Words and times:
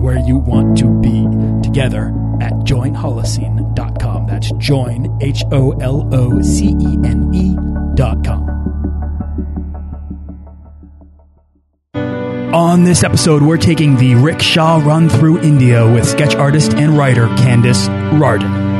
where 0.00 0.18
you 0.18 0.38
want 0.38 0.78
to 0.78 0.88
be 1.00 1.26
together 1.62 2.08
at 2.40 2.52
joinholocene.com. 2.64 4.26
That's 4.26 4.50
join, 4.52 5.18
H 5.20 5.44
O 5.52 5.72
L 5.72 6.08
O 6.12 6.40
C 6.42 6.68
E 6.80 6.98
N 7.04 7.30
E.com. 7.34 8.50
On 12.54 12.82
this 12.82 13.04
episode, 13.04 13.42
we're 13.42 13.56
taking 13.56 13.96
the 13.96 14.16
rickshaw 14.16 14.82
run 14.84 15.08
through 15.08 15.40
India 15.40 15.88
with 15.88 16.04
sketch 16.08 16.34
artist 16.34 16.74
and 16.74 16.98
writer 16.98 17.26
Candace 17.36 17.86
Rardon. 17.88 18.79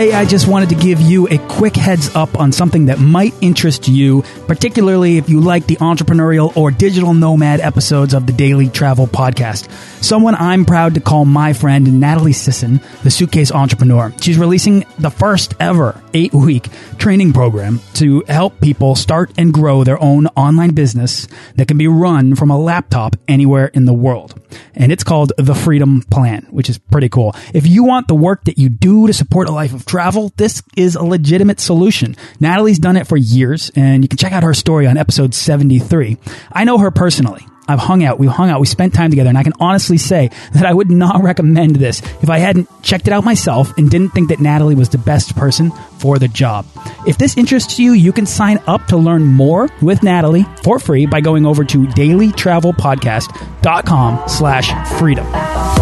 Hey, 0.00 0.14
I 0.14 0.24
just 0.24 0.48
wanted 0.48 0.70
to 0.70 0.76
give 0.76 0.98
you 0.98 1.28
a 1.28 1.36
quick 1.36 1.76
heads 1.76 2.16
up 2.16 2.40
on 2.40 2.52
something 2.52 2.86
that 2.86 2.98
might 2.98 3.34
interest 3.42 3.86
you, 3.86 4.22
particularly 4.46 5.18
if 5.18 5.28
you 5.28 5.40
like 5.40 5.66
the 5.66 5.76
entrepreneurial 5.76 6.56
or 6.56 6.70
digital 6.70 7.12
nomad 7.12 7.60
episodes 7.60 8.14
of 8.14 8.26
the 8.26 8.32
Daily 8.32 8.70
Travel 8.70 9.06
Podcast. 9.06 9.70
Someone 10.02 10.34
I'm 10.36 10.64
proud 10.64 10.94
to 10.94 11.00
call 11.00 11.26
my 11.26 11.52
friend, 11.52 12.00
Natalie 12.00 12.32
Sisson, 12.32 12.80
the 13.02 13.10
suitcase 13.10 13.52
entrepreneur. 13.52 14.10
She's 14.22 14.38
releasing 14.38 14.86
the 14.98 15.10
first 15.10 15.52
ever 15.60 16.02
eight 16.14 16.32
week 16.32 16.68
training 16.96 17.34
program 17.34 17.80
to 17.94 18.24
help 18.26 18.58
people 18.62 18.94
start 18.94 19.30
and 19.36 19.52
grow 19.52 19.84
their 19.84 20.02
own 20.02 20.28
online 20.28 20.70
business 20.70 21.28
that 21.56 21.68
can 21.68 21.76
be 21.76 21.88
run 21.88 22.34
from 22.36 22.50
a 22.50 22.58
laptop 22.58 23.16
anywhere 23.28 23.66
in 23.66 23.84
the 23.84 23.92
world. 23.92 24.40
And 24.74 24.90
it's 24.90 25.04
called 25.04 25.32
the 25.36 25.54
Freedom 25.54 26.02
Plan, 26.10 26.46
which 26.50 26.70
is 26.70 26.78
pretty 26.78 27.10
cool. 27.10 27.34
If 27.52 27.66
you 27.66 27.84
want 27.84 28.08
the 28.08 28.14
work 28.14 28.44
that 28.44 28.58
you 28.58 28.70
do 28.70 29.06
to 29.06 29.12
support 29.12 29.48
a 29.48 29.52
life 29.52 29.74
of 29.74 29.84
travel, 29.90 30.32
this 30.36 30.62
is 30.76 30.94
a 30.94 31.02
legitimate 31.02 31.58
solution. 31.58 32.14
Natalie's 32.38 32.78
done 32.78 32.96
it 32.96 33.08
for 33.08 33.16
years, 33.16 33.72
and 33.74 34.04
you 34.04 34.08
can 34.08 34.18
check 34.18 34.30
out 34.30 34.44
her 34.44 34.54
story 34.54 34.86
on 34.86 34.96
episode 34.96 35.34
73. 35.34 36.16
I 36.52 36.62
know 36.62 36.78
her 36.78 36.92
personally. 36.92 37.44
I've 37.66 37.80
hung 37.80 38.04
out, 38.04 38.20
we've 38.20 38.30
hung 38.30 38.50
out, 38.50 38.60
we 38.60 38.66
spent 38.66 38.94
time 38.94 39.10
together, 39.10 39.30
and 39.30 39.38
I 39.38 39.42
can 39.42 39.54
honestly 39.58 39.98
say 39.98 40.30
that 40.54 40.64
I 40.64 40.72
would 40.72 40.92
not 40.92 41.20
recommend 41.24 41.74
this 41.76 42.02
if 42.22 42.30
I 42.30 42.38
hadn't 42.38 42.68
checked 42.82 43.08
it 43.08 43.12
out 43.12 43.24
myself 43.24 43.76
and 43.78 43.90
didn't 43.90 44.10
think 44.10 44.28
that 44.28 44.38
Natalie 44.38 44.76
was 44.76 44.90
the 44.90 44.98
best 44.98 45.34
person 45.34 45.72
for 45.98 46.20
the 46.20 46.28
job. 46.28 46.66
If 47.04 47.18
this 47.18 47.36
interests 47.36 47.80
you, 47.80 47.90
you 47.92 48.12
can 48.12 48.26
sign 48.26 48.60
up 48.68 48.86
to 48.86 48.96
learn 48.96 49.26
more 49.26 49.68
with 49.82 50.04
Natalie 50.04 50.46
for 50.62 50.78
free 50.78 51.06
by 51.06 51.20
going 51.20 51.46
over 51.46 51.64
to 51.64 51.86
dailytravelpodcast.com 51.86 54.28
slash 54.28 54.98
freedom. 55.00 55.79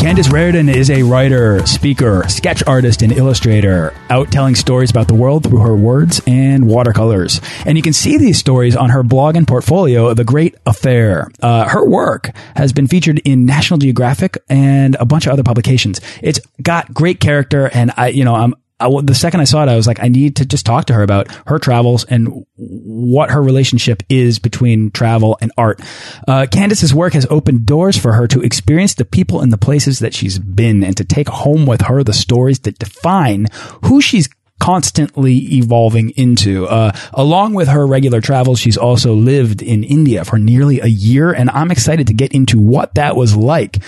Candace 0.00 0.30
Rardon 0.30 0.70
is 0.70 0.88
a 0.88 1.02
writer, 1.02 1.64
speaker, 1.66 2.26
sketch 2.26 2.66
artist, 2.66 3.02
and 3.02 3.12
illustrator, 3.12 3.92
out 4.08 4.32
telling 4.32 4.54
stories 4.54 4.90
about 4.90 5.08
the 5.08 5.14
world 5.14 5.44
through 5.44 5.58
her 5.58 5.76
words 5.76 6.22
and 6.26 6.66
watercolors. 6.66 7.38
And 7.66 7.76
you 7.76 7.82
can 7.82 7.92
see 7.92 8.16
these 8.16 8.38
stories 8.38 8.74
on 8.74 8.88
her 8.88 9.02
blog 9.02 9.36
and 9.36 9.46
portfolio, 9.46 10.14
The 10.14 10.24
Great 10.24 10.54
Affair. 10.64 11.28
Uh, 11.42 11.68
her 11.68 11.86
work 11.86 12.30
has 12.56 12.72
been 12.72 12.86
featured 12.86 13.18
in 13.26 13.44
National 13.44 13.78
Geographic 13.78 14.38
and 14.48 14.94
a 14.94 15.04
bunch 15.04 15.26
of 15.26 15.34
other 15.34 15.42
publications. 15.42 16.00
It's 16.22 16.40
got 16.62 16.94
great 16.94 17.20
character, 17.20 17.68
and 17.74 17.92
I, 17.98 18.08
you 18.08 18.24
know, 18.24 18.34
I'm 18.34 18.54
I, 18.80 18.88
the 19.02 19.14
second 19.14 19.40
I 19.40 19.44
saw 19.44 19.62
it, 19.62 19.68
I 19.68 19.76
was 19.76 19.86
like, 19.86 20.00
I 20.00 20.08
need 20.08 20.36
to 20.36 20.46
just 20.46 20.66
talk 20.66 20.86
to 20.86 20.94
her 20.94 21.02
about 21.02 21.28
her 21.46 21.58
travels 21.58 22.04
and 22.04 22.46
what 22.56 23.30
her 23.30 23.42
relationship 23.42 24.02
is 24.08 24.38
between 24.38 24.90
travel 24.90 25.38
and 25.40 25.52
art. 25.56 25.80
Uh, 26.26 26.46
Candace's 26.50 26.94
work 26.94 27.12
has 27.12 27.26
opened 27.30 27.66
doors 27.66 27.96
for 27.96 28.12
her 28.12 28.26
to 28.28 28.40
experience 28.40 28.94
the 28.94 29.04
people 29.04 29.40
and 29.40 29.52
the 29.52 29.58
places 29.58 29.98
that 30.00 30.14
she's 30.14 30.38
been 30.38 30.82
and 30.82 30.96
to 30.96 31.04
take 31.04 31.28
home 31.28 31.66
with 31.66 31.82
her 31.82 32.02
the 32.02 32.12
stories 32.12 32.60
that 32.60 32.78
define 32.78 33.46
who 33.84 34.00
she's 34.00 34.28
constantly 34.60 35.56
evolving 35.56 36.10
into. 36.10 36.66
Uh, 36.66 36.92
along 37.12 37.54
with 37.54 37.66
her 37.68 37.84
regular 37.86 38.20
travels, 38.20 38.60
she's 38.60 38.76
also 38.76 39.14
lived 39.14 39.62
in 39.62 39.82
India 39.82 40.24
for 40.24 40.38
nearly 40.38 40.80
a 40.80 40.86
year, 40.86 41.32
and 41.32 41.50
I'm 41.50 41.72
excited 41.72 42.06
to 42.06 42.14
get 42.14 42.32
into 42.32 42.60
what 42.60 42.94
that 42.94 43.16
was 43.16 43.34
like, 43.34 43.78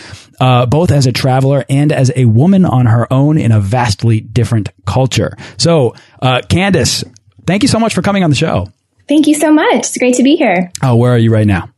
uh, 0.41 0.67
both 0.67 0.91
as 0.91 1.07
a 1.07 1.13
traveler 1.13 1.65
and 1.69 1.93
as 1.93 2.11
a 2.17 2.25
woman 2.25 2.65
on 2.65 2.87
her 2.87 3.11
own 3.13 3.39
in 3.39 3.53
a 3.53 3.61
vastly 3.61 4.21
different 4.21 4.71
culture. 4.85 5.37
So, 5.59 5.95
uh, 6.21 6.41
Candace, 6.49 7.05
thank 7.47 7.63
you 7.63 7.69
so 7.69 7.79
much 7.79 7.95
for 7.95 8.03
coming 8.03 8.25
on 8.25 8.31
the 8.31 8.37
show. 8.37 8.67
Thank 9.09 9.27
you 9.27 9.35
so 9.35 9.53
much. 9.53 9.75
It's 9.75 9.99
great 9.99 10.15
to 10.17 10.23
be 10.23 10.37
here. 10.37 10.73
Oh, 10.83 10.97
where 10.97 11.13
are 11.13 11.19
you 11.19 11.33
right 11.33 11.47
now? 11.47 11.69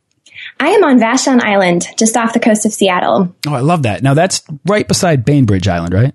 I 0.61 0.69
am 0.69 0.85
on 0.85 0.99
Vashon 1.01 1.43
Island, 1.43 1.89
just 1.99 2.17
off 2.17 2.33
the 2.33 2.41
coast 2.41 2.65
of 2.65 2.73
Seattle. 2.73 3.35
Oh, 3.47 3.55
I 3.55 3.61
love 3.61 3.83
that. 3.83 4.03
Now 4.03 4.15
that's 4.15 4.43
right 4.67 4.87
beside 4.87 5.25
Bainbridge 5.25 5.67
Island, 5.67 5.95
right? 5.95 6.15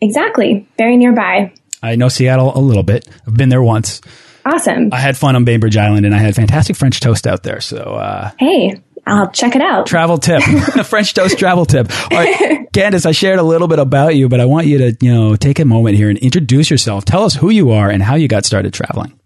Exactly. 0.00 0.66
Very 0.76 0.96
nearby. 0.96 1.52
I 1.82 1.96
know 1.96 2.08
Seattle 2.08 2.56
a 2.56 2.60
little 2.60 2.82
bit. 2.82 3.08
I've 3.26 3.34
been 3.34 3.48
there 3.48 3.62
once. 3.62 4.00
Awesome. 4.44 4.90
I 4.92 4.98
had 4.98 5.16
fun 5.16 5.34
on 5.34 5.44
Bainbridge 5.44 5.76
Island 5.76 6.06
and 6.06 6.14
I 6.14 6.18
had 6.18 6.34
fantastic 6.36 6.76
French 6.76 7.00
toast 7.00 7.26
out 7.26 7.42
there. 7.42 7.60
So, 7.60 7.78
uh, 7.78 8.30
hey, 8.38 8.80
I'll 9.06 9.30
check 9.30 9.56
it 9.56 9.62
out. 9.62 9.86
Travel 9.86 10.18
tip, 10.18 10.42
French 10.86 11.14
toast 11.14 11.38
travel 11.38 11.64
tip. 11.64 11.90
All 12.12 12.18
right, 12.18 12.66
Candace, 12.72 13.06
I 13.06 13.12
shared 13.12 13.38
a 13.38 13.42
little 13.42 13.68
bit 13.68 13.78
about 13.78 14.14
you, 14.14 14.28
but 14.28 14.40
I 14.40 14.44
want 14.44 14.66
you 14.66 14.78
to, 14.78 14.96
you 15.00 15.12
know, 15.12 15.36
take 15.36 15.58
a 15.58 15.64
moment 15.64 15.96
here 15.96 16.08
and 16.08 16.18
introduce 16.18 16.70
yourself. 16.70 17.04
Tell 17.04 17.24
us 17.24 17.34
who 17.34 17.50
you 17.50 17.72
are 17.72 17.88
and 17.90 18.02
how 18.02 18.14
you 18.16 18.28
got 18.28 18.44
started 18.44 18.72
traveling. 18.72 19.18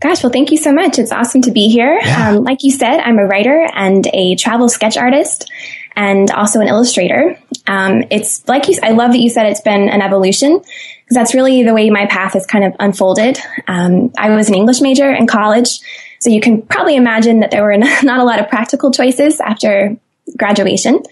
Gosh, 0.00 0.22
well, 0.22 0.32
thank 0.32 0.50
you 0.52 0.58
so 0.58 0.72
much. 0.72 0.98
It's 0.98 1.10
awesome 1.10 1.42
to 1.42 1.50
be 1.50 1.68
here. 1.68 1.98
Yeah. 2.02 2.30
Um, 2.30 2.44
like 2.44 2.58
you 2.62 2.70
said, 2.70 3.00
I'm 3.00 3.18
a 3.18 3.24
writer 3.24 3.68
and 3.74 4.06
a 4.12 4.36
travel 4.36 4.68
sketch 4.68 4.96
artist 4.96 5.50
and 5.96 6.30
also 6.30 6.60
an 6.60 6.68
illustrator. 6.68 7.36
Um, 7.68 8.02
it's 8.10 8.48
like 8.48 8.66
you, 8.66 8.76
I 8.82 8.90
love 8.92 9.12
that 9.12 9.18
you 9.18 9.28
said 9.28 9.46
it's 9.46 9.60
been 9.60 9.88
an 9.88 10.00
evolution 10.00 10.58
because 10.58 11.14
that's 11.14 11.34
really 11.34 11.62
the 11.62 11.74
way 11.74 11.90
my 11.90 12.06
path 12.06 12.32
has 12.32 12.46
kind 12.46 12.64
of 12.64 12.74
unfolded. 12.80 13.38
Um, 13.68 14.10
I 14.16 14.34
was 14.34 14.48
an 14.48 14.54
English 14.54 14.80
major 14.80 15.12
in 15.12 15.26
college, 15.26 15.78
so 16.18 16.30
you 16.30 16.40
can 16.40 16.62
probably 16.62 16.96
imagine 16.96 17.40
that 17.40 17.50
there 17.50 17.62
were 17.62 17.76
not 18.02 18.20
a 18.20 18.24
lot 18.24 18.40
of 18.40 18.48
practical 18.48 18.90
choices 18.90 19.38
after 19.40 19.96
graduation. 20.36 21.02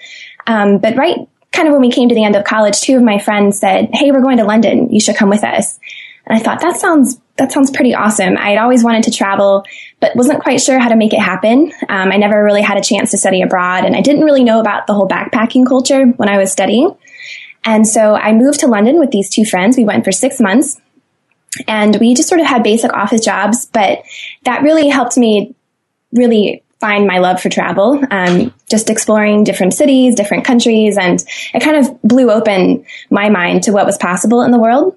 Um, 0.47 0.79
but 0.79 0.97
right, 0.97 1.29
kind 1.53 1.69
of 1.69 1.73
when 1.73 1.83
we 1.83 1.91
came 1.91 2.09
to 2.09 2.15
the 2.15 2.25
end 2.25 2.37
of 2.37 2.45
college, 2.45 2.81
two 2.81 2.97
of 2.97 3.03
my 3.03 3.19
friends 3.19 3.59
said, 3.59 3.91
"Hey, 3.93 4.11
we're 4.11 4.23
going 4.23 4.39
to 4.39 4.45
London. 4.45 4.91
You 4.91 5.01
should 5.01 5.17
come 5.17 5.29
with 5.29 5.45
us." 5.45 5.79
And 6.27 6.39
I 6.39 6.43
thought 6.43 6.61
that 6.61 6.77
sounds 6.77 7.21
that 7.39 7.53
sounds 7.53 7.71
pretty 7.71 7.95
awesome. 7.95 8.37
I 8.37 8.51
had 8.51 8.59
always 8.59 8.83
wanted 8.83 9.05
to 9.05 9.11
travel, 9.11 9.65
but 10.01 10.17
wasn't 10.17 10.43
quite 10.43 10.61
sure 10.61 10.79
how 10.79 10.89
to 10.89 10.97
make 10.97 11.13
it 11.13 11.21
happen. 11.21 11.73
Um, 11.89 12.11
I 12.11 12.17
never 12.17 12.43
really 12.43 12.63
had 12.63 12.79
a 12.79 12.83
chance 12.83 13.11
to 13.11 13.19
study 13.19 13.43
abroad, 13.43 13.85
and 13.85 13.95
I 13.95 14.01
didn't 14.01 14.25
really 14.25 14.45
know 14.45 14.61
about 14.61 14.87
the 14.87 14.95
whole 14.95 15.09
backpacking 15.09 15.67
culture 15.67 16.07
when 16.07 16.29
I 16.29 16.39
was 16.39 16.51
studying. 16.51 16.97
And 17.65 17.87
so 17.87 18.15
I 18.15 18.33
moved 18.33 18.61
to 18.61 18.69
London 18.69 18.99
with 18.99 19.11
these 19.11 19.29
two 19.29 19.45
friends. 19.45 19.77
We 19.77 19.85
went 19.85 20.05
for 20.05 20.13
six 20.13 20.41
months 20.41 20.81
and 21.67 21.97
we 21.97 22.15
just 22.15 22.29
sort 22.29 22.41
of 22.41 22.47
had 22.47 22.63
basic 22.63 22.93
office 22.93 23.25
jobs, 23.25 23.67
but 23.67 24.05
that 24.45 24.63
really 24.63 24.89
helped 24.89 25.17
me 25.17 25.55
really 26.13 26.63
find 26.79 27.07
my 27.07 27.19
love 27.19 27.41
for 27.41 27.49
travel, 27.49 28.01
um, 28.11 28.55
just 28.71 28.91
exploring 28.91 29.45
different 29.45 29.75
cities, 29.75 30.15
different 30.15 30.45
countries, 30.45 30.97
and 30.99 31.25
it 31.55 31.63
kind 31.63 31.77
of 31.77 32.01
blew 32.03 32.31
open 32.31 32.85
my 33.11 33.31
mind 33.31 33.65
to 33.65 33.73
what 33.73 33.87
was 33.87 33.97
possible 33.97 34.43
in 34.43 34.51
the 34.51 34.59
world. 34.59 34.97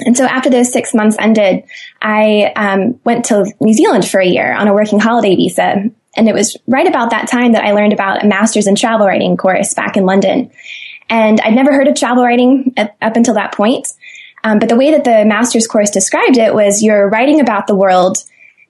And 0.00 0.16
so 0.16 0.24
after 0.24 0.50
those 0.50 0.72
six 0.72 0.92
months 0.92 1.16
ended, 1.18 1.64
I 2.02 2.52
um, 2.56 3.00
went 3.04 3.26
to 3.26 3.46
New 3.60 3.72
Zealand 3.72 4.06
for 4.06 4.20
a 4.20 4.26
year 4.26 4.52
on 4.52 4.66
a 4.66 4.74
working 4.74 4.98
holiday 4.98 5.36
visa. 5.36 5.84
And 6.16 6.28
it 6.28 6.34
was 6.34 6.56
right 6.66 6.86
about 6.86 7.10
that 7.10 7.28
time 7.28 7.52
that 7.52 7.64
I 7.64 7.72
learned 7.72 7.92
about 7.92 8.24
a 8.24 8.26
master's 8.26 8.66
in 8.66 8.74
travel 8.74 9.06
writing 9.06 9.36
course 9.36 9.74
back 9.74 9.96
in 9.96 10.04
London. 10.04 10.50
And 11.08 11.40
I'd 11.40 11.54
never 11.54 11.72
heard 11.72 11.88
of 11.88 11.94
travel 11.94 12.24
writing 12.24 12.72
at, 12.76 12.96
up 13.00 13.16
until 13.16 13.34
that 13.34 13.54
point. 13.54 13.88
Um, 14.42 14.58
but 14.58 14.68
the 14.68 14.76
way 14.76 14.90
that 14.92 15.04
the 15.04 15.24
master's 15.24 15.66
course 15.66 15.90
described 15.90 16.36
it 16.36 16.54
was 16.54 16.82
you're 16.82 17.08
writing 17.08 17.40
about 17.40 17.66
the 17.66 17.74
world, 17.74 18.18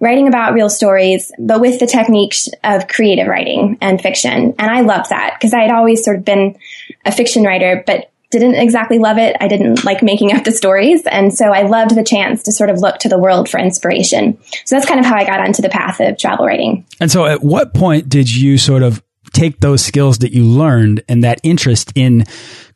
writing 0.00 0.28
about 0.28 0.54
real 0.54 0.68
stories, 0.68 1.32
but 1.38 1.60
with 1.60 1.80
the 1.80 1.86
techniques 1.86 2.48
of 2.62 2.86
creative 2.86 3.26
writing 3.26 3.78
and 3.80 4.00
fiction. 4.00 4.54
And 4.58 4.70
I 4.70 4.82
loved 4.82 5.10
that 5.10 5.34
because 5.34 5.54
I 5.54 5.62
had 5.62 5.72
always 5.72 6.04
sort 6.04 6.16
of 6.16 6.24
been 6.24 6.56
a 7.04 7.12
fiction 7.12 7.44
writer, 7.44 7.82
but 7.86 8.10
didn't 8.38 8.56
exactly 8.56 8.98
love 8.98 9.18
it. 9.18 9.36
I 9.40 9.48
didn't 9.48 9.84
like 9.84 10.02
making 10.02 10.32
up 10.32 10.44
the 10.44 10.52
stories. 10.52 11.02
And 11.06 11.32
so 11.32 11.46
I 11.46 11.62
loved 11.62 11.94
the 11.94 12.04
chance 12.04 12.42
to 12.44 12.52
sort 12.52 12.70
of 12.70 12.78
look 12.78 12.98
to 12.98 13.08
the 13.08 13.18
world 13.18 13.48
for 13.48 13.58
inspiration. 13.58 14.38
So 14.64 14.76
that's 14.76 14.86
kind 14.86 15.00
of 15.00 15.06
how 15.06 15.16
I 15.16 15.24
got 15.24 15.40
onto 15.40 15.62
the 15.62 15.68
path 15.68 16.00
of 16.00 16.18
travel 16.18 16.46
writing. 16.46 16.86
And 17.00 17.10
so 17.10 17.26
at 17.26 17.42
what 17.42 17.74
point 17.74 18.08
did 18.08 18.34
you 18.34 18.58
sort 18.58 18.82
of 18.82 19.02
take 19.32 19.60
those 19.60 19.84
skills 19.84 20.18
that 20.18 20.32
you 20.32 20.44
learned 20.44 21.02
and 21.08 21.24
that 21.24 21.40
interest 21.42 21.92
in 21.94 22.24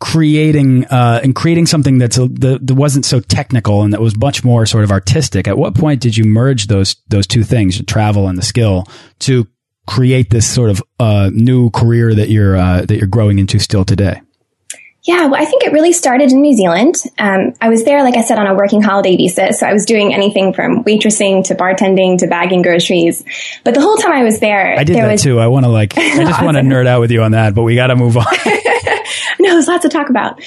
creating 0.00 0.84
uh, 0.87 1.20
and 1.22 1.34
creating 1.34 1.66
something 1.66 1.99
that's 1.99 2.19
a, 2.19 2.26
that, 2.28 2.66
that 2.66 2.75
wasn't 2.75 3.04
so 3.04 3.20
technical 3.20 3.82
and 3.82 3.93
that 3.93 4.00
was 4.00 4.16
much 4.16 4.44
more 4.44 4.66
sort 4.66 4.84
of 4.84 4.90
artistic. 4.90 5.49
At 5.49 5.56
what 5.56 5.75
point 5.75 6.00
did 6.00 6.16
you 6.16 6.25
merge 6.25 6.66
those 6.66 6.96
those 7.08 7.26
two 7.26 7.44
things, 7.44 7.82
travel 7.84 8.28
and 8.28 8.37
the 8.37 8.43
skill, 8.43 8.87
to 9.20 9.46
create 9.87 10.31
this 10.31 10.46
sort 10.46 10.70
of 10.70 10.82
uh, 11.00 11.31
new 11.32 11.70
career 11.70 12.14
that 12.14 12.28
you're 12.28 12.56
uh, 12.56 12.82
that 12.82 12.96
you're 12.96 13.06
growing 13.06 13.38
into 13.38 13.58
still 13.58 13.84
today? 13.84 14.20
Yeah, 15.08 15.25
well, 15.25 15.40
I 15.40 15.46
think 15.46 15.64
it 15.64 15.72
really 15.72 15.94
started 15.94 16.32
in 16.32 16.43
New 16.43 16.55
Zealand. 16.55 16.96
Um, 17.19 17.55
I 17.62 17.70
was 17.70 17.82
there, 17.82 18.02
like 18.02 18.19
I 18.19 18.20
said, 18.20 18.38
on 18.38 18.46
a 18.46 18.55
working 18.55 18.82
holiday 18.82 19.16
visa. 19.16 19.55
So 19.55 19.66
I 19.66 19.72
was 19.72 19.87
doing 19.87 20.12
anything 20.12 20.52
from 20.52 20.84
waitressing 20.84 21.44
to 21.44 21.55
bartending 21.55 22.19
to 22.19 22.26
bagging 22.26 22.60
groceries. 22.60 23.25
But 23.64 23.72
the 23.72 23.81
whole 23.81 23.96
time 23.96 24.12
I 24.12 24.22
was 24.22 24.38
there, 24.40 24.78
I 24.78 24.84
did 24.84 24.94
there 24.94 25.06
that 25.06 25.12
was, 25.12 25.22
too. 25.22 25.38
I 25.40 25.46
want 25.46 25.64
to 25.64 25.70
like, 25.70 25.96
I 25.96 26.02
just 26.14 26.32
Awesome. 26.34 26.44
want 26.44 26.56
to 26.58 26.62
nerd 26.62 26.87
out 26.87 27.00
with 27.00 27.10
you 27.10 27.22
on 27.22 27.31
that, 27.31 27.55
but 27.55 27.62
we 27.62 27.75
got 27.75 27.87
to 27.87 27.96
move 27.96 28.19
on. 28.19 28.26
no, 29.40 29.52
there's 29.52 29.66
lots 29.66 29.84
to 29.84 29.88
talk 29.88 30.10
about. 30.10 30.43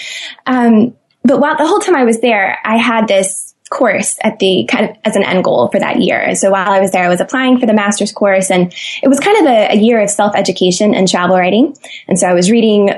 Um, 0.46 0.96
but 1.24 1.40
while 1.40 1.58
the 1.58 1.66
whole 1.66 1.80
time 1.80 1.96
I 1.96 2.04
was 2.04 2.20
there, 2.20 2.60
I 2.64 2.78
had 2.78 3.08
this 3.08 3.56
course 3.72 4.20
at 4.24 4.38
the 4.38 4.68
kind 4.70 4.92
of 4.92 4.98
as 5.06 5.16
an 5.16 5.24
end 5.24 5.44
goal 5.44 5.70
for 5.70 5.80
that 5.80 6.02
year. 6.02 6.36
So 6.36 6.52
while 6.52 6.70
I 6.70 6.82
was 6.82 6.92
there, 6.92 7.06
I 7.06 7.10
was 7.10 7.20
applying 7.20 7.60
for 7.60 7.66
the 7.66 7.74
master's 7.74 8.12
course 8.12 8.52
and 8.52 8.72
it 9.02 9.08
was 9.08 9.20
kind 9.20 9.38
of 9.40 9.52
a, 9.52 9.72
a 9.72 9.76
year 9.76 10.00
of 10.00 10.12
self 10.12 10.36
education 10.36 10.94
and 10.94 11.10
travel 11.10 11.36
writing. 11.36 11.76
And 12.08 12.20
so 12.20 12.28
I 12.28 12.34
was 12.36 12.52
reading, 12.52 12.90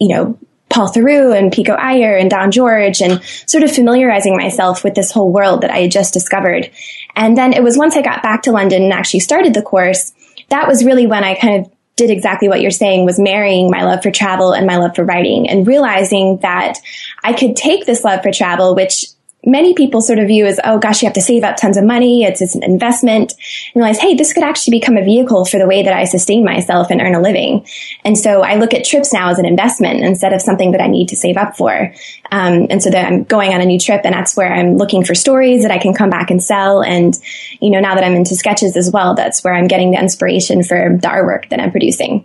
you 0.00 0.16
know, 0.16 0.38
Paul 0.70 0.88
Theroux 0.88 1.36
and 1.36 1.52
Pico 1.52 1.74
Iyer 1.74 2.16
and 2.16 2.30
Don 2.30 2.50
George 2.50 3.02
and 3.02 3.22
sort 3.46 3.64
of 3.64 3.74
familiarizing 3.74 4.36
myself 4.36 4.82
with 4.84 4.94
this 4.94 5.10
whole 5.12 5.30
world 5.30 5.60
that 5.60 5.70
I 5.70 5.80
had 5.80 5.90
just 5.90 6.14
discovered. 6.14 6.70
And 7.16 7.36
then 7.36 7.52
it 7.52 7.62
was 7.62 7.76
once 7.76 7.96
I 7.96 8.02
got 8.02 8.22
back 8.22 8.42
to 8.42 8.52
London 8.52 8.84
and 8.84 8.92
actually 8.92 9.20
started 9.20 9.52
the 9.52 9.62
course, 9.62 10.12
that 10.48 10.68
was 10.68 10.84
really 10.84 11.06
when 11.06 11.24
I 11.24 11.34
kind 11.34 11.66
of 11.66 11.72
did 11.96 12.10
exactly 12.10 12.48
what 12.48 12.62
you're 12.62 12.70
saying 12.70 13.04
was 13.04 13.18
marrying 13.18 13.70
my 13.70 13.82
love 13.82 14.02
for 14.02 14.10
travel 14.10 14.52
and 14.52 14.66
my 14.66 14.78
love 14.78 14.96
for 14.96 15.04
writing 15.04 15.50
and 15.50 15.66
realizing 15.66 16.38
that 16.38 16.78
I 17.22 17.34
could 17.34 17.56
take 17.56 17.84
this 17.84 18.04
love 18.04 18.22
for 18.22 18.32
travel, 18.32 18.74
which 18.74 19.04
many 19.44 19.74
people 19.74 20.02
sort 20.02 20.18
of 20.18 20.28
view 20.28 20.46
as, 20.46 20.60
oh 20.64 20.78
gosh, 20.78 21.02
you 21.02 21.06
have 21.06 21.14
to 21.14 21.22
save 21.22 21.44
up 21.44 21.56
tons 21.56 21.76
of 21.76 21.84
money. 21.84 22.24
It's, 22.24 22.42
it's 22.42 22.54
an 22.54 22.62
investment. 22.62 23.32
And 23.74 23.82
realize, 23.82 23.98
hey, 23.98 24.14
this 24.14 24.32
could 24.32 24.42
actually 24.42 24.78
become 24.78 24.96
a 24.96 25.04
vehicle 25.04 25.44
for 25.44 25.58
the 25.58 25.66
way 25.66 25.82
that 25.82 25.92
I 25.92 26.04
sustain 26.04 26.44
myself 26.44 26.90
and 26.90 27.00
earn 27.00 27.14
a 27.14 27.20
living. 27.20 27.66
And 28.04 28.18
so 28.18 28.42
I 28.42 28.56
look 28.56 28.74
at 28.74 28.84
trips 28.84 29.12
now 29.12 29.30
as 29.30 29.38
an 29.38 29.46
investment 29.46 30.00
instead 30.00 30.32
of 30.32 30.42
something 30.42 30.72
that 30.72 30.80
I 30.80 30.88
need 30.88 31.08
to 31.08 31.16
save 31.16 31.36
up 31.36 31.56
for. 31.56 31.92
Um, 32.30 32.66
and 32.70 32.82
so 32.82 32.90
that 32.90 33.06
I'm 33.06 33.24
going 33.24 33.54
on 33.54 33.60
a 33.60 33.66
new 33.66 33.78
trip 33.78 34.02
and 34.04 34.14
that's 34.14 34.36
where 34.36 34.52
I'm 34.52 34.76
looking 34.76 35.04
for 35.04 35.14
stories 35.14 35.62
that 35.62 35.70
I 35.70 35.78
can 35.78 35.94
come 35.94 36.10
back 36.10 36.30
and 36.30 36.42
sell. 36.42 36.82
And, 36.82 37.14
you 37.60 37.70
know, 37.70 37.80
now 37.80 37.94
that 37.94 38.04
I'm 38.04 38.14
into 38.14 38.36
sketches 38.36 38.76
as 38.76 38.90
well, 38.90 39.14
that's 39.14 39.42
where 39.42 39.54
I'm 39.54 39.68
getting 39.68 39.92
the 39.92 40.00
inspiration 40.00 40.62
for 40.62 40.98
the 41.00 41.08
artwork 41.08 41.48
that 41.48 41.60
I'm 41.60 41.70
producing. 41.70 42.24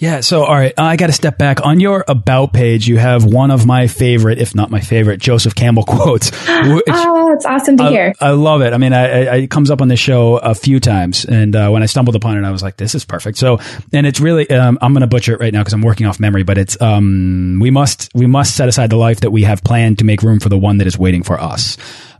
Yeah. 0.00 0.20
So, 0.20 0.44
all 0.44 0.54
right, 0.54 0.72
I 0.78 0.96
got 0.96 1.08
to 1.08 1.12
step 1.12 1.36
back. 1.36 1.64
On 1.64 1.78
your 1.78 2.04
about 2.08 2.54
page, 2.54 2.88
you 2.88 2.96
have 2.96 3.22
one 3.22 3.50
of 3.50 3.66
my 3.66 3.86
favorite, 3.86 4.38
if 4.38 4.54
not 4.54 4.70
my 4.70 4.80
favorite, 4.80 5.20
Joseph 5.20 5.54
Campbell 5.54 5.82
quotes. 5.86 6.30
Which 6.30 6.84
Oh, 6.88 7.32
it's 7.34 7.44
awesome 7.44 7.76
to 7.76 7.84
I, 7.84 7.90
hear. 7.90 8.14
I 8.18 8.30
love 8.30 8.62
it. 8.62 8.72
I 8.72 8.78
mean, 8.78 8.94
I, 8.94 9.26
I, 9.26 9.36
it 9.36 9.50
comes 9.50 9.70
up 9.70 9.82
on 9.82 9.88
the 9.88 9.96
show 9.96 10.38
a 10.38 10.54
few 10.54 10.80
times, 10.80 11.26
and 11.26 11.54
uh, 11.54 11.68
when 11.68 11.82
I 11.82 11.86
stumbled 11.86 12.16
upon 12.16 12.42
it, 12.42 12.46
I 12.46 12.50
was 12.50 12.62
like, 12.62 12.76
"This 12.78 12.94
is 12.94 13.04
perfect." 13.04 13.36
So, 13.36 13.58
and 13.92 14.06
it's 14.06 14.20
really, 14.20 14.48
um, 14.50 14.78
I'm 14.80 14.94
going 14.94 15.02
to 15.02 15.06
butcher 15.06 15.34
it 15.34 15.40
right 15.40 15.52
now 15.52 15.60
because 15.60 15.74
I'm 15.74 15.82
working 15.82 16.06
off 16.06 16.18
memory, 16.18 16.44
but 16.44 16.56
it's 16.56 16.80
um, 16.80 17.58
we 17.60 17.70
must 17.70 18.10
we 18.14 18.26
must 18.26 18.56
set 18.56 18.70
aside 18.70 18.88
the 18.88 18.96
life 18.96 19.20
that 19.20 19.30
we 19.30 19.42
have 19.42 19.62
planned 19.62 19.98
to 19.98 20.04
make 20.04 20.22
room 20.22 20.40
for 20.40 20.48
the 20.48 20.58
one 20.58 20.78
that 20.78 20.86
is 20.86 20.98
waiting 20.98 21.22
for 21.22 21.38
us. 21.38 21.76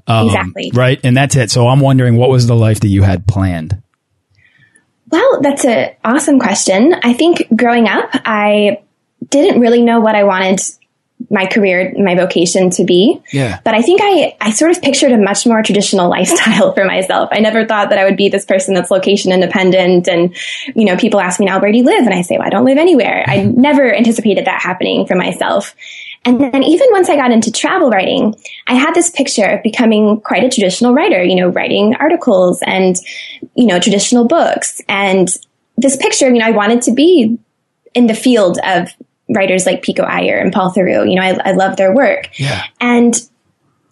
Um, 0.07 0.27
Exactly. 0.27 0.71
Right, 0.75 1.01
and 1.03 1.17
that's 1.17 1.35
it. 1.35 1.51
So, 1.51 1.67
I'm 1.67 1.81
wondering, 1.81 2.17
what 2.17 2.29
was 2.29 2.47
the 2.47 2.57
life 2.57 2.81
that 2.81 2.89
you 2.89 3.03
had 3.03 3.27
planned? 3.27 3.83
Well, 5.11 5.41
that's 5.41 5.65
an 5.65 5.95
awesome 6.05 6.39
question. 6.39 6.95
I 7.03 7.13
think 7.13 7.49
growing 7.55 7.89
up, 7.89 8.11
I 8.13 8.83
didn't 9.29 9.61
really 9.61 9.83
know 9.83 10.01
what 10.01 10.15
I 10.15 10.25
wanted 10.25 10.61
my 11.29 11.47
career, 11.47 11.93
my 11.99 12.15
vocation 12.15 12.71
to 12.71 12.85
be. 12.85 13.21
Yeah. 13.33 13.61
But 13.65 13.75
I 13.75 13.83
think 13.83 14.01
I, 14.03 14.37
I 14.41 14.51
sort 14.53 14.71
of 14.71 14.81
pictured 14.81 15.13
a 15.13 15.19
much 15.19 15.47
more 15.47 15.63
traditional 15.63 16.09
lifestyle 16.09 16.73
for 16.73 16.85
myself. 16.85 17.29
I 17.33 17.41
never 17.41 17.67
thought 17.67 17.91
that 17.91 17.99
I 17.99 18.05
would 18.05 18.17
be 18.17 18.29
this 18.29 18.47
person 18.47 18.75
that's 18.75 18.91
location 18.91 19.33
independent. 19.33 20.09
And, 20.09 20.35
you 20.75 20.85
know, 20.85 20.97
people 20.97 21.21
ask 21.21 21.39
me 21.39 21.47
now, 21.47 21.61
where 21.61 21.73
do 21.73 21.79
you 21.79 21.85
live? 21.85 22.05
And 22.07 22.15
I 22.15 22.23
say, 22.23 22.39
well, 22.39 22.47
I 22.47 22.51
don't 22.51 22.65
live 22.65 22.79
anywhere. 22.79 23.25
I 23.27 23.39
mm-hmm. 23.39 23.61
never 23.61 23.95
anticipated 23.95 24.47
that 24.47 24.63
happening 24.63 25.07
for 25.07 25.15
myself. 25.15 25.75
And 26.25 26.41
then 26.41 26.63
even 26.63 26.89
once 26.91 27.09
I 27.09 27.17
got 27.17 27.31
into 27.31 27.51
travel 27.51 27.89
writing, 27.89 28.35
I 28.67 28.75
had 28.75 28.95
this 28.95 29.11
picture 29.11 29.47
of 29.47 29.63
becoming 29.63 30.21
quite 30.21 30.45
a 30.45 30.51
traditional 30.51 30.93
writer, 30.93 31.23
you 31.23 31.35
know, 31.35 31.49
writing 31.49 31.95
articles 31.99 32.63
and, 32.67 32.97
you 33.55 33.67
know, 33.67 33.81
traditional 33.81 34.27
books. 34.27 34.83
And 34.89 35.29
this 35.79 35.97
picture, 35.97 36.29
you 36.29 36.39
know, 36.39 36.47
I 36.47 36.51
wanted 36.51 36.83
to 36.83 36.93
be 36.93 37.39
in 37.95 38.07
the 38.07 38.15
field 38.15 38.59
of 38.65 38.91
writers 39.31 39.65
like 39.65 39.83
Pico 39.83 40.03
Iyer 40.03 40.39
and 40.39 40.53
Paul 40.53 40.73
Theroux. 40.73 41.09
You 41.09 41.17
know, 41.17 41.23
I, 41.23 41.51
I 41.51 41.53
love 41.53 41.77
their 41.77 41.95
work. 41.95 42.39
Yeah. 42.39 42.65
And 42.81 43.15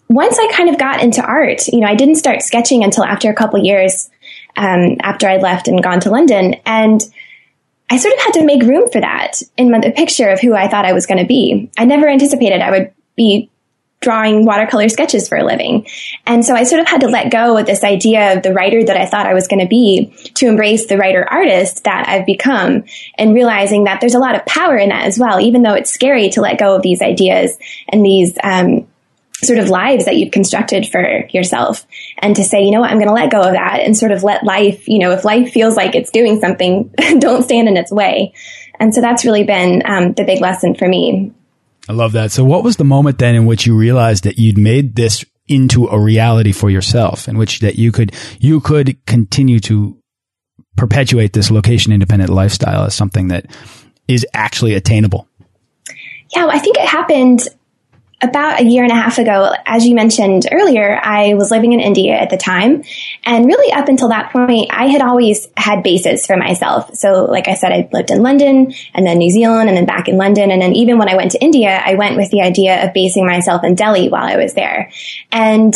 once 0.07 0.37
I 0.37 0.51
kind 0.55 0.69
of 0.69 0.77
got 0.77 1.01
into 1.01 1.23
art, 1.23 1.67
you 1.67 1.79
know, 1.79 1.87
I 1.87 1.95
didn't 1.95 2.15
start 2.15 2.41
sketching 2.41 2.83
until 2.83 3.03
after 3.03 3.29
a 3.29 3.35
couple 3.35 3.63
years 3.63 4.09
um, 4.55 4.97
after 5.01 5.27
I 5.27 5.37
left 5.37 5.67
and 5.67 5.81
gone 5.81 5.99
to 6.01 6.11
London. 6.11 6.55
And 6.65 7.01
I 7.89 7.97
sort 7.97 8.13
of 8.13 8.19
had 8.21 8.33
to 8.33 8.45
make 8.45 8.63
room 8.63 8.89
for 8.89 9.01
that 9.01 9.41
in 9.57 9.71
the 9.71 9.93
picture 9.95 10.29
of 10.29 10.39
who 10.39 10.53
I 10.53 10.67
thought 10.67 10.85
I 10.85 10.93
was 10.93 11.05
going 11.05 11.19
to 11.19 11.27
be. 11.27 11.71
I 11.77 11.85
never 11.85 12.07
anticipated 12.07 12.61
I 12.61 12.71
would 12.71 12.93
be 13.15 13.49
drawing 14.01 14.45
watercolor 14.45 14.87
sketches 14.87 15.27
for 15.27 15.37
a 15.37 15.43
living. 15.43 15.85
And 16.25 16.45
so 16.45 16.55
I 16.55 16.63
sort 16.63 16.81
of 16.81 16.87
had 16.87 17.01
to 17.01 17.07
let 17.07 17.31
go 17.31 17.57
of 17.57 17.65
this 17.65 17.83
idea 17.83 18.37
of 18.37 18.43
the 18.43 18.53
writer 18.53 18.81
that 18.83 18.95
I 18.95 19.05
thought 19.05 19.25
I 19.25 19.33
was 19.33 19.47
going 19.47 19.59
to 19.59 19.67
be 19.67 20.13
to 20.35 20.47
embrace 20.47 20.85
the 20.85 20.97
writer 20.97 21.27
artist 21.29 21.83
that 21.83 22.07
I've 22.07 22.25
become 22.25 22.85
and 23.17 23.33
realizing 23.33 23.85
that 23.85 23.99
there's 23.99 24.15
a 24.15 24.19
lot 24.19 24.35
of 24.35 24.45
power 24.45 24.77
in 24.77 24.89
that 24.89 25.05
as 25.05 25.19
well, 25.19 25.41
even 25.41 25.63
though 25.63 25.73
it's 25.73 25.91
scary 25.91 26.29
to 26.29 26.41
let 26.41 26.59
go 26.59 26.75
of 26.75 26.81
these 26.81 27.01
ideas 27.01 27.57
and 27.89 28.05
these, 28.05 28.37
um, 28.41 28.87
sort 29.41 29.59
of 29.59 29.69
lives 29.69 30.05
that 30.05 30.17
you've 30.17 30.31
constructed 30.31 30.87
for 30.87 31.25
yourself 31.31 31.85
and 32.17 32.35
to 32.35 32.43
say, 32.43 32.63
you 32.63 32.71
know 32.71 32.81
what, 32.81 32.91
I'm 32.91 32.97
going 32.97 33.07
to 33.07 33.13
let 33.13 33.31
go 33.31 33.41
of 33.41 33.53
that 33.53 33.79
and 33.79 33.97
sort 33.97 34.11
of 34.11 34.23
let 34.23 34.43
life, 34.43 34.87
you 34.87 34.99
know, 34.99 35.11
if 35.11 35.23
life 35.23 35.51
feels 35.51 35.75
like 35.75 35.95
it's 35.95 36.11
doing 36.11 36.39
something, 36.39 36.93
don't 37.19 37.43
stand 37.43 37.67
in 37.67 37.77
its 37.77 37.91
way. 37.91 38.33
And 38.79 38.93
so 38.93 39.01
that's 39.01 39.25
really 39.25 39.43
been 39.43 39.81
um, 39.85 40.13
the 40.13 40.23
big 40.23 40.41
lesson 40.41 40.75
for 40.75 40.87
me. 40.87 41.33
I 41.87 41.93
love 41.93 42.11
that. 42.13 42.31
So, 42.31 42.43
what 42.43 42.63
was 42.63 42.77
the 42.77 42.83
moment 42.83 43.17
then 43.17 43.35
in 43.35 43.45
which 43.45 43.65
you 43.65 43.75
realized 43.75 44.25
that 44.25 44.37
you'd 44.37 44.57
made 44.57 44.95
this 44.95 45.25
into 45.47 45.87
a 45.87 45.99
reality 45.99 46.51
for 46.51 46.69
yourself, 46.69 47.27
in 47.27 47.37
which 47.37 47.61
that 47.61 47.77
you 47.77 47.91
could 47.91 48.13
you 48.39 48.59
could 48.59 49.03
continue 49.07 49.59
to 49.61 49.97
perpetuate 50.77 51.33
this 51.33 51.49
location 51.49 51.91
independent 51.91 52.29
lifestyle 52.29 52.85
as 52.85 52.93
something 52.93 53.29
that 53.29 53.47
is 54.07 54.25
actually 54.33 54.75
attainable? 54.75 55.27
Yeah, 56.35 56.45
well, 56.45 56.55
I 56.55 56.59
think 56.59 56.77
it 56.77 56.87
happened 56.87 57.47
about 58.21 58.59
a 58.59 58.63
year 58.63 58.83
and 58.83 58.91
a 58.91 58.95
half 58.95 59.17
ago. 59.17 59.53
As 59.65 59.85
you 59.85 59.95
mentioned 59.95 60.45
earlier, 60.51 60.99
I 61.01 61.35
was 61.35 61.51
living 61.51 61.71
in 61.71 61.79
India 61.79 62.13
at 62.15 62.29
the 62.29 62.37
time. 62.37 62.83
And 63.23 63.45
really 63.45 63.71
up 63.71 63.87
until 63.87 64.09
that 64.09 64.31
point, 64.31 64.69
I 64.71 64.87
had 64.87 65.01
always 65.01 65.47
had 65.55 65.83
bases 65.83 66.25
for 66.25 66.35
myself. 66.35 66.93
So 66.95 67.25
like 67.25 67.47
I 67.47 67.53
said, 67.53 67.71
I 67.71 67.87
lived 67.93 68.11
in 68.11 68.21
London 68.21 68.73
and 68.93 69.05
then 69.05 69.19
New 69.19 69.31
Zealand 69.31 69.69
and 69.69 69.77
then 69.77 69.85
back 69.85 70.09
in 70.09 70.17
London. 70.17 70.51
And 70.51 70.61
then 70.61 70.73
even 70.73 70.97
when 70.97 71.07
I 71.07 71.15
went 71.15 71.31
to 71.31 71.41
India, 71.41 71.81
I 71.83 71.95
went 71.95 72.17
with 72.17 72.29
the 72.29 72.41
idea 72.41 72.85
of 72.85 72.93
basing 72.93 73.25
myself 73.25 73.63
in 73.63 73.75
Delhi 73.75 74.09
while 74.09 74.25
I 74.25 74.35
was 74.35 74.53
there. 74.53 74.91
And 75.31 75.73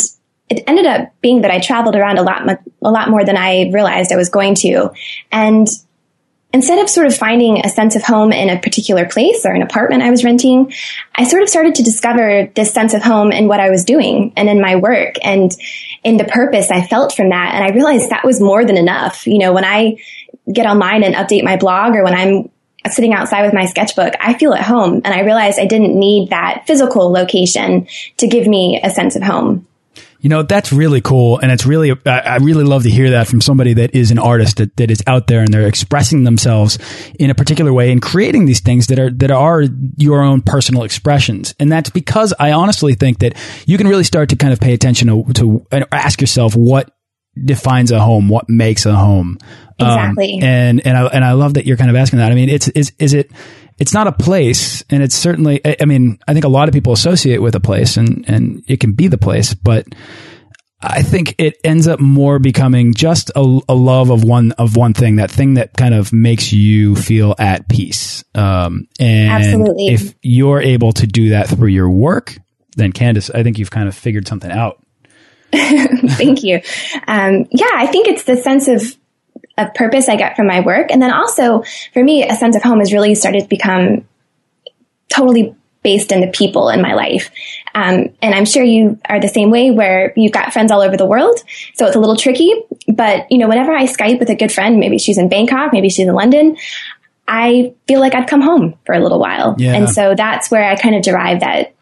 it 0.50 0.64
ended 0.66 0.84
up 0.84 1.14
being 1.22 1.42
that 1.42 1.50
I 1.50 1.60
traveled 1.60 1.96
around 1.96 2.18
a 2.18 2.22
lot, 2.22 2.46
a 2.82 2.90
lot 2.90 3.08
more 3.08 3.24
than 3.24 3.38
I 3.38 3.70
realized 3.72 4.12
I 4.12 4.16
was 4.16 4.28
going 4.28 4.54
to. 4.56 4.92
And 5.32 5.66
instead 6.54 6.78
of 6.78 6.88
sort 6.88 7.08
of 7.08 7.16
finding 7.16 7.66
a 7.66 7.68
sense 7.68 7.96
of 7.96 8.02
home 8.02 8.32
in 8.32 8.48
a 8.48 8.60
particular 8.60 9.06
place 9.06 9.44
or 9.44 9.52
an 9.52 9.60
apartment 9.60 10.04
I 10.04 10.10
was 10.10 10.22
renting, 10.22 10.72
I 11.12 11.24
sort 11.24 11.42
of 11.42 11.48
started 11.48 11.74
to 11.74 11.82
discover 11.82 12.48
this 12.54 12.72
sense 12.72 12.94
of 12.94 13.02
home 13.02 13.32
in 13.32 13.48
what 13.48 13.58
I 13.58 13.70
was 13.70 13.84
doing 13.84 14.32
and 14.36 14.48
in 14.48 14.60
my 14.60 14.76
work 14.76 15.16
and 15.24 15.50
in 16.04 16.16
the 16.16 16.24
purpose 16.24 16.70
I 16.70 16.86
felt 16.86 17.12
from 17.12 17.30
that. 17.30 17.54
And 17.54 17.64
I 17.64 17.74
realized 17.74 18.10
that 18.10 18.24
was 18.24 18.40
more 18.40 18.64
than 18.64 18.76
enough. 18.76 19.26
You 19.26 19.38
know, 19.38 19.52
when 19.52 19.64
I 19.64 19.96
get 20.50 20.66
online 20.66 21.02
and 21.02 21.16
update 21.16 21.42
my 21.42 21.56
blog 21.56 21.96
or 21.96 22.04
when 22.04 22.14
I'm 22.14 22.50
sitting 22.88 23.14
outside 23.14 23.44
with 23.44 23.54
my 23.54 23.66
sketchbook, 23.66 24.14
I 24.20 24.34
feel 24.34 24.54
at 24.54 24.62
home. 24.62 25.00
And 25.04 25.08
I 25.08 25.22
realized 25.22 25.58
I 25.58 25.66
didn't 25.66 25.98
need 25.98 26.30
that 26.30 26.68
physical 26.68 27.10
location 27.10 27.88
to 28.18 28.28
give 28.28 28.46
me 28.46 28.80
a 28.80 28.90
sense 28.90 29.16
of 29.16 29.22
home. 29.22 29.66
You 30.24 30.30
know, 30.30 30.42
that's 30.42 30.72
really 30.72 31.02
cool. 31.02 31.38
And 31.38 31.52
it's 31.52 31.66
really, 31.66 31.92
I 32.06 32.38
really 32.38 32.64
love 32.64 32.84
to 32.84 32.90
hear 32.90 33.10
that 33.10 33.28
from 33.28 33.42
somebody 33.42 33.74
that 33.74 33.94
is 33.94 34.10
an 34.10 34.18
artist 34.18 34.56
that, 34.56 34.74
that 34.78 34.90
is 34.90 35.02
out 35.06 35.26
there 35.26 35.40
and 35.40 35.52
they're 35.52 35.66
expressing 35.66 36.24
themselves 36.24 36.78
in 37.18 37.28
a 37.28 37.34
particular 37.34 37.74
way 37.74 37.92
and 37.92 38.00
creating 38.00 38.46
these 38.46 38.60
things 38.60 38.86
that 38.86 38.98
are, 38.98 39.10
that 39.10 39.30
are 39.30 39.64
your 39.98 40.22
own 40.22 40.40
personal 40.40 40.82
expressions. 40.82 41.54
And 41.60 41.70
that's 41.70 41.90
because 41.90 42.32
I 42.40 42.52
honestly 42.52 42.94
think 42.94 43.18
that 43.18 43.36
you 43.66 43.76
can 43.76 43.86
really 43.86 44.02
start 44.02 44.30
to 44.30 44.36
kind 44.36 44.54
of 44.54 44.60
pay 44.60 44.72
attention 44.72 45.08
to, 45.08 45.30
to 45.34 45.66
and 45.70 45.84
ask 45.92 46.22
yourself 46.22 46.56
what 46.56 46.90
defines 47.44 47.90
a 47.90 48.00
home, 48.00 48.30
what 48.30 48.48
makes 48.48 48.86
a 48.86 48.94
home. 48.94 49.36
Exactly. 49.78 50.38
Um, 50.38 50.42
and, 50.42 50.86
and 50.86 50.96
I, 50.96 51.04
and 51.08 51.22
I 51.22 51.32
love 51.32 51.54
that 51.54 51.66
you're 51.66 51.76
kind 51.76 51.90
of 51.90 51.96
asking 51.96 52.20
that. 52.20 52.32
I 52.32 52.34
mean, 52.34 52.48
it's, 52.48 52.68
is, 52.68 52.92
is 52.98 53.12
it, 53.12 53.30
it's 53.78 53.92
not 53.92 54.06
a 54.06 54.12
place, 54.12 54.84
and 54.90 55.02
it's 55.02 55.14
certainly. 55.14 55.60
I 55.80 55.84
mean, 55.84 56.18
I 56.28 56.32
think 56.32 56.44
a 56.44 56.48
lot 56.48 56.68
of 56.68 56.74
people 56.74 56.92
associate 56.92 57.42
with 57.42 57.54
a 57.54 57.60
place, 57.60 57.96
and 57.96 58.24
and 58.28 58.62
it 58.66 58.80
can 58.80 58.92
be 58.92 59.08
the 59.08 59.18
place, 59.18 59.54
but 59.54 59.86
I 60.86 61.02
think 61.02 61.34
it 61.38 61.56
ends 61.64 61.88
up 61.88 61.98
more 61.98 62.38
becoming 62.38 62.94
just 62.94 63.30
a, 63.34 63.60
a, 63.68 63.74
love 63.74 64.10
of 64.10 64.22
one 64.22 64.52
of 64.52 64.76
one 64.76 64.92
thing, 64.92 65.16
that 65.16 65.30
thing 65.30 65.54
that 65.54 65.72
kind 65.76 65.94
of 65.94 66.12
makes 66.12 66.52
you 66.52 66.94
feel 66.94 67.34
at 67.38 67.68
peace. 67.68 68.22
Um, 68.34 68.86
and 69.00 69.44
Absolutely. 69.44 69.88
if 69.88 70.14
you're 70.22 70.60
able 70.60 70.92
to 70.92 71.06
do 71.06 71.30
that 71.30 71.48
through 71.48 71.68
your 71.68 71.88
work, 71.88 72.36
then 72.76 72.92
Candace, 72.92 73.30
I 73.30 73.42
think 73.42 73.58
you've 73.58 73.70
kind 73.70 73.88
of 73.88 73.94
figured 73.94 74.28
something 74.28 74.50
out. 74.50 74.84
Thank 75.52 76.42
you. 76.42 76.60
Um, 77.08 77.46
yeah, 77.50 77.70
I 77.74 77.86
think 77.86 78.08
it's 78.08 78.24
the 78.24 78.36
sense 78.36 78.68
of 78.68 78.96
of 79.56 79.74
purpose 79.74 80.08
I 80.08 80.16
get 80.16 80.36
from 80.36 80.46
my 80.46 80.60
work, 80.60 80.90
and 80.90 81.00
then 81.00 81.12
also 81.12 81.62
for 81.92 82.02
me, 82.02 82.28
a 82.28 82.34
sense 82.34 82.56
of 82.56 82.62
home 82.62 82.80
has 82.80 82.92
really 82.92 83.14
started 83.14 83.42
to 83.42 83.48
become 83.48 84.06
totally 85.08 85.54
based 85.82 86.12
in 86.12 86.22
the 86.22 86.28
people 86.28 86.70
in 86.70 86.80
my 86.80 86.94
life. 86.94 87.30
Um, 87.74 88.08
and 88.22 88.34
I'm 88.34 88.46
sure 88.46 88.64
you 88.64 88.98
are 89.06 89.20
the 89.20 89.28
same 89.28 89.50
way 89.50 89.70
where 89.70 90.14
you've 90.16 90.32
got 90.32 90.52
friends 90.52 90.72
all 90.72 90.80
over 90.80 90.96
the 90.96 91.04
world. 91.04 91.38
So 91.74 91.86
it's 91.86 91.94
a 91.94 92.00
little 92.00 92.16
tricky. 92.16 92.52
But, 92.88 93.30
you 93.30 93.36
know, 93.36 93.48
whenever 93.48 93.72
I 93.72 93.84
Skype 93.84 94.18
with 94.18 94.30
a 94.30 94.34
good 94.34 94.50
friend, 94.50 94.80
maybe 94.80 94.96
she's 94.96 95.18
in 95.18 95.28
Bangkok, 95.28 95.72
maybe 95.72 95.90
she's 95.90 96.08
in 96.08 96.14
London, 96.14 96.56
I 97.28 97.74
feel 97.86 98.00
like 98.00 98.14
I've 98.14 98.26
come 98.26 98.40
home 98.40 98.78
for 98.86 98.94
a 98.94 99.00
little 99.00 99.18
while. 99.18 99.56
Yeah. 99.58 99.74
And 99.74 99.88
so 99.88 100.14
that's 100.14 100.50
where 100.50 100.64
I 100.64 100.76
kind 100.76 100.94
of 100.94 101.02
derive 101.02 101.40
that 101.40 101.74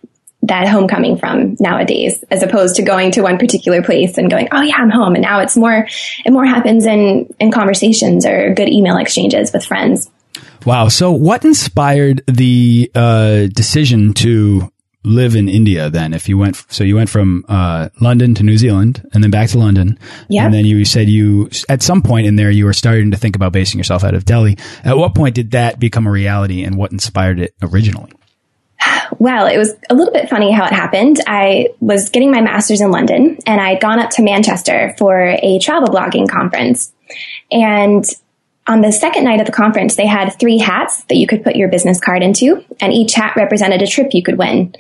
that 0.43 0.67
homecoming 0.67 1.17
from 1.17 1.57
nowadays, 1.61 2.25
as 2.31 2.43
opposed 2.43 2.77
to 2.77 2.83
going 2.83 3.13
to 3.13 3.23
one 3.23 3.39
particular 3.39 3.83
place 3.83 4.19
and 4.19 4.31
going, 4.31 4.49
oh 4.51 4.61
yeah, 4.61 4.75
I'm 4.77 4.91
home. 4.91 5.15
And 5.15 5.23
now 5.23 5.41
it's 5.41 5.57
more, 5.57 5.87
it 6.25 6.33
more 6.33 6.45
happens 6.45 6.85
in, 6.85 7.33
in 7.39 7.53
conversations 7.53 8.27
or 8.27 8.53
good 8.55 8.69
email 8.69 8.97
exchanges 8.97 9.53
with 9.53 9.65
friends. 9.65 10.11
Wow. 10.67 10.89
So 10.89 11.13
what 11.13 11.45
inspired 11.45 12.23
the 12.27 12.91
uh, 12.95 13.47
decision 13.47 14.15
to 14.15 14.73
live 15.05 15.35
in 15.35 15.49
India 15.49 15.91
then 15.91 16.15
if 16.15 16.29
you 16.29 16.39
went 16.39 16.65
so 16.69 16.85
you 16.85 16.95
went 16.95 17.11
from 17.11 17.45
uh, 17.49 17.89
London 18.01 18.35
to 18.37 18.45
New 18.45 18.57
Zealand 18.57 19.05
and 19.13 19.23
then 19.23 19.33
back 19.33 19.49
to 19.51 19.59
London 19.59 19.99
yeah. 20.29 20.45
and 20.45 20.55
then 20.55 20.65
you 20.65 20.85
said 20.85 21.09
you 21.09 21.51
at 21.69 21.83
some 21.83 22.03
point 22.03 22.27
in 22.27 22.37
there 22.37 22.53
you 22.53 22.65
were 22.65 22.73
starting 22.73 23.11
to 23.11 23.17
think 23.17 23.35
about 23.35 23.53
basing 23.53 23.79
yourself 23.79 24.05
out 24.05 24.15
of 24.15 24.25
Delhi 24.25 24.57
at 24.85 24.97
what 24.97 25.15
point 25.15 25.35
did 25.35 25.51
that 25.53 25.81
become 25.81 26.07
a 26.07 26.11
reality 26.11 26.63
and 26.63 26.77
what 26.77 26.93
inspired 26.93 27.41
it 27.41 27.53
originally 27.63 28.13
well, 29.23 29.47
it 29.47 29.57
was 29.57 29.77
a 29.89 29.95
little 29.95 30.13
bit 30.13 30.29
funny 30.29 30.51
how 30.51 30.65
it 30.65 30.73
happened. 30.73 31.21
I 31.29 31.69
was 31.79 32.11
getting 32.11 32.33
my 32.33 32.41
master's 32.41 32.81
in 32.81 32.91
London 32.91 33.39
and 33.47 33.61
I'd 33.61 33.81
gone 33.81 34.01
up 34.01 34.11
to 34.11 34.23
Manchester 34.23 34.97
for 34.99 35.37
a 35.41 35.61
travel 35.61 35.91
blogging 35.91 36.29
conference. 36.29 36.93
And 37.49 38.05
on 38.67 38.81
the 38.81 38.91
second 38.91 39.23
night 39.23 39.39
of 39.39 39.47
the 39.47 39.53
conference, 39.53 39.95
they 39.95 40.09
had 40.09 40.31
three 40.31 40.59
hats 40.59 41.05
that 41.05 41.15
you 41.15 41.29
could 41.29 41.45
put 41.45 41.55
your 41.55 41.69
business 41.69 42.01
card 42.01 42.25
into, 42.25 42.65
and 42.81 42.93
each 42.93 43.15
hat 43.15 43.37
represented 43.37 43.81
a 43.81 43.87
trip 43.87 44.09
you 44.13 44.25
could 44.25 44.39
win. 44.39 44.75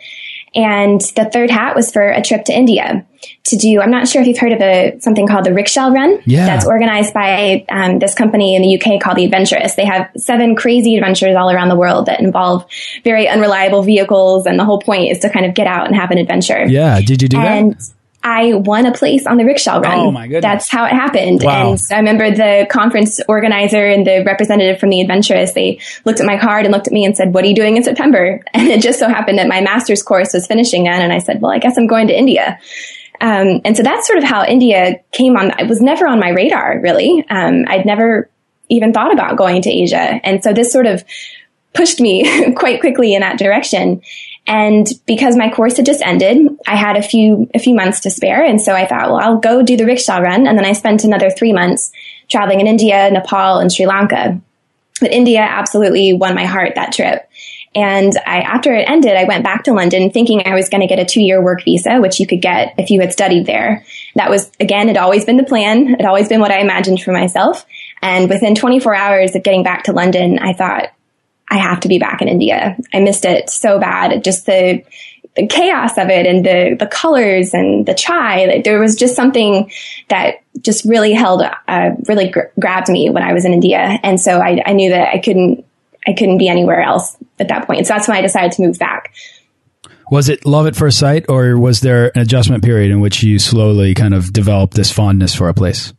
And 0.54 1.00
the 1.00 1.28
third 1.32 1.50
hat 1.50 1.75
was 1.75 1.90
for 1.90 2.11
a 2.11 2.23
trip 2.23 2.44
to 2.44 2.52
India 2.52 3.06
to 3.44 3.56
do. 3.56 3.80
I'm 3.80 3.90
not 3.90 4.09
sure 4.09 4.21
if 4.21 4.28
you've 4.28 4.38
heard 4.38 4.52
of 4.52 4.61
a 4.61 4.99
something 5.00 5.26
called 5.26 5.44
the 5.44 5.54
Rickshaw 5.54 5.88
Run. 5.88 6.21
Yeah. 6.26 6.47
That's 6.47 6.66
organized 6.66 7.14
by 7.14 7.64
um, 7.71 7.99
this 7.99 8.14
company 8.14 8.54
in 8.54 8.62
the 8.62 8.78
UK 8.78 9.00
called 9.00 9.16
the 9.16 9.25
Adventurists. 9.25 9.76
They 9.76 9.87
have 9.87 10.11
seven 10.16 10.54
crazy 10.54 10.97
adventures 10.97 11.37
all 11.37 11.50
around 11.50 11.68
the 11.68 11.76
world 11.76 12.06
that 12.06 12.21
involve 12.21 12.66
very 13.02 13.28
unreliable 13.28 13.82
vehicles, 13.82 14.47
and 14.47 14.59
the 14.59 14.64
whole 14.64 14.80
point 14.80 15.11
is 15.11 15.21
to 15.21 15.30
kind 15.30 15.47
of 15.47 15.54
get 15.54 15.66
out 15.66 15.87
and 15.87 15.97
have 15.97 16.11
an 16.11 16.18
adventure. 16.18 16.66
Yeah. 16.66 17.00
Did 17.00 17.23
you 17.23 17.28
do 17.28 17.38
and 17.38 17.73
that? 17.73 17.92
I 18.25 18.55
won 18.55 18.87
a 18.87 18.93
place 18.93 19.26
on 19.26 19.37
the 19.37 19.45
rickshaw 19.45 19.79
run. 19.79 19.99
Oh 19.99 20.11
my 20.11 20.26
goodness. 20.26 20.43
That's 20.43 20.71
how 20.71 20.85
it 20.85 20.93
happened. 20.93 21.43
Wow. 21.43 21.71
And 21.71 21.81
so 21.81 21.95
I 21.95 21.99
remember 21.99 22.31
the 22.31 22.67
conference 22.71 23.21
organizer 23.29 23.85
and 23.85 24.07
the 24.07 24.23
representative 24.25 24.79
from 24.79 24.91
the 24.91 25.00
Adventurists, 25.00 25.55
they 25.55 25.81
looked 26.05 26.21
at 26.21 26.26
my 26.26 26.38
card 26.38 26.64
and 26.64 26.73
looked 26.73 26.87
at 26.87 26.93
me 26.93 27.05
and 27.05 27.17
said, 27.17 27.35
what 27.35 27.45
are 27.45 27.49
you 27.49 27.55
doing 27.55 27.76
in 27.76 27.83
September? 27.83 28.41
And 28.55 28.69
it 28.69 28.81
just 28.81 29.00
so 29.00 29.09
happened 29.09 29.38
that 29.38 29.49
my 29.49 29.61
master's 29.61 30.02
course 30.02 30.35
was 30.35 30.47
finishing 30.47 30.85
then. 30.85 31.02
And 31.02 31.12
I 31.12 31.19
said, 31.19 31.41
well, 31.41 31.50
I 31.50 31.59
guess 31.59 31.76
I'm 31.76 31.88
going 31.88 32.07
to 32.09 32.17
India. 32.17 32.61
Um, 33.21 33.61
and 33.64 33.76
so 33.76 33.83
that's 33.83 34.07
sort 34.07 34.19
of 34.19 34.25
how 34.25 34.45
India 34.45 35.00
came 35.11 35.37
on. 35.37 35.59
It 35.59 35.69
was 35.69 35.81
never 35.81 36.07
on 36.07 36.21
my 36.21 36.31
radar, 36.31 36.79
really. 36.81 37.25
Um, 37.29 37.64
I'd 37.67 37.87
never 37.87 38.31
even 38.69 38.93
thought 38.93 39.12
about 39.12 39.37
going 39.37 39.62
to 39.62 39.71
Asia. 39.71 40.21
And 40.25 40.43
so 40.43 40.52
this 40.52 40.73
sort 40.73 40.87
of 40.87 41.05
pushed 41.73 42.00
me 42.00 42.52
quite 42.57 42.81
quickly 42.81 43.14
in 43.14 43.21
that 43.21 43.38
direction. 43.38 44.02
And 44.46 44.87
because 45.06 45.37
my 45.37 45.50
course 45.50 45.76
had 45.76 45.87
just 45.87 46.02
ended, 46.02 46.49
I 46.66 46.75
had 46.75 46.96
a 46.96 47.02
few, 47.02 47.49
a 47.54 47.58
few 47.58 47.75
months 47.75 48.00
to 48.00 48.11
spare. 48.11 48.44
And 48.44 48.61
so 48.61 48.75
I 48.75 48.87
thought, 48.87 49.08
well, 49.08 49.20
I'll 49.20 49.38
go 49.38 49.62
do 49.62 49.76
the 49.76 49.87
rickshaw 49.87 50.18
run. 50.18 50.46
And 50.46 50.58
then 50.58 50.64
I 50.64 50.72
spent 50.72 51.04
another 51.04 51.30
three 51.30 51.52
months 51.52 51.92
traveling 52.28 52.61
in 52.61 52.66
India, 52.66 53.11
Nepal, 53.11 53.58
and 53.58 53.72
Sri 53.72 53.87
Lanka. 53.87 54.40
But 55.00 55.12
India 55.12 55.40
absolutely 55.40 56.12
won 56.12 56.34
my 56.34 56.44
heart 56.44 56.75
that 56.75 56.92
trip. 56.92 57.28
And 57.75 58.12
I, 58.26 58.40
after 58.40 58.75
it 58.75 58.88
ended, 58.88 59.16
I 59.16 59.25
went 59.25 59.44
back 59.44 59.64
to 59.64 59.72
London 59.72 60.11
thinking 60.11 60.42
I 60.44 60.54
was 60.54 60.68
going 60.68 60.82
to 60.82 60.87
get 60.87 60.99
a 60.99 61.04
two 61.04 61.22
year 61.22 61.42
work 61.42 61.64
visa, 61.64 62.00
which 62.00 62.20
you 62.20 62.26
could 62.26 62.42
get 62.42 62.75
if 62.78 62.90
you 62.90 63.00
had 63.00 63.12
studied 63.12 63.46
there. 63.46 63.84
That 64.16 64.28
was, 64.28 64.50
again, 64.61 64.88
it 64.88 64.96
always 64.96 65.25
been 65.25 65.38
the 65.38 65.44
plan. 65.44 65.96
It 65.99 66.04
always 66.04 66.28
been 66.28 66.40
what 66.40 66.50
I 66.50 66.61
imagined 66.61 67.00
for 67.00 67.12
myself. 67.12 67.64
And 68.02 68.28
within 68.28 68.54
24 68.54 68.94
hours 68.94 69.34
of 69.34 69.42
getting 69.42 69.62
back 69.62 69.84
to 69.84 69.92
London, 69.92 70.38
I 70.38 70.52
thought, 70.52 70.90
I 71.52 71.59
have 71.59 71.80
to 71.80 71.88
be 71.88 71.99
back 71.99 72.23
in 72.23 72.28
India. 72.28 72.78
I 72.94 73.00
missed 73.00 73.26
it 73.26 73.50
so 73.50 73.78
bad. 73.78 74.25
Just 74.25 74.47
the, 74.47 74.82
the 75.37 75.47
chaos 75.47 75.99
of 75.99 76.09
it 76.09 76.26
and 76.26 76.47
the, 76.47 76.76
the 76.78 76.87
colors 76.87 77.52
and 77.52 77.85
the 77.85 77.92
chai. 77.92 78.62
There 78.64 78.80
was 78.80 78.97
just 78.97 79.14
something 79.14 79.71
that 80.09 80.37
just 80.62 80.87
really 80.87 81.12
held, 81.12 81.42
uh, 81.68 81.90
really 82.09 82.30
gr- 82.30 82.49
grabbed 82.59 82.88
me 82.88 83.11
when 83.11 83.23
I 83.23 83.35
was 83.35 83.44
in 83.44 83.52
India. 83.52 84.00
And 84.02 84.18
so 84.18 84.40
I, 84.40 84.62
I 84.64 84.73
knew 84.73 84.88
that 84.90 85.09
I 85.14 85.18
couldn't, 85.18 85.66
I 86.06 86.14
couldn't 86.14 86.38
be 86.38 86.49
anywhere 86.49 86.80
else 86.80 87.18
at 87.38 87.49
that 87.49 87.66
point. 87.66 87.87
So 87.87 87.92
that's 87.92 88.09
when 88.09 88.16
I 88.16 88.23
decided 88.23 88.52
to 88.52 88.62
move 88.62 88.78
back. 88.78 89.12
Was 90.11 90.30
it 90.30 90.47
love 90.47 90.66
at 90.66 90.75
first 90.75 90.99
sight 90.99 91.26
or 91.28 91.59
was 91.59 91.80
there 91.80 92.12
an 92.14 92.23
adjustment 92.23 92.64
period 92.64 92.90
in 92.90 93.00
which 93.00 93.23
you 93.23 93.38
slowly 93.38 93.94
kind 93.94 94.14
of 94.14 94.32
developed 94.32 94.73
this 94.73 94.90
fondness 94.90 95.35
for 95.35 95.50
a 95.50 95.54
place? 95.54 95.92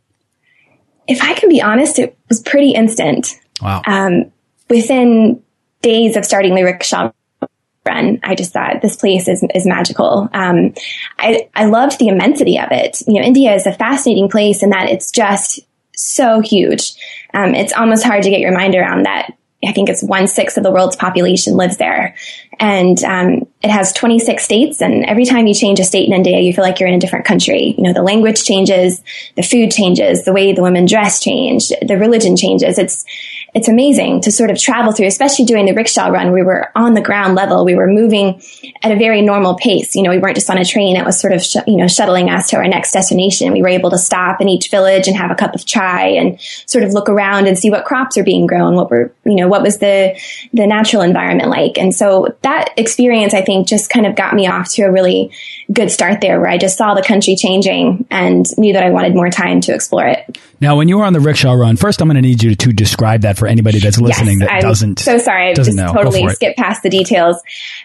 If 1.06 1.22
I 1.22 1.34
can 1.34 1.48
be 1.48 1.62
honest, 1.62 2.00
it 2.00 2.18
was 2.28 2.40
pretty 2.40 2.72
instant. 2.72 3.38
Wow. 3.62 3.82
Um, 3.86 4.32
within 4.68 5.42
days 5.84 6.16
of 6.16 6.24
starting 6.24 6.54
the 6.54 6.64
rickshaw 6.64 7.12
run, 7.86 8.18
I 8.22 8.34
just 8.34 8.52
thought 8.52 8.82
this 8.82 8.96
place 8.96 9.28
is, 9.28 9.44
is 9.54 9.66
magical. 9.66 10.28
Um, 10.32 10.74
I, 11.18 11.48
I 11.54 11.66
loved 11.66 11.98
the 11.98 12.08
immensity 12.08 12.58
of 12.58 12.68
it. 12.70 13.02
You 13.06 13.20
know, 13.20 13.26
India 13.26 13.54
is 13.54 13.66
a 13.66 13.72
fascinating 13.72 14.28
place 14.28 14.62
in 14.62 14.70
that 14.70 14.88
it's 14.88 15.10
just 15.10 15.60
so 15.94 16.40
huge. 16.40 16.94
Um, 17.34 17.54
it's 17.54 17.72
almost 17.72 18.04
hard 18.04 18.22
to 18.24 18.30
get 18.30 18.40
your 18.40 18.56
mind 18.56 18.74
around 18.74 19.04
that. 19.04 19.32
I 19.66 19.72
think 19.72 19.88
it's 19.88 20.02
one 20.02 20.26
sixth 20.26 20.58
of 20.58 20.62
the 20.62 20.70
world's 20.70 20.96
population 20.96 21.56
lives 21.56 21.78
there. 21.78 22.14
And 22.58 23.02
um, 23.04 23.46
it 23.62 23.70
has 23.70 23.92
26 23.92 24.42
states. 24.42 24.82
And 24.82 25.04
every 25.06 25.24
time 25.24 25.46
you 25.46 25.54
change 25.54 25.80
a 25.80 25.84
state 25.84 26.06
in 26.06 26.14
India, 26.14 26.40
you 26.40 26.52
feel 26.52 26.64
like 26.64 26.80
you're 26.80 26.88
in 26.88 26.94
a 26.94 27.00
different 27.00 27.24
country. 27.24 27.74
You 27.76 27.84
know, 27.84 27.92
the 27.92 28.02
language 28.02 28.44
changes, 28.44 29.02
the 29.36 29.42
food 29.42 29.70
changes, 29.70 30.24
the 30.24 30.32
way 30.32 30.52
the 30.52 30.62
women 30.62 30.84
dress 30.84 31.20
change, 31.20 31.68
the 31.68 31.96
religion 31.96 32.36
changes. 32.36 32.78
It's, 32.78 33.04
it's 33.54 33.68
amazing 33.68 34.20
to 34.22 34.32
sort 34.32 34.50
of 34.50 34.58
travel 34.58 34.92
through, 34.92 35.06
especially 35.06 35.44
doing 35.44 35.64
the 35.66 35.74
rickshaw 35.74 36.08
run. 36.08 36.32
We 36.32 36.42
were 36.42 36.72
on 36.74 36.94
the 36.94 37.00
ground 37.00 37.36
level. 37.36 37.64
We 37.64 37.76
were 37.76 37.86
moving 37.86 38.42
at 38.82 38.90
a 38.90 38.96
very 38.96 39.22
normal 39.22 39.54
pace. 39.54 39.94
You 39.94 40.02
know, 40.02 40.10
we 40.10 40.18
weren't 40.18 40.34
just 40.34 40.50
on 40.50 40.58
a 40.58 40.64
train. 40.64 40.96
It 40.96 41.04
was 41.04 41.20
sort 41.20 41.32
of, 41.32 41.40
sh- 41.40 41.56
you 41.68 41.76
know, 41.76 41.86
shuttling 41.86 42.30
us 42.30 42.50
to 42.50 42.56
our 42.56 42.66
next 42.66 42.90
destination. 42.90 43.52
We 43.52 43.62
were 43.62 43.68
able 43.68 43.90
to 43.90 43.98
stop 43.98 44.40
in 44.40 44.48
each 44.48 44.70
village 44.70 45.06
and 45.06 45.16
have 45.16 45.30
a 45.30 45.36
cup 45.36 45.54
of 45.54 45.64
chai 45.64 46.08
and 46.08 46.40
sort 46.66 46.82
of 46.82 46.92
look 46.92 47.08
around 47.08 47.46
and 47.46 47.56
see 47.56 47.70
what 47.70 47.84
crops 47.84 48.18
are 48.18 48.24
being 48.24 48.48
grown, 48.48 48.74
what 48.74 48.90
were, 48.90 49.12
you 49.24 49.36
know, 49.36 49.46
what 49.46 49.62
was 49.62 49.78
the, 49.78 50.18
the 50.52 50.66
natural 50.66 51.02
environment 51.02 51.48
like. 51.48 51.78
And 51.78 51.94
so 51.94 52.36
that 52.42 52.74
experience, 52.76 53.34
I 53.34 53.42
think, 53.42 53.68
just 53.68 53.88
kind 53.88 54.04
of 54.04 54.16
got 54.16 54.34
me 54.34 54.48
off 54.48 54.72
to 54.72 54.82
a 54.82 54.90
really 54.90 55.30
good 55.72 55.90
start 55.90 56.20
there 56.20 56.40
where 56.40 56.48
I 56.48 56.58
just 56.58 56.76
saw 56.76 56.94
the 56.94 57.02
country 57.02 57.36
changing 57.36 58.06
and 58.10 58.46
knew 58.58 58.72
that 58.74 58.82
I 58.82 58.90
wanted 58.90 59.14
more 59.14 59.30
time 59.30 59.60
to 59.62 59.74
explore 59.74 60.06
it. 60.06 60.38
Now, 60.60 60.76
when 60.76 60.88
you 60.88 60.98
were 60.98 61.04
on 61.04 61.12
the 61.12 61.20
rickshaw 61.20 61.52
run, 61.52 61.76
first 61.76 62.00
I'm 62.00 62.08
going 62.08 62.16
to 62.16 62.22
need 62.22 62.42
you 62.42 62.54
to 62.54 62.72
describe 62.72 63.22
that 63.22 63.38
for 63.38 63.46
anybody 63.46 63.78
that's 63.78 63.98
listening 63.98 64.40
yes, 64.40 64.48
that 64.48 64.54
I'm 64.56 64.62
doesn't. 64.62 64.98
So 64.98 65.18
sorry, 65.18 65.50
I 65.50 65.54
just 65.54 65.72
know. 65.72 65.92
totally 65.92 66.28
skipped 66.28 66.58
past 66.58 66.82
the 66.82 66.90
details. 66.90 67.40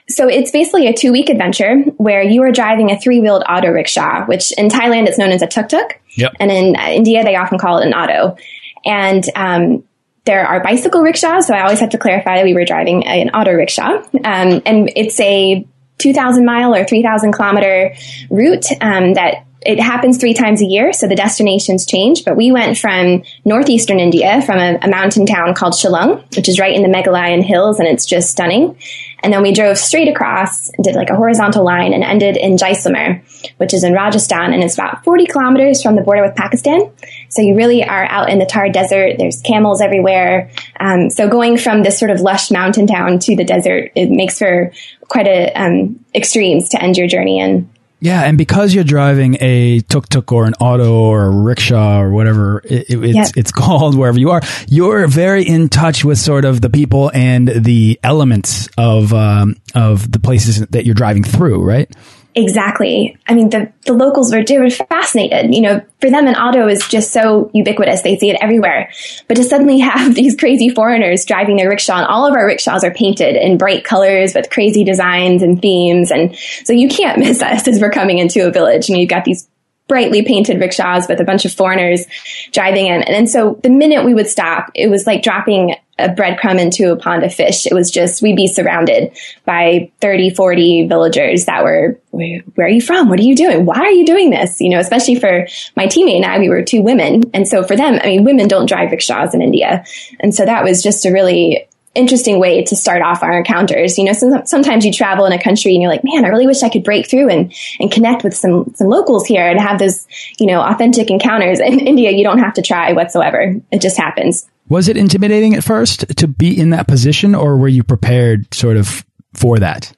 So 0.07 0.27
it's 0.27 0.51
basically 0.51 0.87
a 0.87 0.93
two 0.93 1.11
week 1.11 1.29
adventure 1.29 1.77
where 1.97 2.21
you 2.21 2.43
are 2.43 2.51
driving 2.51 2.91
a 2.91 2.99
three 2.99 3.19
wheeled 3.19 3.43
auto 3.47 3.69
rickshaw, 3.69 4.25
which 4.25 4.51
in 4.57 4.67
Thailand 4.67 5.07
it's 5.07 5.17
known 5.17 5.31
as 5.31 5.41
a 5.41 5.47
tuk 5.47 5.69
tuk. 5.69 5.99
Yep. 6.15 6.35
And 6.39 6.51
in 6.51 6.75
India 6.75 7.23
they 7.23 7.35
often 7.35 7.57
call 7.57 7.79
it 7.79 7.87
an 7.87 7.93
auto. 7.93 8.37
And 8.85 9.23
um, 9.35 9.83
there 10.25 10.45
are 10.45 10.61
bicycle 10.61 11.01
rickshaws, 11.01 11.47
so 11.47 11.53
I 11.53 11.63
always 11.63 11.79
have 11.79 11.89
to 11.89 11.97
clarify 11.97 12.37
that 12.37 12.45
we 12.45 12.53
were 12.53 12.65
driving 12.65 13.07
an 13.07 13.29
auto 13.31 13.51
rickshaw. 13.53 14.03
Um, 14.23 14.61
and 14.65 14.91
it's 14.95 15.19
a 15.19 15.65
2,000 15.99 16.45
mile 16.45 16.73
or 16.73 16.85
3,000 16.85 17.33
kilometer 17.33 17.93
route 18.29 18.65
um, 18.81 19.13
that 19.13 19.45
it 19.61 19.79
happens 19.79 20.17
three 20.17 20.33
times 20.33 20.61
a 20.61 20.65
year, 20.65 20.93
so 20.93 21.07
the 21.07 21.15
destinations 21.15 21.85
change. 21.85 22.23
But 22.23 22.37
we 22.37 22.51
went 22.51 22.77
from 22.77 23.23
northeastern 23.43 23.99
India, 23.99 24.41
from 24.41 24.57
a, 24.57 24.79
a, 24.81 24.89
mountain 24.89 25.25
town 25.25 25.53
called 25.53 25.73
Shillong, 25.73 26.23
which 26.35 26.47
is 26.47 26.59
right 26.59 26.73
in 26.73 26.81
the 26.81 26.87
Meghalaya 26.87 27.43
hills, 27.43 27.79
and 27.79 27.87
it's 27.87 28.05
just 28.05 28.31
stunning. 28.31 28.77
And 29.21 29.33
then 29.33 29.41
we 29.41 29.51
drove 29.51 29.77
straight 29.77 30.07
across, 30.07 30.71
did 30.81 30.95
like 30.95 31.09
a 31.09 31.15
horizontal 31.15 31.65
line 31.65 31.93
and 31.93 32.03
ended 32.03 32.37
in 32.37 32.55
Jaisalmer, 32.55 33.21
which 33.57 33.73
is 33.73 33.83
in 33.83 33.93
Rajasthan 33.93 34.53
and 34.53 34.63
it's 34.63 34.75
about 34.75 35.03
40 35.03 35.25
kilometers 35.25 35.81
from 35.81 35.95
the 35.95 36.01
border 36.01 36.21
with 36.21 36.35
Pakistan. 36.35 36.89
So 37.27 37.41
you 37.41 37.55
really 37.55 37.83
are 37.83 38.05
out 38.05 38.29
in 38.29 38.39
the 38.39 38.45
Thar 38.45 38.69
desert. 38.69 39.17
There's 39.17 39.41
camels 39.41 39.81
everywhere. 39.81 40.49
Um, 40.79 41.09
so 41.09 41.27
going 41.27 41.57
from 41.57 41.83
this 41.83 41.99
sort 41.99 42.11
of 42.11 42.21
lush 42.21 42.49
mountain 42.49 42.87
town 42.87 43.19
to 43.19 43.35
the 43.35 43.43
desert, 43.43 43.91
it 43.95 44.09
makes 44.09 44.39
for 44.39 44.71
quite 45.09 45.27
a 45.27 45.51
um, 45.53 46.03
extremes 46.15 46.69
to 46.69 46.81
end 46.81 46.97
your 46.97 47.07
journey 47.07 47.39
in. 47.39 47.69
Yeah, 48.01 48.23
and 48.23 48.37
because 48.37 48.73
you're 48.73 48.85
driving 48.85 49.37
a 49.41 49.81
tuk 49.81 50.07
tuk 50.07 50.31
or 50.31 50.45
an 50.45 50.53
auto 50.61 51.01
or 51.01 51.25
a 51.25 51.29
rickshaw 51.29 51.99
or 51.99 52.11
whatever 52.11 52.61
it, 52.63 52.85
it's 52.89 53.15
yep. 53.15 53.27
it's 53.35 53.51
called 53.51 53.97
wherever 53.97 54.17
you 54.17 54.31
are, 54.31 54.41
you're 54.69 55.05
very 55.07 55.45
in 55.45 55.67
touch 55.67 56.05
with 56.05 56.17
sort 56.17 56.45
of 56.45 56.61
the 56.61 56.69
people 56.69 57.11
and 57.13 57.49
the 57.49 57.99
elements 58.01 58.69
of 58.77 59.13
um, 59.13 59.57
of 59.75 60.09
the 60.09 60.19
places 60.19 60.65
that 60.67 60.85
you're 60.85 60.95
driving 60.95 61.23
through, 61.23 61.61
right? 61.61 61.93
Exactly. 62.35 63.17
I 63.27 63.33
mean, 63.33 63.49
the, 63.49 63.71
the 63.85 63.93
locals 63.93 64.31
were, 64.31 64.43
they 64.43 64.59
were 64.59 64.69
fascinated. 64.69 65.53
You 65.53 65.61
know, 65.61 65.81
for 65.99 66.11
them, 66.11 66.27
an 66.27 66.35
auto 66.35 66.67
is 66.67 66.87
just 66.87 67.11
so 67.11 67.49
ubiquitous. 67.53 68.01
They 68.01 68.17
see 68.17 68.29
it 68.29 68.37
everywhere. 68.39 68.91
But 69.27 69.35
to 69.35 69.43
suddenly 69.43 69.79
have 69.79 70.13
these 70.13 70.35
crazy 70.35 70.69
foreigners 70.69 71.25
driving 71.25 71.57
their 71.57 71.69
rickshaw, 71.69 71.97
and 71.97 72.07
all 72.07 72.27
of 72.27 72.35
our 72.35 72.45
rickshaws 72.45 72.83
are 72.83 72.93
painted 72.93 73.35
in 73.35 73.57
bright 73.57 73.83
colors 73.83 74.35
with 74.35 74.49
crazy 74.51 74.83
designs 74.83 75.41
and 75.41 75.61
themes. 75.61 76.11
And 76.11 76.35
so 76.63 76.73
you 76.73 76.87
can't 76.87 77.19
miss 77.19 77.41
us 77.41 77.67
as 77.67 77.81
we're 77.81 77.91
coming 77.91 78.19
into 78.19 78.47
a 78.47 78.51
village. 78.51 78.89
Mean, 78.89 79.01
you've 79.01 79.09
got 79.09 79.25
these 79.25 79.47
brightly 79.89 80.23
painted 80.23 80.61
rickshaws 80.61 81.07
with 81.09 81.19
a 81.19 81.25
bunch 81.25 81.43
of 81.43 81.51
foreigners 81.51 82.05
driving 82.51 82.85
in. 82.85 83.03
And, 83.03 83.29
so 83.29 83.59
the 83.63 83.69
minute 83.69 84.05
we 84.05 84.13
would 84.13 84.27
stop, 84.27 84.71
it 84.73 84.87
was 84.87 85.05
like 85.05 85.21
dropping 85.21 85.75
a 85.97 86.07
breadcrumb 86.07 86.59
into 86.59 86.91
a 86.91 86.95
pond 86.95 87.23
of 87.23 87.33
fish. 87.33 87.65
It 87.65 87.73
was 87.73 87.91
just, 87.91 88.21
we'd 88.21 88.35
be 88.35 88.47
surrounded 88.47 89.17
by 89.43 89.91
30, 89.99 90.29
40 90.29 90.87
villagers 90.87 91.45
that 91.45 91.63
were, 91.63 91.99
where 92.11 92.41
are 92.59 92.69
you 92.69 92.81
from? 92.81 93.09
What 93.09 93.19
are 93.19 93.23
you 93.23 93.35
doing? 93.35 93.65
Why 93.65 93.79
are 93.79 93.91
you 93.91 94.05
doing 94.05 94.29
this? 94.29 94.61
You 94.61 94.69
know, 94.69 94.79
especially 94.79 95.15
for 95.15 95.47
my 95.75 95.87
teammate 95.87 96.17
and 96.17 96.25
I, 96.25 96.39
we 96.39 96.49
were 96.49 96.63
two 96.63 96.81
women. 96.81 97.23
And 97.33 97.47
so 97.47 97.63
for 97.63 97.75
them, 97.75 97.99
I 98.01 98.07
mean, 98.07 98.23
women 98.23 98.47
don't 98.47 98.67
drive 98.67 98.91
rickshaws 98.91 99.33
in 99.33 99.41
India. 99.41 99.83
And 100.21 100.33
so 100.33 100.45
that 100.45 100.63
was 100.63 100.81
just 100.81 101.05
a 101.05 101.11
really 101.11 101.67
interesting 101.99 102.39
way 102.39 102.63
to 102.63 102.75
start 102.75 103.01
off 103.01 103.21
our 103.21 103.37
encounters. 103.37 103.97
You 103.97 104.05
know, 104.05 104.13
some, 104.13 104.45
sometimes 104.45 104.85
you 104.85 104.91
travel 104.91 105.25
in 105.25 105.33
a 105.33 105.41
country 105.41 105.73
and 105.73 105.81
you're 105.81 105.91
like, 105.91 106.03
man, 106.03 106.25
I 106.25 106.29
really 106.29 106.47
wish 106.47 106.63
I 106.63 106.69
could 106.69 106.83
break 106.83 107.09
through 107.09 107.29
and, 107.29 107.53
and 107.79 107.91
connect 107.91 108.23
with 108.23 108.33
some, 108.33 108.73
some 108.75 108.87
locals 108.87 109.27
here 109.27 109.47
and 109.47 109.59
have 109.59 109.79
those, 109.79 110.07
you 110.39 110.47
know, 110.47 110.61
authentic 110.61 111.11
encounters. 111.11 111.59
In 111.59 111.79
India, 111.79 112.11
you 112.11 112.23
don't 112.23 112.39
have 112.39 112.53
to 112.53 112.61
try 112.61 112.93
whatsoever. 112.93 113.53
It 113.71 113.81
just 113.81 113.97
happens. 113.97 114.49
Was 114.69 114.87
it 114.87 114.97
intimidating 114.97 115.55
at 115.55 115.63
first 115.63 116.17
to 116.17 116.27
be 116.27 116.57
in 116.57 116.71
that 116.71 116.87
position 116.87 117.35
or 117.35 117.57
were 117.57 117.67
you 117.67 117.83
prepared 117.83 118.53
sort 118.53 118.77
of 118.77 119.05
for 119.33 119.59
that? 119.59 119.91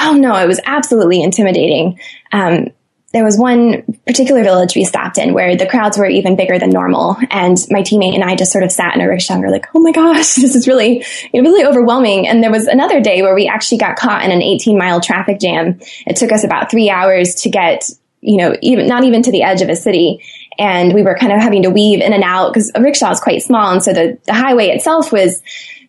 Oh 0.00 0.12
no, 0.12 0.36
it 0.36 0.46
was 0.46 0.60
absolutely 0.64 1.22
intimidating. 1.22 1.98
Um, 2.32 2.68
there 3.18 3.24
was 3.24 3.36
one 3.36 3.82
particular 4.06 4.44
village 4.44 4.76
we 4.76 4.84
stopped 4.84 5.18
in 5.18 5.34
where 5.34 5.56
the 5.56 5.66
crowds 5.66 5.98
were 5.98 6.06
even 6.06 6.36
bigger 6.36 6.56
than 6.56 6.70
normal. 6.70 7.16
And 7.30 7.58
my 7.68 7.80
teammate 7.80 8.14
and 8.14 8.22
I 8.22 8.36
just 8.36 8.52
sort 8.52 8.62
of 8.62 8.70
sat 8.70 8.94
in 8.94 9.00
a 9.00 9.08
rickshaw 9.08 9.34
and 9.34 9.42
were 9.42 9.50
like, 9.50 9.66
oh 9.74 9.80
my 9.80 9.90
gosh, 9.90 10.34
this 10.36 10.54
is 10.54 10.68
really, 10.68 11.04
really 11.34 11.64
overwhelming. 11.64 12.28
And 12.28 12.44
there 12.44 12.52
was 12.52 12.68
another 12.68 13.00
day 13.00 13.22
where 13.22 13.34
we 13.34 13.48
actually 13.48 13.78
got 13.78 13.96
caught 13.96 14.24
in 14.24 14.30
an 14.30 14.40
18 14.40 14.78
mile 14.78 15.00
traffic 15.00 15.40
jam. 15.40 15.80
It 16.06 16.14
took 16.14 16.30
us 16.30 16.44
about 16.44 16.70
three 16.70 16.90
hours 16.90 17.34
to 17.42 17.50
get, 17.50 17.90
you 18.20 18.36
know, 18.36 18.54
even, 18.62 18.86
not 18.86 19.02
even 19.02 19.22
to 19.22 19.32
the 19.32 19.42
edge 19.42 19.62
of 19.62 19.68
a 19.68 19.74
city. 19.74 20.22
And 20.56 20.94
we 20.94 21.02
were 21.02 21.16
kind 21.18 21.32
of 21.32 21.40
having 21.40 21.64
to 21.64 21.70
weave 21.70 22.00
in 22.00 22.12
and 22.12 22.22
out 22.22 22.52
because 22.52 22.70
a 22.76 22.80
rickshaw 22.80 23.10
is 23.10 23.18
quite 23.18 23.42
small. 23.42 23.72
And 23.72 23.82
so 23.82 23.92
the, 23.92 24.16
the 24.26 24.34
highway 24.34 24.68
itself 24.68 25.10
was, 25.10 25.42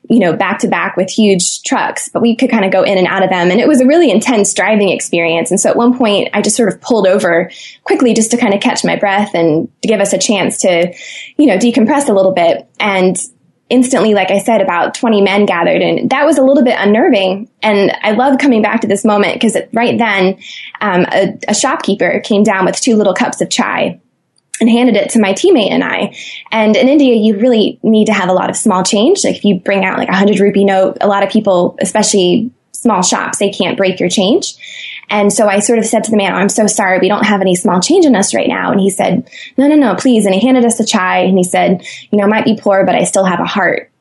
you 0.10 0.20
know, 0.20 0.36
back 0.36 0.58
to 0.60 0.68
back 0.68 0.98
with 0.98 1.08
huge 1.08 1.62
trucks, 1.62 2.10
but 2.10 2.22
we 2.22 2.36
could 2.36 2.50
kind 2.50 2.66
of 2.66 2.72
go 2.72 2.82
in 2.82 2.98
and 2.98 3.06
out 3.06 3.24
of 3.24 3.30
them. 3.30 3.52
And 3.52 3.60
it 3.60 3.68
was 3.68 3.80
a 3.80 3.86
really 3.86 4.10
intense 4.10 4.54
driving 4.56 4.90
experience. 4.90 5.52
And 5.52 5.60
so 5.60 5.70
at 5.70 5.76
one 5.76 5.96
point 5.96 6.30
I 6.34 6.42
just 6.42 6.58
sort 6.58 6.74
of 6.74 6.82
pulled 6.82 7.06
over 7.06 7.52
quickly 7.84 8.16
just 8.16 8.32
to 8.32 8.38
kind 8.38 8.56
of 8.56 8.60
catch 8.60 8.84
my 8.84 8.96
breath 8.96 9.36
and 9.36 9.70
to 9.84 9.88
give 9.88 10.00
us 10.00 10.12
a 10.12 10.18
chance 10.18 10.58
to, 10.60 10.92
you 11.38 11.46
know, 11.46 11.58
decompress 11.58 12.10
a 12.10 12.14
little 12.14 12.34
bit. 12.34 12.68
And 12.80 13.16
instantly, 13.70 14.16
like 14.16 14.32
I 14.32 14.40
said, 14.40 14.62
about 14.62 14.96
20 14.96 15.22
men 15.22 15.46
gathered 15.46 15.84
and 15.84 16.10
that 16.10 16.26
was 16.26 16.40
a 16.40 16.44
little 16.44 16.64
bit 16.64 16.76
unnerving. 16.80 17.48
And 17.62 17.92
I 18.02 18.14
love 18.14 18.40
coming 18.40 18.64
back 18.64 18.82
to 18.82 18.88
this 18.88 19.06
moment 19.06 19.36
because 19.36 19.56
right 19.74 19.96
then, 19.96 20.40
um, 20.82 21.06
a, 21.12 21.38
a 21.48 21.54
shopkeeper 21.54 22.20
came 22.22 22.42
down 22.42 22.66
with 22.66 22.82
two 22.82 22.96
little 22.96 23.14
cups 23.14 23.42
of 23.42 23.50
chai 23.52 24.02
and 24.60 24.70
handed 24.70 24.96
it 24.96 25.10
to 25.12 25.20
my 25.20 25.34
teammate 25.34 25.72
and 25.72 25.84
I. 25.84 26.16
And 26.52 26.76
in 26.76 26.88
India, 26.88 27.16
you 27.16 27.40
really 27.40 27.80
need 27.84 28.06
to 28.06 28.14
have 28.14 28.30
a 28.30 28.34
lot 28.34 28.50
of 28.50 28.58
small 28.58 28.84
change. 28.84 29.24
Like 29.24 29.38
if 29.38 29.46
you 29.46 29.60
bring 29.60 29.86
out 29.86 29.98
like 29.98 30.10
a 30.10 30.16
hundred 30.16 30.40
rupee 30.40 30.66
note, 30.66 30.98
a 31.02 31.08
lot 31.08 31.24
of 31.24 31.30
people, 31.30 31.78
especially 31.80 32.52
small 32.72 33.02
shops, 33.02 33.40
they 33.40 33.50
can't 33.50 33.78
break 33.78 34.00
your 34.00 34.10
change. 34.10 34.56
And 35.10 35.34
so 35.34 35.48
I 35.48 35.60
sort 35.60 35.80
of 35.80 35.86
said 35.86 36.04
to 36.04 36.12
the 36.12 36.18
man, 36.18 36.34
oh, 36.34 36.38
I'm 36.38 36.50
so 36.50 36.68
sorry, 36.68 37.00
we 37.00 37.08
don't 37.08 37.26
have 37.26 37.42
any 37.42 37.56
small 37.56 37.82
change 37.82 38.06
in 38.06 38.16
us 38.16 38.34
right 38.34 38.48
now. 38.48 38.72
And 38.72 38.80
he 38.80 38.90
said, 38.90 39.30
no, 39.58 39.68
no, 39.68 39.76
no, 39.76 39.96
please. 39.96 40.26
And 40.26 40.36
he 40.36 40.46
handed 40.46 40.66
us 40.66 40.80
a 40.80 40.86
chai 40.86 41.20
and 41.20 41.38
he 41.38 41.44
said, 41.44 41.84
you 42.12 42.18
know, 42.18 42.26
I 42.26 42.28
might 42.28 42.46
be 42.46 42.60
poor, 42.60 42.86
but 42.86 42.96
I 42.96 43.04
still 43.04 43.26
have 43.26 43.40
a 43.40 43.46
heart. 43.46 43.92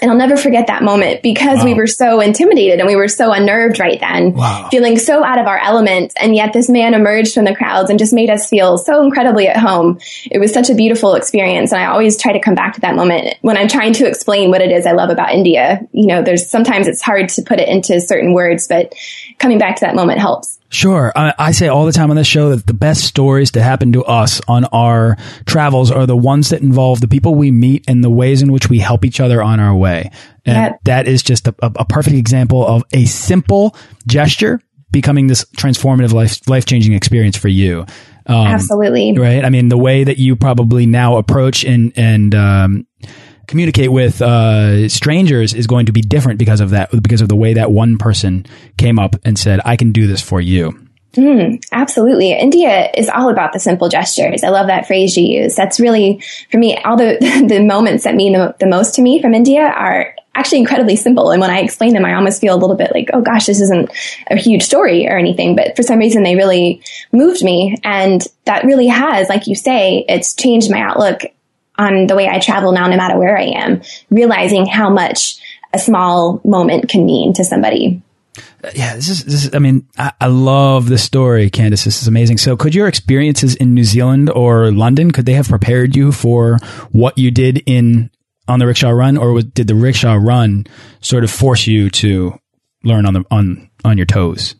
And 0.00 0.10
I'll 0.10 0.16
never 0.16 0.36
forget 0.36 0.68
that 0.68 0.82
moment 0.82 1.22
because 1.22 1.58
wow. 1.58 1.64
we 1.66 1.74
were 1.74 1.86
so 1.86 2.20
intimidated 2.20 2.80
and 2.80 2.88
we 2.88 2.96
were 2.96 3.08
so 3.08 3.30
unnerved 3.30 3.78
right 3.78 4.00
then, 4.00 4.32
wow. 4.32 4.68
feeling 4.70 4.98
so 4.98 5.22
out 5.22 5.38
of 5.38 5.46
our 5.46 5.58
element. 5.58 6.14
And 6.16 6.34
yet 6.34 6.54
this 6.54 6.70
man 6.70 6.94
emerged 6.94 7.34
from 7.34 7.44
the 7.44 7.54
crowds 7.54 7.90
and 7.90 7.98
just 7.98 8.12
made 8.12 8.30
us 8.30 8.48
feel 8.48 8.78
so 8.78 9.02
incredibly 9.02 9.48
at 9.48 9.56
home. 9.58 10.00
It 10.30 10.38
was 10.38 10.52
such 10.52 10.70
a 10.70 10.74
beautiful 10.74 11.14
experience. 11.14 11.72
And 11.72 11.80
I 11.80 11.86
always 11.86 12.16
try 12.16 12.32
to 12.32 12.40
come 12.40 12.54
back 12.54 12.74
to 12.74 12.80
that 12.80 12.96
moment 12.96 13.36
when 13.42 13.58
I'm 13.58 13.68
trying 13.68 13.92
to 13.94 14.06
explain 14.06 14.50
what 14.50 14.62
it 14.62 14.72
is 14.72 14.86
I 14.86 14.92
love 14.92 15.10
about 15.10 15.32
India. 15.32 15.86
You 15.92 16.06
know, 16.06 16.22
there's 16.22 16.48
sometimes 16.48 16.88
it's 16.88 17.02
hard 17.02 17.28
to 17.30 17.42
put 17.42 17.60
it 17.60 17.68
into 17.68 18.00
certain 18.00 18.32
words, 18.32 18.66
but 18.66 18.94
coming 19.42 19.58
back 19.58 19.76
to 19.76 19.80
that 19.80 19.94
moment 19.94 20.20
helps. 20.20 20.58
Sure. 20.70 21.12
I, 21.14 21.34
I, 21.38 21.50
say 21.50 21.68
all 21.68 21.84
the 21.84 21.92
time 21.92 22.08
on 22.08 22.16
this 22.16 22.26
show 22.26 22.50
that 22.50 22.66
the 22.66 22.72
best 22.72 23.04
stories 23.04 23.50
to 23.50 23.62
happen 23.62 23.92
to 23.92 24.04
us 24.04 24.40
on 24.48 24.64
our 24.66 25.18
travels 25.44 25.90
are 25.90 26.06
the 26.06 26.16
ones 26.16 26.48
that 26.48 26.62
involve 26.62 27.02
the 27.02 27.08
people 27.08 27.34
we 27.34 27.50
meet 27.50 27.84
and 27.88 28.02
the 28.02 28.08
ways 28.08 28.40
in 28.40 28.50
which 28.52 28.70
we 28.70 28.78
help 28.78 29.04
each 29.04 29.20
other 29.20 29.42
on 29.42 29.60
our 29.60 29.76
way. 29.76 30.10
And 30.46 30.56
yep. 30.56 30.80
that 30.84 31.08
is 31.08 31.22
just 31.22 31.46
a, 31.46 31.54
a, 31.60 31.84
perfect 31.84 32.16
example 32.16 32.66
of 32.66 32.84
a 32.92 33.04
simple 33.04 33.76
gesture 34.06 34.60
becoming 34.90 35.26
this 35.26 35.44
transformative 35.56 36.12
life, 36.12 36.48
life 36.48 36.64
changing 36.64 36.94
experience 36.94 37.36
for 37.36 37.48
you. 37.48 37.84
Um, 38.26 38.46
Absolutely. 38.46 39.12
Right. 39.18 39.44
I 39.44 39.50
mean, 39.50 39.68
the 39.68 39.78
way 39.78 40.04
that 40.04 40.18
you 40.18 40.36
probably 40.36 40.86
now 40.86 41.16
approach 41.16 41.64
and, 41.64 41.92
and, 41.96 42.34
um, 42.34 42.86
communicate 43.52 43.92
with 43.92 44.22
uh, 44.22 44.88
strangers 44.88 45.52
is 45.52 45.66
going 45.66 45.86
to 45.86 45.92
be 45.92 46.00
different 46.00 46.38
because 46.38 46.60
of 46.60 46.70
that, 46.70 46.90
because 47.02 47.20
of 47.20 47.28
the 47.28 47.36
way 47.36 47.52
that 47.52 47.70
one 47.70 47.98
person 47.98 48.46
came 48.78 48.98
up 48.98 49.14
and 49.24 49.38
said, 49.38 49.60
"I 49.64 49.76
can 49.76 49.92
do 49.92 50.06
this 50.06 50.22
for 50.22 50.40
you." 50.40 50.88
Mm, 51.12 51.62
absolutely. 51.72 52.32
India 52.32 52.90
is 52.96 53.10
all 53.10 53.28
about 53.28 53.52
the 53.52 53.60
simple 53.60 53.90
gestures. 53.90 54.42
I 54.42 54.48
love 54.48 54.68
that 54.68 54.86
phrase 54.86 55.14
you 55.18 55.42
use. 55.42 55.54
That's 55.54 55.78
really, 55.78 56.22
for 56.50 56.56
me, 56.56 56.78
all 56.78 56.96
the, 56.96 57.18
the 57.46 57.62
moments 57.62 58.04
that 58.04 58.14
mean 58.14 58.32
the, 58.32 58.54
the 58.58 58.66
most 58.66 58.94
to 58.94 59.02
me 59.02 59.20
from 59.20 59.34
India 59.34 59.60
are 59.60 60.14
actually 60.34 60.60
incredibly 60.60 60.96
simple. 60.96 61.30
And 61.30 61.38
when 61.38 61.50
I 61.50 61.58
explain 61.58 61.92
them, 61.92 62.06
I 62.06 62.14
almost 62.14 62.40
feel 62.40 62.54
a 62.54 62.56
little 62.56 62.76
bit 62.76 62.92
like, 62.94 63.10
oh 63.12 63.20
gosh, 63.20 63.44
this 63.44 63.60
isn't 63.60 63.90
a 64.30 64.36
huge 64.36 64.62
story 64.62 65.06
or 65.06 65.18
anything. 65.18 65.54
But 65.54 65.76
for 65.76 65.82
some 65.82 65.98
reason, 65.98 66.22
they 66.22 66.34
really 66.34 66.82
moved 67.12 67.44
me. 67.44 67.76
And 67.84 68.26
that 68.46 68.64
really 68.64 68.86
has, 68.86 69.28
like 69.28 69.46
you 69.46 69.54
say, 69.54 70.06
it's 70.08 70.34
changed 70.34 70.70
my 70.70 70.80
outlook 70.80 71.20
on 71.78 72.06
the 72.06 72.14
way 72.14 72.28
I 72.28 72.38
travel 72.38 72.72
now, 72.72 72.86
no 72.86 72.96
matter 72.96 73.18
where 73.18 73.36
I 73.36 73.44
am, 73.44 73.82
realizing 74.10 74.66
how 74.66 74.90
much 74.90 75.38
a 75.72 75.78
small 75.78 76.40
moment 76.44 76.88
can 76.88 77.06
mean 77.06 77.32
to 77.34 77.44
somebody. 77.44 78.02
Yeah, 78.74 78.94
this 78.94 79.08
is, 79.08 79.24
this 79.24 79.44
is 79.44 79.54
I 79.54 79.58
mean, 79.58 79.86
I, 79.98 80.12
I 80.20 80.26
love 80.28 80.88
this 80.88 81.02
story, 81.02 81.50
Candace. 81.50 81.84
This 81.84 82.00
is 82.00 82.08
amazing. 82.08 82.38
So 82.38 82.56
could 82.56 82.74
your 82.74 82.88
experiences 82.88 83.54
in 83.56 83.74
New 83.74 83.84
Zealand 83.84 84.30
or 84.30 84.70
London, 84.70 85.10
could 85.10 85.26
they 85.26 85.34
have 85.34 85.48
prepared 85.48 85.96
you 85.96 86.12
for 86.12 86.58
what 86.92 87.18
you 87.18 87.30
did 87.30 87.62
in, 87.66 88.10
on 88.48 88.58
the 88.58 88.66
rickshaw 88.66 88.90
run 88.90 89.16
or 89.16 89.32
was, 89.32 89.44
did 89.44 89.66
the 89.66 89.74
rickshaw 89.74 90.14
run 90.14 90.64
sort 91.00 91.24
of 91.24 91.30
force 91.30 91.66
you 91.66 91.90
to 91.90 92.38
learn 92.84 93.04
on 93.06 93.14
the, 93.14 93.24
on, 93.30 93.70
on 93.84 93.96
your 93.96 94.06
toes? 94.06 94.54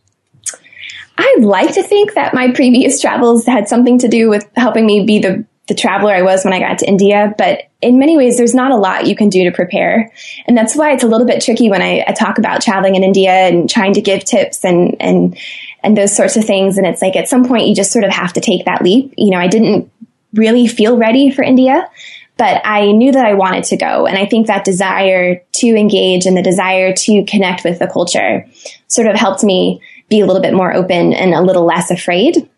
I'd 1.17 1.43
like 1.43 1.73
to 1.75 1.83
think 1.83 2.15
that 2.15 2.33
my 2.33 2.51
previous 2.51 2.99
travels 2.99 3.45
had 3.45 3.69
something 3.69 3.99
to 3.99 4.07
do 4.07 4.29
with 4.29 4.47
helping 4.55 4.85
me 4.85 5.05
be 5.05 5.19
the 5.19 5.45
the 5.67 5.73
traveler 5.73 6.13
I 6.13 6.23
was 6.23 6.43
when 6.43 6.53
I 6.53 6.59
got 6.59 6.79
to 6.79 6.87
India, 6.87 7.33
but 7.37 7.63
in 7.81 7.97
many 7.97 8.17
ways, 8.17 8.37
there's 8.37 8.53
not 8.53 8.71
a 8.71 8.75
lot 8.75 9.07
you 9.07 9.15
can 9.15 9.29
do 9.29 9.45
to 9.45 9.51
prepare. 9.51 10.11
And 10.45 10.57
that's 10.57 10.75
why 10.75 10.91
it's 10.91 11.03
a 11.03 11.07
little 11.07 11.27
bit 11.27 11.41
tricky 11.41 11.69
when 11.69 11.81
I, 11.81 12.03
I, 12.05 12.11
talk 12.11 12.37
about 12.37 12.61
traveling 12.61 12.95
in 12.95 13.03
India 13.03 13.31
and 13.31 13.69
trying 13.69 13.93
to 13.93 14.01
give 14.01 14.25
tips 14.25 14.65
and, 14.65 14.97
and, 14.99 15.37
and 15.81 15.97
those 15.97 16.15
sorts 16.15 16.35
of 16.35 16.43
things. 16.43 16.77
And 16.77 16.85
it's 16.85 17.01
like 17.01 17.15
at 17.15 17.29
some 17.29 17.45
point 17.45 17.67
you 17.67 17.75
just 17.75 17.93
sort 17.93 18.03
of 18.03 18.11
have 18.11 18.33
to 18.33 18.41
take 18.41 18.65
that 18.65 18.81
leap. 18.81 19.13
You 19.17 19.31
know, 19.31 19.37
I 19.37 19.47
didn't 19.47 19.89
really 20.33 20.67
feel 20.67 20.97
ready 20.97 21.31
for 21.31 21.43
India, 21.43 21.89
but 22.35 22.61
I 22.65 22.91
knew 22.91 23.13
that 23.13 23.25
I 23.25 23.35
wanted 23.35 23.63
to 23.65 23.77
go. 23.77 24.05
And 24.05 24.17
I 24.17 24.25
think 24.25 24.47
that 24.47 24.65
desire 24.65 25.41
to 25.53 25.67
engage 25.67 26.25
and 26.25 26.35
the 26.35 26.41
desire 26.41 26.93
to 26.93 27.23
connect 27.25 27.63
with 27.63 27.79
the 27.79 27.87
culture 27.87 28.47
sort 28.87 29.07
of 29.07 29.15
helped 29.15 29.43
me 29.43 29.81
be 30.09 30.19
a 30.19 30.25
little 30.25 30.41
bit 30.41 30.53
more 30.53 30.73
open 30.73 31.13
and 31.13 31.33
a 31.33 31.41
little 31.41 31.65
less 31.65 31.89
afraid. 31.89 32.49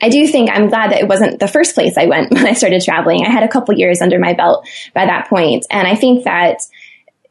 I 0.00 0.08
do 0.08 0.26
think 0.26 0.50
I'm 0.50 0.68
glad 0.68 0.92
that 0.92 1.00
it 1.00 1.08
wasn't 1.08 1.40
the 1.40 1.48
first 1.48 1.74
place 1.74 1.98
I 1.98 2.06
went 2.06 2.30
when 2.32 2.46
I 2.46 2.54
started 2.54 2.82
traveling. 2.82 3.24
I 3.24 3.30
had 3.30 3.42
a 3.44 3.48
couple 3.48 3.74
years 3.74 4.00
under 4.00 4.18
my 4.18 4.32
belt 4.32 4.66
by 4.94 5.06
that 5.06 5.28
point. 5.28 5.66
And 5.70 5.86
I 5.86 5.94
think 5.94 6.24
that, 6.24 6.58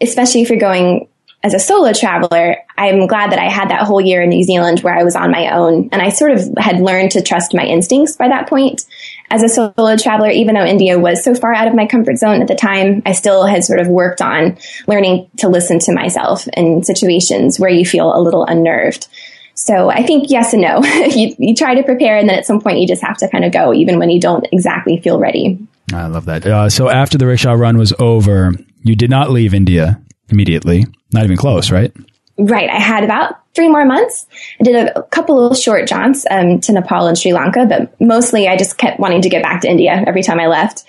especially 0.02 0.42
if 0.42 0.50
you're 0.50 0.60
going 0.60 1.08
as 1.46 1.54
a 1.54 1.60
solo 1.60 1.92
traveler, 1.92 2.56
I'm 2.78 3.06
glad 3.06 3.34
that 3.34 3.40
I 3.40 3.50
had 3.50 3.70
that 3.70 3.82
whole 3.82 4.00
year 4.00 4.22
in 4.22 4.30
New 4.30 4.44
Zealand 4.44 4.80
where 4.80 4.98
I 4.98 5.04
was 5.04 5.16
on 5.16 5.30
my 5.30 5.54
own 5.54 5.90
and 5.92 6.02
I 6.02 6.08
sort 6.08 6.32
of 6.32 6.40
had 6.58 6.80
learned 6.80 7.12
to 7.12 7.22
trust 7.22 7.54
my 7.54 7.66
instincts 7.66 8.16
by 8.16 8.30
that 8.30 8.48
point. 8.48 8.86
As 9.30 9.44
a 9.44 9.50
solo 9.50 9.98
traveler, 9.98 10.30
even 10.30 10.56
though 10.56 10.64
India 10.64 10.98
was 10.98 11.22
so 11.22 11.36
far 11.36 11.54
out 11.54 11.68
of 11.68 11.76
my 11.76 11.86
comfort 11.86 12.18
zone 12.18 12.42
at 12.42 12.48
the 12.48 12.56
time, 12.56 13.02
I 13.06 13.12
still 13.12 13.46
had 13.46 13.66
sort 13.66 13.80
of 13.80 13.88
worked 13.90 14.22
on 14.22 14.58
learning 14.88 15.30
to 15.40 15.50
listen 15.50 15.80
to 15.80 15.94
myself 15.94 16.48
in 16.54 16.84
situations 16.84 17.60
where 17.60 17.70
you 17.70 17.86
feel 17.86 18.16
a 18.16 18.22
little 18.22 18.46
unnerved. 18.46 19.08
So 19.56 19.90
I 19.90 20.04
think 20.04 20.30
yes 20.30 20.54
and 20.54 20.62
no. 20.62 20.84
you, 20.84 21.36
you, 21.38 21.56
try 21.56 21.76
to 21.76 21.84
prepare 21.84 22.18
and 22.18 22.28
then 22.28 22.38
at 22.38 22.46
some 22.46 22.60
point 22.60 22.80
you 22.80 22.88
just 22.88 23.04
have 23.04 23.18
to 23.18 23.30
kind 23.30 23.46
of 23.46 23.52
go 23.52 23.74
even 23.74 24.00
when 24.00 24.10
you 24.10 24.20
don't 24.20 24.48
exactly 24.52 25.00
feel 25.00 25.20
ready. 25.20 25.60
I 25.94 26.08
love 26.08 26.26
that. 26.26 26.46
Uh, 26.46 26.70
so 26.70 26.90
after 26.90 27.18
the 27.18 27.28
rickshaw 27.28 27.54
run 27.54 27.78
was 27.78 27.94
over, 28.00 28.54
you 28.84 28.96
did 28.96 29.10
not 29.10 29.30
leave 29.30 29.54
India 29.54 30.02
immediately. 30.30 30.86
Not 31.12 31.24
even 31.24 31.38
close, 31.38 31.72
right? 31.72 31.94
Right. 32.38 32.70
I 32.70 32.80
had 32.80 33.04
about 33.04 33.36
three 33.54 33.70
more 33.70 33.86
months. 33.86 34.26
I 34.60 34.64
did 34.64 34.76
a, 34.76 35.04
couple 35.04 35.52
of 35.52 35.58
short 35.58 35.88
jaunts 35.88 36.26
um, 36.32 36.60
to 36.62 36.74
Nepal 36.74 37.08
and 37.08 37.18
Sri 37.18 37.34
Lanka, 37.34 37.66
but 37.68 38.02
mostly 38.02 38.48
I 38.48 38.58
just 38.58 38.78
kept 38.78 39.00
wanting 39.00 39.22
to 39.22 39.30
get 39.30 39.44
back 39.44 39.62
to 39.62 39.70
India 39.70 40.04
every 40.08 40.24
time 40.24 40.40
I 40.40 40.48
left. 40.48 40.84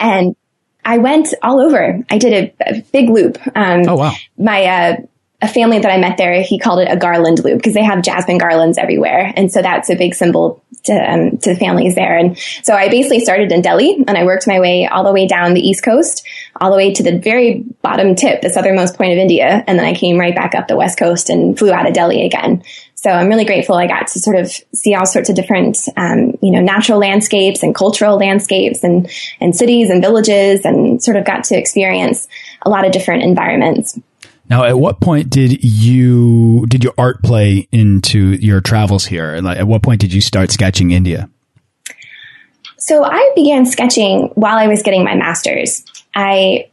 And 0.00 0.34
I 0.84 0.98
went 0.98 1.34
all 1.42 1.60
over. 1.60 2.02
I 2.10 2.18
did 2.18 2.54
a, 2.60 2.78
a 2.78 2.82
big 2.92 3.10
loop. 3.10 3.38
Um, 3.54 3.82
oh, 3.88 3.96
wow. 3.96 4.12
My, 4.36 4.64
uh, 4.64 4.96
a 5.40 5.46
family 5.46 5.78
that 5.78 5.90
I 5.90 5.98
met 5.98 6.16
there, 6.16 6.42
he 6.42 6.58
called 6.58 6.80
it 6.80 6.88
a 6.90 6.96
garland 6.96 7.44
loop 7.44 7.58
because 7.58 7.74
they 7.74 7.84
have 7.84 8.02
jasmine 8.02 8.38
garlands 8.38 8.76
everywhere. 8.76 9.32
And 9.36 9.52
so 9.52 9.62
that's 9.62 9.88
a 9.88 9.94
big 9.94 10.14
symbol 10.14 10.64
to, 10.84 10.92
um, 10.92 11.38
to 11.38 11.54
families 11.54 11.94
there. 11.94 12.16
And 12.16 12.36
so 12.64 12.74
I 12.74 12.88
basically 12.88 13.20
started 13.20 13.52
in 13.52 13.62
Delhi 13.62 14.02
and 14.08 14.18
I 14.18 14.24
worked 14.24 14.48
my 14.48 14.58
way 14.58 14.86
all 14.86 15.04
the 15.04 15.12
way 15.12 15.28
down 15.28 15.54
the 15.54 15.60
East 15.60 15.84
Coast, 15.84 16.26
all 16.60 16.72
the 16.72 16.76
way 16.76 16.92
to 16.92 17.04
the 17.04 17.18
very 17.18 17.64
bottom 17.82 18.16
tip, 18.16 18.40
the 18.42 18.50
southernmost 18.50 18.96
point 18.96 19.12
of 19.12 19.18
India. 19.18 19.62
And 19.68 19.78
then 19.78 19.86
I 19.86 19.94
came 19.94 20.18
right 20.18 20.34
back 20.34 20.56
up 20.56 20.66
the 20.66 20.76
West 20.76 20.98
Coast 20.98 21.30
and 21.30 21.56
flew 21.56 21.72
out 21.72 21.86
of 21.86 21.94
Delhi 21.94 22.26
again. 22.26 22.64
So 22.96 23.10
I'm 23.10 23.28
really 23.28 23.44
grateful 23.44 23.76
I 23.76 23.86
got 23.86 24.08
to 24.08 24.18
sort 24.18 24.36
of 24.36 24.50
see 24.74 24.96
all 24.96 25.06
sorts 25.06 25.28
of 25.28 25.36
different, 25.36 25.78
um, 25.96 26.36
you 26.42 26.50
know, 26.50 26.60
natural 26.60 26.98
landscapes 26.98 27.62
and 27.62 27.72
cultural 27.72 28.16
landscapes 28.16 28.82
and, 28.82 29.08
and 29.40 29.54
cities 29.54 29.88
and 29.88 30.02
villages 30.02 30.64
and 30.64 31.00
sort 31.00 31.16
of 31.16 31.24
got 31.24 31.44
to 31.44 31.56
experience 31.56 32.26
a 32.62 32.70
lot 32.70 32.84
of 32.84 32.90
different 32.90 33.22
environments. 33.22 33.96
Now, 34.50 34.64
at 34.64 34.78
what 34.78 35.00
point 35.00 35.30
did 35.30 35.62
you 35.62 36.64
did 36.66 36.82
your 36.82 36.94
art 36.96 37.22
play 37.22 37.68
into 37.70 38.32
your 38.32 38.60
travels 38.60 39.04
here? 39.04 39.34
And 39.34 39.44
like, 39.44 39.58
at 39.58 39.66
what 39.66 39.82
point 39.82 40.00
did 40.00 40.12
you 40.12 40.20
start 40.20 40.50
sketching 40.50 40.90
India? 40.90 41.28
So 42.78 43.04
I 43.04 43.32
began 43.34 43.66
sketching 43.66 44.30
while 44.34 44.56
I 44.56 44.66
was 44.68 44.82
getting 44.82 45.04
my 45.04 45.14
master's. 45.14 45.84
I 46.14 46.70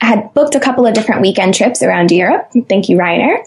had 0.00 0.32
booked 0.34 0.54
a 0.54 0.60
couple 0.60 0.86
of 0.86 0.94
different 0.94 1.22
weekend 1.22 1.54
trips 1.54 1.82
around 1.82 2.12
Europe. 2.12 2.50
Thank 2.68 2.88
you, 2.88 2.96
Ryanair. 2.96 3.38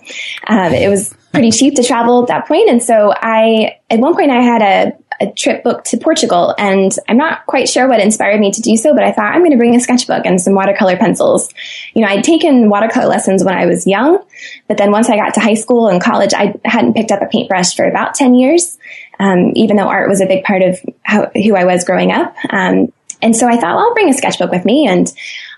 Um, 0.48 0.74
it 0.74 0.90
was 0.90 1.16
pretty 1.32 1.52
cheap 1.52 1.76
to 1.76 1.84
travel 1.84 2.24
at 2.24 2.28
that 2.28 2.48
point, 2.48 2.70
and 2.70 2.84
so 2.84 3.14
I 3.16 3.78
at 3.90 4.00
one 4.00 4.16
point 4.16 4.32
I 4.32 4.42
had 4.42 4.62
a 4.62 4.98
a 5.20 5.32
trip 5.32 5.64
booked 5.64 5.88
to 5.88 5.98
Portugal 5.98 6.54
and 6.58 6.92
I'm 7.08 7.18
not 7.18 7.46
quite 7.46 7.68
sure 7.68 7.88
what 7.88 8.00
inspired 8.00 8.40
me 8.40 8.52
to 8.52 8.62
do 8.62 8.78
so, 8.78 8.94
but 8.94 9.04
I 9.04 9.12
thought 9.12 9.34
I'm 9.34 9.42
going 9.42 9.52
to 9.52 9.58
bring 9.58 9.76
a 9.76 9.80
sketchbook 9.80 10.26
and 10.26 10.40
some 10.40 10.54
watercolor 10.54 10.98
pencils. 10.98 11.50
You 11.94 12.02
know, 12.04 12.08
I'd 12.08 12.24
taken 12.24 12.70
watercolor 12.70 13.08
lessons 13.08 13.44
when 13.44 13.56
I 13.56 13.66
was 13.66 13.88
young, 13.88 14.20
but 14.68 14.78
then 14.78 14.92
once 14.92 15.10
I 15.10 15.18
got 15.18 15.34
to 15.36 15.40
high 15.40 15.56
school 15.56 15.88
and 15.88 16.02
college, 16.02 16.34
I 16.34 16.54
hadn't 16.66 16.94
picked 16.94 17.12
up 17.12 17.22
a 17.22 17.28
paintbrush 17.28 17.76
for 17.76 17.86
about 17.86 18.16
10 18.16 18.36
years. 18.36 18.78
Um, 19.20 19.54
even 19.56 19.78
though 19.78 19.88
art 19.88 20.10
was 20.10 20.22
a 20.22 20.28
big 20.28 20.44
part 20.44 20.62
of 20.62 20.80
how, 21.02 21.32
who 21.34 21.56
I 21.56 21.66
was 21.66 21.84
growing 21.84 22.12
up. 22.12 22.36
Um, 22.52 22.94
and 23.22 23.36
so 23.36 23.48
I 23.48 23.56
thought, 23.56 23.76
well, 23.76 23.88
I'll 23.88 23.94
bring 23.96 24.10
a 24.10 24.14
sketchbook 24.14 24.52
with 24.52 24.64
me. 24.64 24.88
And 24.88 25.12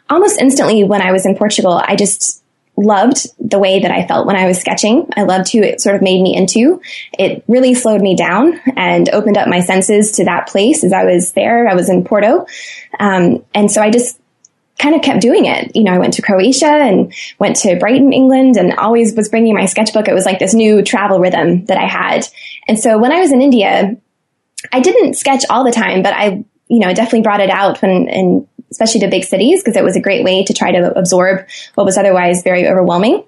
almost 0.09 0.39
instantly 0.39 0.85
when 0.85 1.01
I 1.01 1.11
was 1.11 1.25
in 1.25 1.35
Portugal, 1.35 1.73
I 1.73 1.97
just 1.97 2.41
loved 2.79 3.27
the 3.39 3.59
way 3.59 3.79
that 3.79 3.91
I 3.91 4.07
felt 4.07 4.25
when 4.25 4.35
I 4.35 4.47
was 4.47 4.59
sketching. 4.59 5.07
I 5.15 5.23
loved 5.23 5.51
who 5.51 5.61
it 5.61 5.81
sort 5.81 5.95
of 5.95 6.01
made 6.01 6.21
me 6.21 6.35
into. 6.35 6.81
It 7.17 7.43
really 7.47 7.73
slowed 7.73 8.01
me 8.01 8.15
down 8.15 8.59
and 8.75 9.09
opened 9.09 9.37
up 9.37 9.47
my 9.47 9.59
senses 9.59 10.13
to 10.13 10.25
that 10.25 10.47
place 10.47 10.83
as 10.83 10.93
I 10.93 11.03
was 11.03 11.33
there. 11.33 11.67
I 11.67 11.75
was 11.75 11.89
in 11.89 12.05
Porto. 12.05 12.45
Um, 12.99 13.45
and 13.53 13.69
so 13.69 13.81
I 13.81 13.89
just 13.89 14.19
kind 14.79 14.95
of 14.95 15.01
kept 15.01 15.21
doing 15.21 15.45
it. 15.45 15.75
You 15.75 15.83
know, 15.83 15.91
I 15.91 15.99
went 15.99 16.13
to 16.13 16.21
Croatia 16.21 16.67
and 16.67 17.13
went 17.37 17.57
to 17.57 17.77
Brighton, 17.77 18.13
England 18.13 18.55
and 18.55 18.73
always 18.75 19.13
was 19.13 19.29
bringing 19.29 19.53
my 19.53 19.65
sketchbook. 19.65 20.07
It 20.07 20.13
was 20.13 20.25
like 20.25 20.39
this 20.39 20.53
new 20.53 20.81
travel 20.81 21.19
rhythm 21.19 21.65
that 21.65 21.77
I 21.77 21.85
had. 21.85 22.25
And 22.67 22.79
so 22.79 22.97
when 22.97 23.11
I 23.11 23.19
was 23.19 23.33
in 23.33 23.41
India, 23.41 23.97
I 24.71 24.79
didn't 24.79 25.15
sketch 25.15 25.43
all 25.49 25.65
the 25.65 25.71
time, 25.71 26.01
but 26.01 26.13
I, 26.13 26.45
you 26.69 26.79
know, 26.79 26.93
definitely 26.93 27.21
brought 27.21 27.41
it 27.41 27.49
out 27.49 27.81
when, 27.81 28.07
in 28.07 28.47
especially 28.71 29.01
to 29.01 29.07
big 29.07 29.23
cities, 29.23 29.61
because 29.61 29.75
it 29.75 29.83
was 29.83 29.95
a 29.95 30.01
great 30.01 30.23
way 30.23 30.43
to 30.43 30.53
try 30.53 30.71
to 30.71 30.97
absorb 30.97 31.45
what 31.75 31.85
was 31.85 31.97
otherwise 31.97 32.43
very 32.43 32.67
overwhelming. 32.67 33.23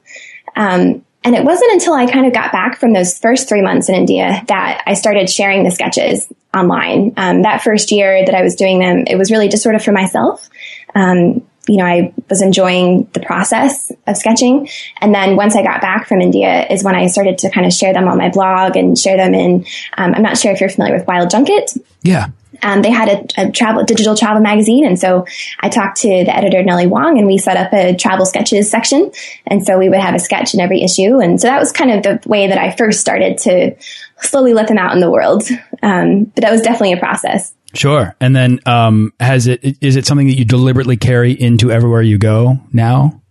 Um, 0.56 1.04
and 1.24 1.36
it 1.36 1.44
wasn't 1.44 1.72
until 1.74 1.94
I 1.94 2.10
kind 2.10 2.26
of 2.26 2.34
got 2.34 2.52
back 2.52 2.80
from 2.80 2.94
those 2.94 3.18
first 3.18 3.48
three 3.48 3.62
months 3.62 3.90
in 3.90 3.96
India 3.96 4.44
that 4.48 4.84
I 4.88 4.96
started 4.96 5.30
sharing 5.30 5.64
the 5.64 5.72
sketches 5.72 6.28
online. 6.56 7.14
Um, 7.16 7.44
that 7.44 7.62
first 7.62 7.92
year 7.92 8.26
that 8.26 8.34
I 8.34 8.42
was 8.42 8.56
doing 8.56 8.80
them, 8.80 9.04
it 9.06 9.18
was 9.18 9.30
really 9.30 9.48
just 9.48 9.62
sort 9.62 9.76
of 9.76 9.84
for 9.84 9.92
myself. 9.92 10.50
Um, 10.96 11.46
you 11.68 11.78
know, 11.78 11.86
I 11.86 12.12
was 12.28 12.42
enjoying 12.42 13.08
the 13.14 13.20
process 13.20 13.92
of 14.08 14.18
sketching. 14.18 14.68
And 15.00 15.14
then 15.14 15.36
once 15.36 15.56
I 15.56 15.62
got 15.62 15.80
back 15.80 16.08
from 16.08 16.22
India 16.22 16.66
is 16.68 16.84
when 16.84 16.96
I 16.96 17.06
started 17.06 17.38
to 17.40 17.52
kind 17.52 17.68
of 17.68 17.72
share 17.72 17.94
them 17.94 18.08
on 18.08 18.18
my 18.18 18.30
blog 18.30 18.76
and 18.76 18.98
share 18.98 19.16
them 19.16 19.36
in, 19.36 19.66
um, 19.96 20.16
I'm 20.16 20.24
not 20.24 20.40
sure 20.40 20.52
if 20.52 20.60
you're 20.60 20.70
familiar 20.70 20.98
with 20.98 21.08
Wild 21.08 21.30
Junket. 21.30 21.78
Yeah 22.02 22.30
um, 22.64 22.82
they 22.82 22.92
had 22.92 23.10
a, 23.10 23.48
a, 23.48 23.52
travel 23.52 23.84
digital 23.84 24.16
travel 24.16 24.42
magazine, 24.42 24.86
and 24.86 25.00
so 25.00 25.26
I 25.60 25.70
talked 25.70 25.98
to 26.02 26.08
the 26.08 26.36
editor 26.36 26.64
Nellie 26.64 26.86
Huang, 26.86 27.18
and 27.18 27.28
we 27.28 27.38
set 27.38 27.58
up 27.58 27.74
a 27.74 27.96
travel 27.96 28.26
sketches 28.26 28.70
section. 28.70 29.12
And 29.48 29.66
so 29.66 29.78
we 29.78 29.90
would 29.90 30.00
have 30.00 30.16
a 30.16 30.20
sketch 30.20 30.54
in 30.54 30.60
every 30.60 30.84
issue, 30.84 31.20
and 31.20 31.40
so 31.40 31.48
that 31.48 31.60
was 31.60 31.72
kind 31.72 31.92
of 31.92 32.04
the 32.04 32.30
way 32.30 32.48
that 32.48 32.58
I 32.58 32.72
first 32.72 33.00
started 33.00 33.38
to 33.40 33.76
slowly 34.22 34.54
let 34.54 34.68
them 34.68 34.78
out 34.78 34.94
in 34.94 35.00
the 35.00 35.10
world. 35.10 35.44
Um, 35.82 36.26
but 36.26 36.42
that 36.42 36.52
was 36.52 36.62
definitely 36.62 36.94
a 36.94 36.98
process. 36.98 37.54
Sure. 37.74 38.16
And 38.20 38.36
then 38.36 38.60
um, 38.66 39.14
has 39.20 39.48
it 39.48 39.78
is 39.82 39.96
it 39.96 40.06
something 40.06 40.28
that 40.28 40.38
you 40.38 40.46
deliberately 40.46 40.98
carry 40.98 41.32
into 41.32 41.72
everywhere 41.72 42.02
you 42.02 42.18
go 42.18 42.60
now? 42.74 43.22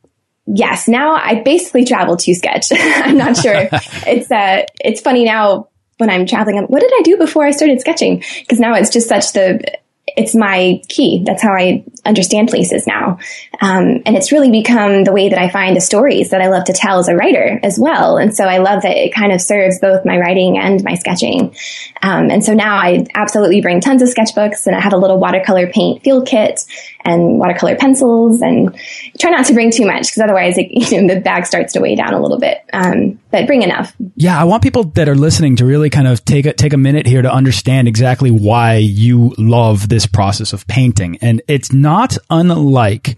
Yes. 0.46 0.88
Now 0.88 1.14
I 1.14 1.42
basically 1.42 1.84
travel 1.84 2.16
to 2.16 2.34
sketch. 2.34 2.68
I'm 2.72 3.16
not 3.16 3.36
sure. 3.36 3.54
it's 4.06 4.30
uh, 4.30 4.64
it's 4.80 5.00
funny 5.00 5.24
now 5.24 5.68
when 6.00 6.10
I'm 6.10 6.26
traveling, 6.26 6.58
what 6.64 6.80
did 6.80 6.90
I 6.92 7.02
do 7.02 7.16
before 7.16 7.44
I 7.44 7.50
started 7.50 7.80
sketching? 7.80 8.24
Because 8.40 8.58
now 8.58 8.74
it's 8.74 8.90
just 8.90 9.08
such 9.08 9.32
the, 9.32 9.78
it's 10.06 10.34
my 10.34 10.80
key. 10.88 11.22
That's 11.24 11.42
how 11.42 11.52
I 11.52 11.84
understand 12.10 12.48
places 12.48 12.86
now. 12.86 13.18
Um, 13.62 14.02
and 14.04 14.16
it's 14.16 14.32
really 14.32 14.50
become 14.50 15.04
the 15.04 15.12
way 15.12 15.30
that 15.30 15.38
I 15.38 15.48
find 15.48 15.74
the 15.74 15.80
stories 15.80 16.30
that 16.30 16.42
I 16.42 16.48
love 16.48 16.64
to 16.64 16.74
tell 16.74 16.98
as 16.98 17.08
a 17.08 17.14
writer 17.14 17.58
as 17.62 17.78
well. 17.78 18.18
And 18.18 18.34
so 18.34 18.44
I 18.44 18.58
love 18.58 18.82
that 18.82 18.96
it 18.96 19.14
kind 19.14 19.32
of 19.32 19.40
serves 19.40 19.80
both 19.80 20.04
my 20.04 20.18
writing 20.18 20.58
and 20.58 20.84
my 20.84 20.94
sketching. 20.94 21.54
Um, 22.02 22.30
and 22.30 22.44
so 22.44 22.52
now 22.52 22.76
I 22.76 23.06
absolutely 23.14 23.60
bring 23.62 23.80
tons 23.80 24.02
of 24.02 24.08
sketchbooks 24.08 24.66
and 24.66 24.76
I 24.76 24.80
have 24.80 24.92
a 24.92 24.98
little 24.98 25.18
watercolor 25.18 25.68
paint 25.68 26.02
field 26.02 26.26
kit 26.26 26.60
and 27.04 27.38
watercolor 27.38 27.76
pencils 27.76 28.42
and 28.42 28.76
try 29.18 29.30
not 29.30 29.46
to 29.46 29.54
bring 29.54 29.70
too 29.70 29.86
much 29.86 30.08
because 30.08 30.22
otherwise 30.22 30.58
it, 30.58 30.68
you 30.92 31.02
know, 31.02 31.14
the 31.14 31.20
bag 31.20 31.46
starts 31.46 31.72
to 31.74 31.80
weigh 31.80 31.94
down 31.94 32.12
a 32.12 32.20
little 32.20 32.38
bit. 32.38 32.58
Um, 32.72 33.20
but 33.30 33.46
bring 33.46 33.62
enough. 33.62 33.94
Yeah. 34.16 34.38
I 34.40 34.44
want 34.44 34.62
people 34.62 34.84
that 34.84 35.08
are 35.08 35.14
listening 35.14 35.56
to 35.56 35.64
really 35.64 35.88
kind 35.88 36.08
of 36.08 36.24
take 36.24 36.46
a, 36.46 36.52
take 36.52 36.72
a 36.72 36.76
minute 36.76 37.06
here 37.06 37.22
to 37.22 37.32
understand 37.32 37.86
exactly 37.86 38.30
why 38.30 38.76
you 38.76 39.34
love 39.38 39.88
this 39.88 40.06
process 40.06 40.52
of 40.52 40.66
painting. 40.66 41.18
And 41.20 41.42
it's 41.46 41.72
not 41.72 41.99
unlike, 42.28 43.16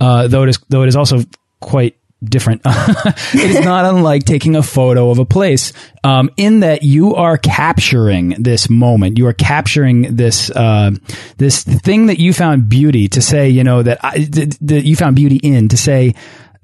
uh, 0.00 0.28
though 0.28 0.42
it 0.42 0.50
is, 0.50 0.58
though 0.68 0.82
it 0.82 0.88
is 0.88 0.96
also 0.96 1.20
quite 1.60 1.96
different. 2.24 2.62
it 2.66 3.50
is 3.50 3.60
not 3.60 3.84
unlike 3.84 4.24
taking 4.24 4.56
a 4.56 4.62
photo 4.62 5.10
of 5.10 5.18
a 5.18 5.24
place, 5.24 5.72
um, 6.02 6.30
in 6.36 6.60
that 6.60 6.82
you 6.82 7.14
are 7.14 7.38
capturing 7.38 8.30
this 8.42 8.70
moment. 8.70 9.18
You 9.18 9.26
are 9.26 9.32
capturing 9.32 10.16
this 10.16 10.50
uh, 10.50 10.92
this 11.38 11.62
thing 11.62 12.06
that 12.06 12.18
you 12.18 12.32
found 12.32 12.68
beauty 12.68 13.08
to 13.08 13.20
say. 13.20 13.48
You 13.48 13.64
know 13.64 13.82
that 13.82 13.98
I, 14.02 14.26
that 14.60 14.82
you 14.84 14.96
found 14.96 15.16
beauty 15.16 15.36
in 15.36 15.68
to 15.68 15.76
say 15.76 16.14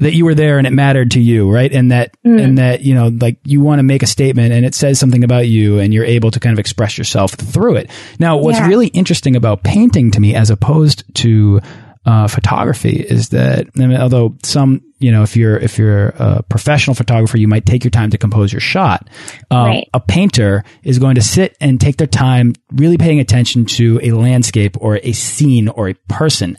that 0.01 0.15
you 0.15 0.25
were 0.25 0.35
there 0.35 0.59
and 0.59 0.67
it 0.67 0.73
mattered 0.73 1.13
to 1.13 1.21
you, 1.21 1.51
right? 1.51 1.71
And 1.73 1.93
that 1.93 2.17
mm. 2.25 2.43
and 2.43 2.59
that 2.59 2.83
you 2.83 2.95
know 2.95 3.09
like 3.09 3.39
you 3.45 3.61
want 3.61 3.79
to 3.79 3.83
make 3.83 4.03
a 4.03 4.07
statement 4.07 4.53
and 4.53 4.65
it 4.65 4.75
says 4.75 4.99
something 4.99 5.25
about 5.25 5.47
you 5.47 5.79
and 5.79 5.95
you're 5.95 6.05
able 6.05 6.31
to 6.31 6.41
kind 6.41 6.53
of 6.53 6.59
express 6.59 6.99
yourself 6.99 7.33
through 7.33 7.77
it. 7.77 7.91
Now, 8.19 8.39
what's 8.39 8.59
yeah. 8.59 8.67
really 8.67 8.89
interesting 8.89 9.37
about 9.37 9.63
painting 9.63 10.11
to 10.13 10.21
me, 10.21 10.35
as 10.35 10.51
opposed 10.51 11.05
to 11.17 11.61
uh, 12.07 12.27
photography 12.27 12.99
is 12.99 13.29
that 13.29 13.69
I 13.79 13.87
mean, 13.87 14.01
although 14.01 14.37
some 14.43 14.83
you 14.99 15.13
know 15.13 15.23
if 15.23 15.37
you're 15.37 15.59
if 15.59 15.77
you're 15.77 16.09
a 16.09 16.43
professional 16.45 16.95
photographer 16.95 17.37
you 17.37 17.47
might 17.47 17.67
take 17.67 17.85
your 17.85 17.91
time 17.91 18.09
to 18.11 18.19
compose 18.19 18.53
your 18.55 18.61
shot 18.61 19.09
um, 19.51 19.67
right. 19.67 19.89
a 19.93 20.01
painter 20.01 20.65
is 20.83 20.99
going 20.99 21.17
to 21.17 21.21
sit 21.21 21.59
and 21.61 21.79
take 21.79 21.99
their 21.99 22.07
time 22.07 22.55
really 22.73 22.97
paying 22.97 23.21
attention 23.21 23.67
to 23.67 24.01
a 24.03 24.13
landscape 24.13 24.79
or 24.81 24.99
a 25.03 25.13
scene 25.13 25.69
or 25.69 25.91
a 25.91 25.95
person 26.09 26.57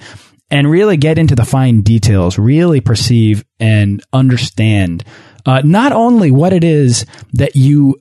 and 0.52 0.70
really 0.70 0.98
get 0.98 1.18
into 1.18 1.36
the 1.36 1.46
fine 1.46 1.82
details 1.82 2.38
really 2.38 2.82
perceive 2.82 3.44
and 3.60 4.04
understand 4.14 5.04
uh, 5.46 5.62
not 5.64 5.92
only 5.92 6.30
what 6.30 6.54
it 6.54 6.64
is 6.64 7.06
that 7.34 7.56
you 7.56 8.00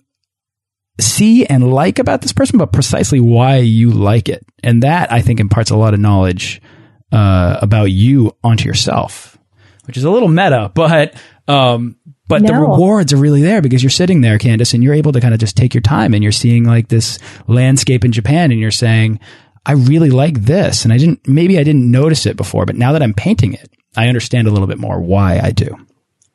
see 1.01 1.47
and 1.47 1.73
like 1.73 1.99
about 1.99 2.21
this 2.21 2.33
person 2.33 2.59
but 2.59 2.73
precisely 2.73 3.21
why 3.21 3.57
you 3.57 3.91
like 3.91 4.29
it. 4.29 4.45
And 4.63 4.83
that 4.83 5.11
i 5.11 5.23
think 5.23 5.41
imparts 5.41 5.71
a 5.71 5.77
lot 5.77 5.95
of 5.95 6.01
knowledge 6.01 6.61
uh, 7.13 7.59
about 7.61 7.87
you 7.87 8.37
onto 8.45 8.69
yourself, 8.69 9.37
which 9.87 9.97
is 9.97 10.05
a 10.05 10.11
little 10.11 10.29
meta, 10.29 10.71
but 10.75 11.15
Um, 11.49 11.97
but 12.29 12.47
the 12.47 12.55
rewards 12.55 13.13
are 13.13 13.17
really 13.17 13.43
there 13.43 13.61
because 13.61 13.83
you're 13.83 13.91
sitting 13.91 14.21
there, 14.21 14.39
Candace, 14.39 14.73
and 14.73 14.85
you're 14.85 14.95
able 14.95 15.11
to 15.11 15.21
kind 15.21 15.35
of 15.35 15.41
just 15.41 15.57
take 15.57 15.75
your 15.75 15.81
time 15.81 16.15
and 16.15 16.23
you're 16.23 16.31
seeing 16.31 16.63
like 16.63 16.87
this 16.87 17.19
landscape 17.49 18.05
in 18.05 18.13
Japan 18.13 18.53
and 18.53 18.61
you're 18.61 18.71
saying, 18.71 19.19
I 19.67 19.73
really 19.73 20.11
like 20.11 20.41
this. 20.43 20.85
And 20.85 20.93
I 20.93 20.99
didn't, 20.99 21.27
maybe 21.29 21.59
I 21.59 21.63
didn't 21.63 21.91
notice 21.91 22.27
it 22.27 22.37
before, 22.37 22.67
but 22.67 22.77
now 22.77 22.93
that 22.93 23.03
I'm 23.03 23.15
painting 23.15 23.53
it, 23.53 23.71
I 23.97 24.09
understand 24.09 24.49
a 24.49 24.51
little 24.51 24.69
bit 24.69 24.79
more 24.79 25.01
why 25.01 25.41
I 25.43 25.51
do. 25.51 25.77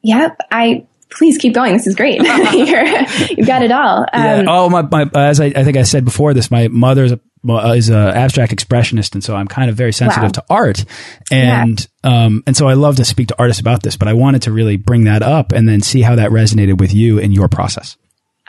Yep. 0.04 0.38
I 0.52 0.86
please 1.10 1.38
keep 1.38 1.54
going. 1.54 1.74
This 1.74 1.88
is 1.88 1.96
great. 1.96 2.18
You've 2.22 3.48
got 3.48 3.64
it 3.64 3.72
all. 3.72 4.06
Yeah. 4.14 4.38
Um, 4.38 4.48
oh, 4.48 4.70
my, 4.70 4.82
my, 4.84 5.10
as 5.16 5.40
I, 5.40 5.46
I 5.46 5.64
think 5.64 5.78
I 5.78 5.84
said 5.84 6.04
before 6.06 6.34
this, 6.34 6.52
my 6.52 6.68
mother 6.68 7.06
is 7.06 7.14
a, 7.14 7.20
uh, 7.48 7.74
is 7.74 7.90
a 7.90 8.16
abstract 8.16 8.52
expressionist. 8.56 9.14
And 9.14 9.24
so 9.24 9.36
I'm 9.36 9.48
kind 9.48 9.70
of 9.70 9.76
very 9.76 9.94
sensitive 9.94 10.24
Wow. 10.24 10.30
to 10.30 10.44
art. 10.50 10.86
And, 11.32 11.88
um, 12.04 12.44
and 12.46 12.58
so 12.58 12.68
I 12.68 12.74
love 12.74 12.98
to 12.98 13.06
speak 13.06 13.30
to 13.30 13.36
artists 13.40 13.62
about 13.62 13.84
this, 13.84 13.98
but 13.98 14.08
I 14.08 14.14
wanted 14.14 14.44
to 14.44 14.52
really 14.52 14.78
bring 14.78 15.06
that 15.06 15.24
up 15.24 15.52
and 15.52 15.68
then 15.68 15.82
see 15.82 16.02
how 16.02 16.16
that 16.16 16.32
resonated 16.32 16.80
with 16.80 16.94
you 16.94 17.20
in 17.20 17.32
your 17.32 17.48
process. 17.48 17.98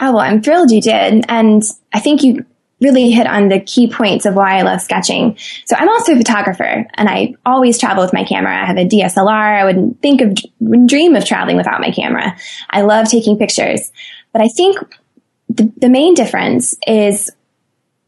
Oh, 0.01 0.13
well, 0.13 0.21
I'm 0.21 0.43
thrilled 0.43 0.71
you 0.71 0.81
did. 0.81 1.25
And 1.29 1.63
I 1.93 2.01
think 2.01 2.23
you 2.23 2.45
really 2.81 3.11
hit 3.11 3.27
on 3.27 3.49
the 3.49 3.61
key 3.61 3.89
points 3.89 4.27
of 4.27 4.35
why 4.35 4.59
I 4.59 4.63
love 4.63 4.83
sketching. 4.83 5.37
So 5.65 5.77
I'm 5.77 5.89
also 5.89 6.13
a 6.13 6.17
photographer 6.17 6.87
and 6.95 7.09
I 7.09 7.35
always 7.47 7.79
travel 7.79 8.05
with 8.05 8.13
my 8.13 8.25
camera. 8.25 8.63
I 8.63 8.67
have 8.67 8.77
a 8.77 8.87
DSLR. 8.87 9.61
I 9.61 9.65
wouldn't 9.65 10.03
think 10.03 10.21
of, 10.21 10.87
dream 10.87 11.17
of 11.17 11.25
traveling 11.25 11.57
without 11.57 11.81
my 11.81 11.91
camera. 11.91 12.37
I 12.69 12.83
love 12.83 13.09
taking 13.09 13.39
pictures, 13.39 13.91
but 14.33 14.43
I 14.43 14.49
think 14.49 14.79
the, 15.49 15.73
the 15.79 15.89
main 15.89 16.15
difference 16.15 16.75
is, 16.87 17.31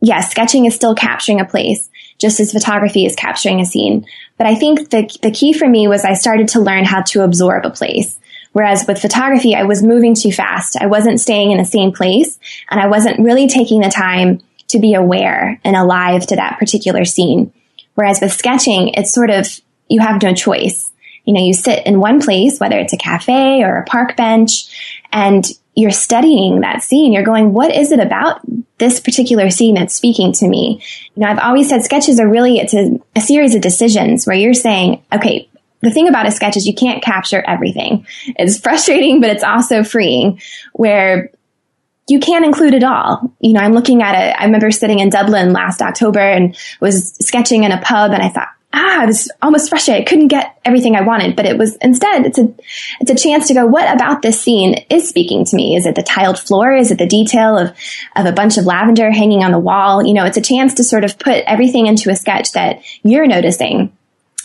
yes, 0.03 0.31
sketching 0.31 0.67
is 0.67 0.75
still 0.75 0.95
capturing 0.95 1.41
a 1.41 1.47
place 1.47 1.89
just 2.19 2.41
as 2.41 2.53
photography 2.53 3.07
is 3.07 3.15
capturing 3.15 3.61
a 3.61 3.65
scene. 3.65 4.05
But 4.37 4.49
I 4.49 4.55
think 4.55 4.91
the, 4.91 5.09
the 5.23 5.31
key 5.31 5.53
for 5.53 5.69
me 5.69 5.89
was 5.89 6.05
I 6.05 6.15
started 6.15 6.49
to 6.49 6.61
learn 6.61 6.85
how 6.85 7.03
to 7.03 7.23
absorb 7.23 7.65
a 7.65 7.71
place. 7.71 8.19
Whereas 8.53 8.87
with 8.89 9.01
photography, 9.01 9.55
I 9.55 9.63
was 9.63 9.83
moving 9.83 10.15
too 10.15 10.33
fast. 10.33 10.77
I 10.81 10.87
wasn't 10.87 11.21
staying 11.21 11.53
in 11.53 11.59
the 11.59 11.65
same 11.65 11.93
place 11.93 12.39
and 12.71 12.81
I 12.81 12.89
wasn't 12.89 13.21
really 13.21 13.47
taking 13.47 13.81
the 13.81 13.89
time 13.89 14.41
to 14.69 14.79
be 14.79 14.95
aware 14.95 15.61
and 15.65 15.77
alive 15.77 16.27
to 16.27 16.37
that 16.37 16.59
particular 16.59 17.05
scene. 17.05 17.53
Whereas 17.95 18.21
with 18.21 18.33
sketching, 18.33 18.89
it's 18.95 19.13
sort 19.13 19.31
of, 19.31 19.47
you 19.89 20.01
have 20.01 20.23
no 20.23 20.35
choice. 20.35 20.93
You 21.25 21.35
know, 21.35 21.45
you 21.45 21.53
sit 21.53 21.87
in 21.87 22.01
one 22.01 22.21
place, 22.21 22.59
whether 22.59 22.79
it's 22.79 22.93
a 22.93 22.99
cafe 22.99 23.63
or 23.63 23.77
a 23.77 23.85
park 23.85 24.17
bench, 24.17 25.03
and 25.13 25.45
you're 25.75 25.91
studying 25.91 26.61
that 26.61 26.83
scene. 26.83 27.13
You're 27.13 27.23
going, 27.23 27.53
what 27.53 27.75
is 27.75 27.93
it 27.93 28.01
about 28.01 28.41
this 28.79 29.01
particular 29.01 29.51
scene 29.51 29.75
that's 29.75 29.95
speaking 29.95 30.33
to 30.33 30.49
me? 30.49 30.83
You 31.15 31.23
know, 31.23 31.29
I've 31.29 31.39
always 31.39 31.69
said 31.69 31.83
sketches 31.83 32.19
are 32.19 32.29
really, 32.29 32.59
it's 32.59 32.75
a, 32.75 32.99
a 33.15 33.21
series 33.21 33.55
of 33.55 33.61
decisions 33.61 34.27
where 34.27 34.37
you're 34.37 34.55
saying, 34.55 35.03
okay, 35.13 35.49
the 35.81 35.91
thing 35.91 36.09
about 36.09 36.27
a 36.27 36.33
sketch 36.33 36.57
is 36.57 36.67
you 36.67 36.75
can't 36.75 37.03
capture 37.03 37.45
everything. 37.47 38.07
It's 38.27 38.59
frustrating, 38.59 39.21
but 39.21 39.31
it's 39.31 39.45
also 39.45 39.85
freeing 39.85 40.41
where 40.73 41.31
you 42.09 42.21
can't 42.21 42.45
include 42.45 42.75
it 42.75 42.83
all. 42.83 43.33
You 43.41 43.53
know, 43.53 43.61
I'm 43.61 43.73
looking 43.73 44.03
at 44.03 44.15
it. 44.15 44.35
I 44.39 44.45
remember 44.45 44.71
sitting 44.71 44.99
in 44.99 45.11
Dublin 45.11 45.53
last 45.53 45.83
October 45.83 46.21
and 46.21 46.57
was 46.81 47.15
sketching 47.21 47.65
in 47.65 47.73
a 47.73 47.81
pub 47.81 48.13
and 48.13 48.23
I 48.23 48.29
thought, 48.29 48.49
ah, 48.73 49.03
I 49.03 49.07
was 49.07 49.31
almost 49.43 49.69
frustrated. 49.69 50.03
I 50.03 50.09
couldn't 50.09 50.29
get 50.29 50.59
everything 50.65 50.97
I 50.97 51.03
wanted, 51.03 51.37
but 51.37 51.47
it 51.47 51.57
was 51.57 51.77
instead, 51.77 52.27
it's 52.27 52.39
a, 52.39 52.53
it's 53.01 53.11
a 53.11 53.15
chance 53.15 53.49
to 53.49 53.55
go, 53.55 53.67
what 53.67 53.93
about 53.95 54.23
this 54.23 54.41
scene 54.41 54.85
is 54.91 55.09
speaking 55.09 55.45
to 55.45 55.57
me? 55.57 55.77
Is 55.77 55.87
it 55.87 55.95
the 55.95 56.03
tiled 56.03 56.39
floor? 56.39 56.73
Is 56.73 56.91
it 56.91 56.99
the 56.99 57.07
detail 57.07 57.57
of, 57.57 57.77
of 58.17 58.27
a 58.27 58.33
bunch 58.33 58.59
of 58.59 58.67
lavender 58.67 59.11
hanging 59.11 59.43
on 59.43 59.53
the 59.53 59.59
wall? 59.59 60.05
You 60.05 60.15
know, 60.15 60.25
it's 60.25 60.37
a 60.37 60.43
chance 60.43 60.75
to 60.75 60.85
sort 60.85 61.05
of 61.05 61.19
put 61.19 61.45
everything 61.47 61.87
into 61.87 62.11
a 62.11 62.17
sketch 62.17 62.53
that 62.53 62.83
you're 63.03 63.27
noticing. 63.27 63.93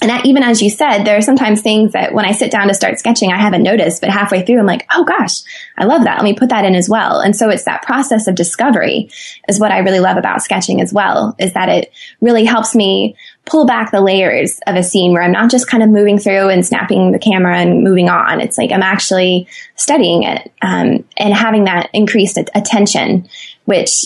And 0.03 0.09
that, 0.09 0.25
even 0.25 0.43
as 0.43 0.61
you 0.61 0.69
said, 0.69 1.05
there 1.05 1.15
are 1.15 1.21
sometimes 1.21 1.61
things 1.61 1.93
that 1.93 2.13
when 2.13 2.25
I 2.25 2.33
sit 2.33 2.51
down 2.51 2.67
to 2.67 2.73
start 2.73 2.99
sketching, 2.99 3.31
I 3.31 3.37
haven't 3.37 3.63
noticed, 3.63 4.01
but 4.01 4.09
halfway 4.09 4.45
through, 4.45 4.59
I'm 4.59 4.65
like, 4.65 4.85
oh 4.93 5.05
gosh, 5.05 5.43
I 5.77 5.85
love 5.85 6.03
that. 6.03 6.17
Let 6.17 6.25
me 6.25 6.33
put 6.33 6.49
that 6.49 6.65
in 6.65 6.75
as 6.75 6.89
well. 6.89 7.21
And 7.21 7.33
so 7.33 7.49
it's 7.49 7.63
that 7.63 7.83
process 7.83 8.27
of 8.27 8.35
discovery 8.35 9.09
is 9.47 9.61
what 9.61 9.71
I 9.71 9.77
really 9.77 10.01
love 10.01 10.17
about 10.17 10.41
sketching 10.41 10.81
as 10.81 10.91
well, 10.91 11.37
is 11.39 11.53
that 11.53 11.69
it 11.69 11.93
really 12.19 12.43
helps 12.43 12.75
me 12.75 13.15
pull 13.45 13.65
back 13.65 13.91
the 13.91 14.01
layers 14.01 14.59
of 14.67 14.75
a 14.75 14.83
scene 14.83 15.13
where 15.13 15.21
I'm 15.21 15.31
not 15.31 15.49
just 15.49 15.69
kind 15.69 15.81
of 15.81 15.89
moving 15.89 16.19
through 16.19 16.49
and 16.49 16.65
snapping 16.65 17.13
the 17.13 17.19
camera 17.19 17.57
and 17.57 17.81
moving 17.81 18.09
on. 18.09 18.41
It's 18.41 18.57
like 18.57 18.73
I'm 18.73 18.83
actually 18.83 19.47
studying 19.77 20.23
it 20.23 20.51
um, 20.61 21.05
and 21.15 21.33
having 21.33 21.63
that 21.63 21.89
increased 21.93 22.37
attention, 22.37 23.29
which 23.63 24.03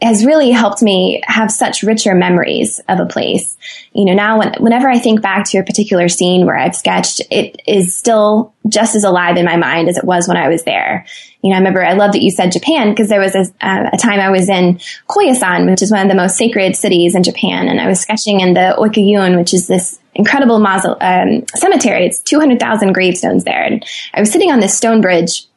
has 0.00 0.24
really 0.24 0.50
helped 0.50 0.80
me 0.80 1.20
have 1.26 1.50
such 1.50 1.82
richer 1.82 2.14
memories 2.14 2.80
of 2.88 3.00
a 3.00 3.06
place. 3.06 3.56
You 3.92 4.04
know, 4.04 4.14
now 4.14 4.38
when, 4.38 4.54
whenever 4.60 4.88
I 4.88 4.98
think 4.98 5.22
back 5.22 5.44
to 5.46 5.58
a 5.58 5.64
particular 5.64 6.08
scene 6.08 6.46
where 6.46 6.56
I've 6.56 6.76
sketched, 6.76 7.20
it 7.30 7.60
is 7.66 7.96
still 7.96 8.54
just 8.68 8.94
as 8.94 9.02
alive 9.02 9.36
in 9.36 9.44
my 9.44 9.56
mind 9.56 9.88
as 9.88 9.98
it 9.98 10.04
was 10.04 10.28
when 10.28 10.36
I 10.36 10.48
was 10.48 10.62
there. 10.62 11.04
You 11.42 11.50
know, 11.50 11.56
I 11.56 11.58
remember 11.58 11.84
I 11.84 11.94
love 11.94 12.12
that 12.12 12.22
you 12.22 12.30
said 12.30 12.52
Japan 12.52 12.90
because 12.90 13.08
there 13.08 13.20
was 13.20 13.34
a, 13.34 13.46
uh, 13.60 13.90
a 13.92 13.96
time 13.96 14.20
I 14.20 14.30
was 14.30 14.48
in 14.48 14.80
Koyasan, 15.08 15.68
which 15.68 15.82
is 15.82 15.90
one 15.90 16.02
of 16.02 16.08
the 16.08 16.14
most 16.14 16.36
sacred 16.36 16.76
cities 16.76 17.16
in 17.16 17.24
Japan, 17.24 17.68
and 17.68 17.80
I 17.80 17.88
was 17.88 18.00
sketching 18.00 18.40
in 18.40 18.54
the 18.54 18.76
Okunoin, 18.78 19.36
which 19.36 19.52
is 19.54 19.66
this 19.66 19.98
incredible 20.14 20.58
mausole- 20.58 20.98
um, 21.00 21.44
cemetery. 21.54 22.06
It's 22.06 22.20
200,000 22.20 22.92
gravestones 22.92 23.44
there. 23.44 23.62
And 23.62 23.84
I 24.12 24.20
was 24.20 24.30
sitting 24.30 24.50
on 24.50 24.60
this 24.60 24.76
stone 24.76 25.00
bridge 25.00 25.47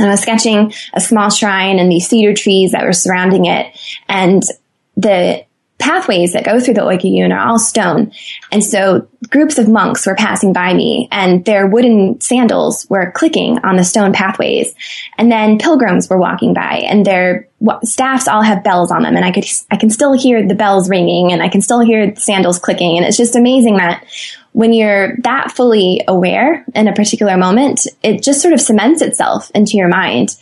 and 0.00 0.08
I 0.08 0.12
was 0.12 0.22
sketching 0.22 0.72
a 0.94 1.00
small 1.00 1.30
shrine 1.30 1.78
and 1.78 1.92
these 1.92 2.08
cedar 2.08 2.34
trees 2.34 2.72
that 2.72 2.84
were 2.84 2.92
surrounding 2.92 3.44
it. 3.44 3.78
And 4.08 4.42
the 4.96 5.44
pathways 5.78 6.34
that 6.34 6.44
go 6.44 6.60
through 6.60 6.74
the 6.74 6.80
Okunoin 6.80 7.34
are 7.34 7.48
all 7.48 7.58
stone. 7.58 8.12
And 8.52 8.62
so 8.62 9.08
groups 9.30 9.58
of 9.58 9.68
monks 9.68 10.06
were 10.06 10.14
passing 10.14 10.52
by 10.52 10.74
me 10.74 11.08
and 11.10 11.44
their 11.44 11.66
wooden 11.66 12.20
sandals 12.20 12.86
were 12.88 13.12
clicking 13.12 13.58
on 13.64 13.76
the 13.76 13.84
stone 13.84 14.12
pathways. 14.12 14.74
And 15.18 15.32
then 15.32 15.58
pilgrims 15.58 16.08
were 16.08 16.18
walking 16.18 16.54
by 16.54 16.82
and 16.86 17.04
their 17.04 17.48
staffs 17.82 18.28
all 18.28 18.42
have 18.42 18.64
bells 18.64 18.90
on 18.90 19.02
them. 19.02 19.16
And 19.16 19.24
I 19.24 19.32
could, 19.32 19.44
I 19.70 19.76
can 19.76 19.90
still 19.90 20.12
hear 20.12 20.46
the 20.46 20.54
bells 20.54 20.88
ringing 20.88 21.32
and 21.32 21.42
I 21.42 21.48
can 21.48 21.62
still 21.62 21.80
hear 21.80 22.10
the 22.10 22.20
sandals 22.20 22.58
clicking. 22.58 22.96
And 22.96 23.06
it's 23.06 23.16
just 23.16 23.36
amazing 23.36 23.78
that 23.78 24.04
when 24.52 24.72
you're 24.72 25.16
that 25.18 25.52
fully 25.52 26.02
aware 26.08 26.64
in 26.74 26.88
a 26.88 26.92
particular 26.92 27.36
moment, 27.36 27.86
it 28.02 28.22
just 28.22 28.42
sort 28.42 28.54
of 28.54 28.60
cements 28.60 29.00
itself 29.02 29.50
into 29.54 29.76
your 29.76 29.88
mind. 29.88 30.36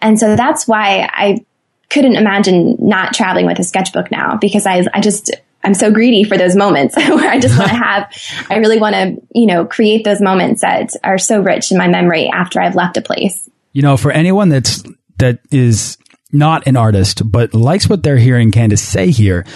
And 0.00 0.18
so 0.18 0.34
that's 0.34 0.66
why 0.66 1.08
I 1.12 1.44
couldn't 1.88 2.16
imagine 2.16 2.76
not 2.80 3.14
traveling 3.14 3.46
with 3.46 3.58
a 3.58 3.64
sketchbook 3.64 4.10
now 4.10 4.36
because 4.36 4.66
I, 4.66 4.84
I 4.92 5.00
just, 5.00 5.30
I'm 5.62 5.74
so 5.74 5.92
greedy 5.92 6.24
for 6.24 6.36
those 6.36 6.56
moments 6.56 6.96
where 6.96 7.30
I 7.30 7.38
just 7.38 7.56
want 7.56 7.70
to 7.70 7.76
have, 7.84 8.12
I 8.50 8.56
really 8.56 8.80
want 8.80 8.94
to, 8.94 9.22
you 9.34 9.46
know, 9.46 9.64
create 9.64 10.04
those 10.04 10.20
moments 10.20 10.62
that 10.62 10.90
are 11.04 11.18
so 11.18 11.40
rich 11.40 11.70
in 11.70 11.78
my 11.78 11.88
memory 11.88 12.28
after 12.28 12.60
I've 12.60 12.74
left 12.74 12.96
a 12.96 13.02
place. 13.02 13.48
You 13.72 13.82
know, 13.82 13.96
for 13.96 14.10
anyone 14.10 14.48
that's 14.48 14.82
that 15.18 15.38
is 15.50 15.96
not 16.32 16.66
an 16.66 16.76
artist 16.76 17.30
but 17.30 17.54
likes 17.54 17.88
what 17.88 18.02
they're 18.02 18.16
hearing 18.16 18.50
Candace 18.50 18.82
say 18.82 19.10
here, 19.10 19.46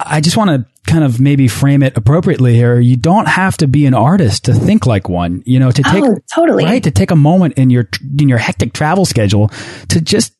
I 0.00 0.20
just 0.20 0.36
want 0.36 0.50
to 0.50 0.90
kind 0.90 1.04
of 1.04 1.20
maybe 1.20 1.48
frame 1.48 1.82
it 1.82 1.96
appropriately 1.96 2.54
here. 2.54 2.78
You 2.78 2.96
don't 2.96 3.26
have 3.28 3.56
to 3.58 3.66
be 3.68 3.84
an 3.86 3.94
artist 3.94 4.44
to 4.46 4.54
think 4.54 4.86
like 4.86 5.08
one. 5.08 5.42
You 5.44 5.58
know, 5.58 5.70
to 5.70 5.82
take 5.82 6.04
Oh, 6.04 6.18
totally. 6.34 6.64
right 6.64 6.82
to 6.82 6.90
take 6.90 7.10
a 7.10 7.16
moment 7.16 7.54
in 7.58 7.70
your 7.70 7.88
in 8.18 8.28
your 8.28 8.38
hectic 8.38 8.72
travel 8.72 9.04
schedule 9.04 9.50
to 9.88 10.00
just 10.00 10.34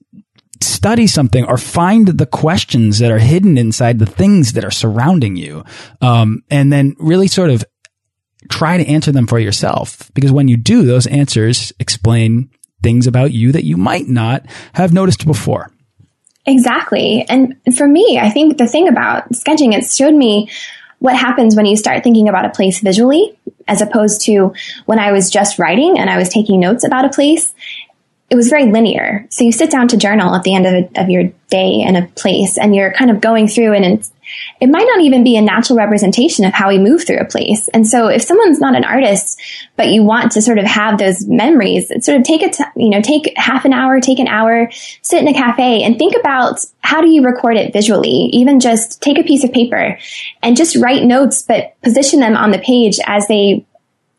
study 0.60 1.06
something 1.06 1.44
or 1.44 1.56
find 1.56 2.08
the 2.08 2.26
questions 2.26 2.98
that 2.98 3.10
are 3.12 3.18
hidden 3.18 3.56
inside 3.58 3.98
the 3.98 4.06
things 4.06 4.54
that 4.54 4.64
are 4.64 4.70
surrounding 4.70 5.36
you, 5.36 5.64
um, 6.00 6.42
and 6.50 6.72
then 6.72 6.94
really 6.98 7.28
sort 7.28 7.50
of 7.50 7.64
try 8.50 8.76
to 8.76 8.86
answer 8.86 9.12
them 9.12 9.26
for 9.26 9.38
yourself. 9.38 10.10
Because 10.14 10.32
when 10.32 10.48
you 10.48 10.56
do, 10.56 10.82
those 10.82 11.06
answers 11.06 11.72
explain 11.78 12.50
things 12.82 13.06
about 13.06 13.32
you 13.32 13.52
that 13.52 13.64
you 13.64 13.76
might 13.76 14.08
not 14.08 14.46
have 14.74 14.92
noticed 14.92 15.26
before. 15.26 15.70
Exactly. 16.48 17.26
And 17.28 17.56
for 17.76 17.86
me, 17.86 18.18
I 18.18 18.30
think 18.30 18.56
the 18.56 18.66
thing 18.66 18.88
about 18.88 19.34
sketching, 19.36 19.74
it 19.74 19.84
showed 19.84 20.14
me 20.14 20.50
what 20.98 21.14
happens 21.14 21.54
when 21.54 21.66
you 21.66 21.76
start 21.76 22.02
thinking 22.02 22.26
about 22.26 22.46
a 22.46 22.48
place 22.48 22.80
visually, 22.80 23.38
as 23.68 23.82
opposed 23.82 24.22
to 24.22 24.54
when 24.86 24.98
I 24.98 25.12
was 25.12 25.30
just 25.30 25.58
writing 25.58 25.98
and 25.98 26.08
I 26.08 26.16
was 26.16 26.30
taking 26.30 26.58
notes 26.58 26.84
about 26.84 27.04
a 27.04 27.10
place. 27.10 27.54
It 28.30 28.34
was 28.34 28.48
very 28.48 28.64
linear. 28.72 29.26
So 29.28 29.44
you 29.44 29.52
sit 29.52 29.70
down 29.70 29.88
to 29.88 29.98
journal 29.98 30.34
at 30.34 30.42
the 30.42 30.54
end 30.54 30.66
of, 30.66 30.72
a, 30.72 31.02
of 31.02 31.10
your 31.10 31.24
day 31.50 31.84
in 31.86 31.96
a 31.96 32.06
place 32.06 32.56
and 32.56 32.74
you're 32.74 32.94
kind 32.94 33.10
of 33.10 33.20
going 33.20 33.46
through 33.48 33.74
and 33.74 34.10
it 34.60 34.68
might 34.68 34.86
not 34.86 35.00
even 35.00 35.22
be 35.22 35.36
a 35.36 35.42
natural 35.42 35.78
representation 35.78 36.44
of 36.44 36.52
how 36.52 36.68
we 36.68 36.78
move 36.78 37.06
through 37.06 37.18
a 37.18 37.24
place. 37.24 37.68
And 37.68 37.86
so 37.86 38.08
if 38.08 38.22
someone's 38.22 38.60
not 38.60 38.74
an 38.74 38.84
artist, 38.84 39.40
but 39.76 39.88
you 39.88 40.02
want 40.02 40.32
to 40.32 40.42
sort 40.42 40.58
of 40.58 40.64
have 40.64 40.98
those 40.98 41.26
memories, 41.26 41.88
sort 42.04 42.18
of 42.18 42.24
take 42.24 42.42
a, 42.42 42.50
t- 42.50 42.64
you 42.76 42.90
know, 42.90 43.00
take 43.00 43.32
half 43.36 43.64
an 43.64 43.72
hour, 43.72 44.00
take 44.00 44.18
an 44.18 44.28
hour, 44.28 44.70
sit 45.02 45.22
in 45.22 45.28
a 45.28 45.34
cafe 45.34 45.82
and 45.82 45.98
think 45.98 46.14
about 46.18 46.64
how 46.80 47.00
do 47.00 47.10
you 47.10 47.22
record 47.22 47.56
it 47.56 47.72
visually? 47.72 48.30
Even 48.32 48.60
just 48.60 49.00
take 49.00 49.18
a 49.18 49.22
piece 49.22 49.44
of 49.44 49.52
paper 49.52 49.98
and 50.42 50.56
just 50.56 50.76
write 50.76 51.04
notes, 51.04 51.42
but 51.42 51.80
position 51.82 52.20
them 52.20 52.36
on 52.36 52.50
the 52.50 52.58
page 52.58 52.98
as 53.06 53.26
they 53.28 53.64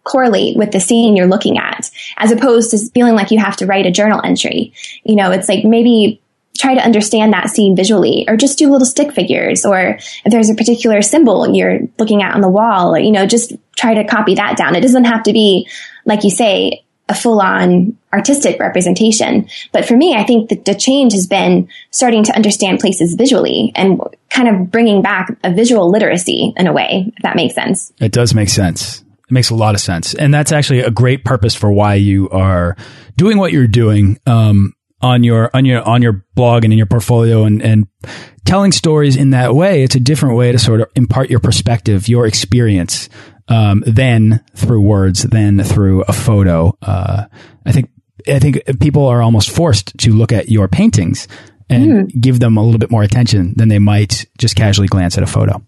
correlate 0.04 0.58
with 0.58 0.71
the 0.71 0.80
scene 0.80 1.15
you're 1.15 1.28
looking 1.28 1.58
at, 1.58 1.89
as 2.17 2.32
opposed 2.32 2.71
to 2.71 2.78
feeling 2.93 3.15
like 3.15 3.32
you 3.32 3.39
have 3.39 3.58
to 3.58 3.65
write 3.65 3.86
a 3.86 3.91
journal 3.91 4.21
entry. 4.23 4.73
You 5.04 5.15
know, 5.15 5.32
it's 5.32 5.49
like 5.49 5.65
maybe 5.65 6.21
try 6.60 6.76
to 6.76 6.82
understand 6.82 7.32
that 7.34 7.50
scene 7.50 7.76
visually 7.76 8.26
or 8.28 8.36
just 8.36 8.58
do 8.58 8.69
little 8.69 8.86
stick 8.86 9.13
figures 9.13 9.65
or 9.65 9.98
if 10.26 10.32
there's 10.32 10.50
a 10.50 10.56
particular 10.56 11.02
symbol 11.02 11.56
you're 11.56 11.80
looking 11.98 12.22
at 12.22 12.36
on 12.36 12.41
the 12.41 12.50
wall 12.50 12.93
or, 12.93 13.00
you 13.00 13.12
know, 13.12 13.26
just 13.26 13.54
try 13.78 13.93
to 13.93 14.04
copy 14.04 14.36
that 14.36 14.58
down. 14.58 14.76
It 14.76 14.82
doesn't 14.82 15.06
have 15.06 15.24
to 15.24 15.34
be, 15.34 15.69
like 16.06 16.24
you 16.24 16.30
say, 16.30 16.84
a 17.08 17.15
full 17.15 17.41
on 17.41 17.98
artistic 18.13 18.60
representation. 18.60 19.50
But 19.72 19.86
for 19.86 19.95
me, 19.95 20.15
I 20.15 20.24
think 20.24 20.50
that 20.50 20.65
the 20.65 20.76
change 20.76 21.13
has 21.13 21.28
been 21.28 21.69
starting 21.91 22.24
to 22.26 22.36
understand 22.36 22.80
places 22.80 23.15
visually 23.15 23.72
and 23.74 24.00
kind 24.30 24.48
of 24.48 24.69
bringing 24.69 25.02
back 25.02 25.36
a 25.43 25.52
visual 25.52 25.89
literacy 25.89 26.54
in 26.56 26.67
a 26.67 26.74
way, 26.74 27.12
if 27.15 27.24
that 27.24 27.36
makes 27.36 27.56
sense. 27.56 27.91
It 28.00 28.12
does 28.12 28.36
make 28.36 28.50
sense. 28.50 29.00
It 29.00 29.32
makes 29.32 29.50
a 29.50 29.56
lot 29.56 29.76
of 29.76 29.82
sense. 29.82 30.13
And 30.13 30.34
that's 30.34 30.52
actually 30.52 30.82
a 30.82 30.91
great 30.91 31.24
purpose 31.24 31.56
for 31.56 31.72
why 31.72 31.95
you 31.95 32.30
are 32.30 32.76
doing 33.15 33.38
what 33.38 33.54
you're 33.54 33.67
doing. 33.67 34.19
Um, 34.28 34.74
on 35.01 35.23
your 35.23 35.49
on 35.53 35.65
your 35.65 35.81
on 35.88 36.01
your 36.01 36.25
blog 36.35 36.63
and 36.63 36.73
in 36.73 36.77
your 36.77 36.85
portfolio 36.85 37.45
and 37.45 37.62
and 37.62 37.88
telling 38.45 38.71
stories 38.71 39.15
in 39.15 39.29
that 39.31 39.55
way 39.55 39.83
it's 39.83 39.95
a 39.95 39.99
different 39.99 40.35
way 40.35 40.51
to 40.51 40.59
sort 40.59 40.81
of 40.81 40.89
impart 40.95 41.29
your 41.29 41.39
perspective 41.39 42.07
your 42.07 42.25
experience 42.25 43.09
um, 43.47 43.83
than 43.88 44.43
through 44.55 44.81
words 44.81 45.23
than 45.23 45.63
through 45.63 46.03
a 46.03 46.13
photo 46.13 46.75
uh, 46.81 47.25
i 47.65 47.71
think 47.71 47.89
i 48.27 48.39
think 48.39 48.62
people 48.79 49.05
are 49.05 49.21
almost 49.21 49.49
forced 49.49 49.97
to 49.97 50.12
look 50.12 50.31
at 50.31 50.49
your 50.49 50.67
paintings 50.67 51.27
and 51.69 52.09
mm. 52.09 52.21
give 52.21 52.39
them 52.39 52.57
a 52.57 52.63
little 52.63 52.79
bit 52.79 52.91
more 52.91 53.03
attention 53.03 53.53
than 53.55 53.69
they 53.69 53.79
might 53.79 54.25
just 54.38 54.55
casually 54.55 54.88
glance 54.88 55.17
at 55.17 55.23
a 55.23 55.27
photo 55.27 55.63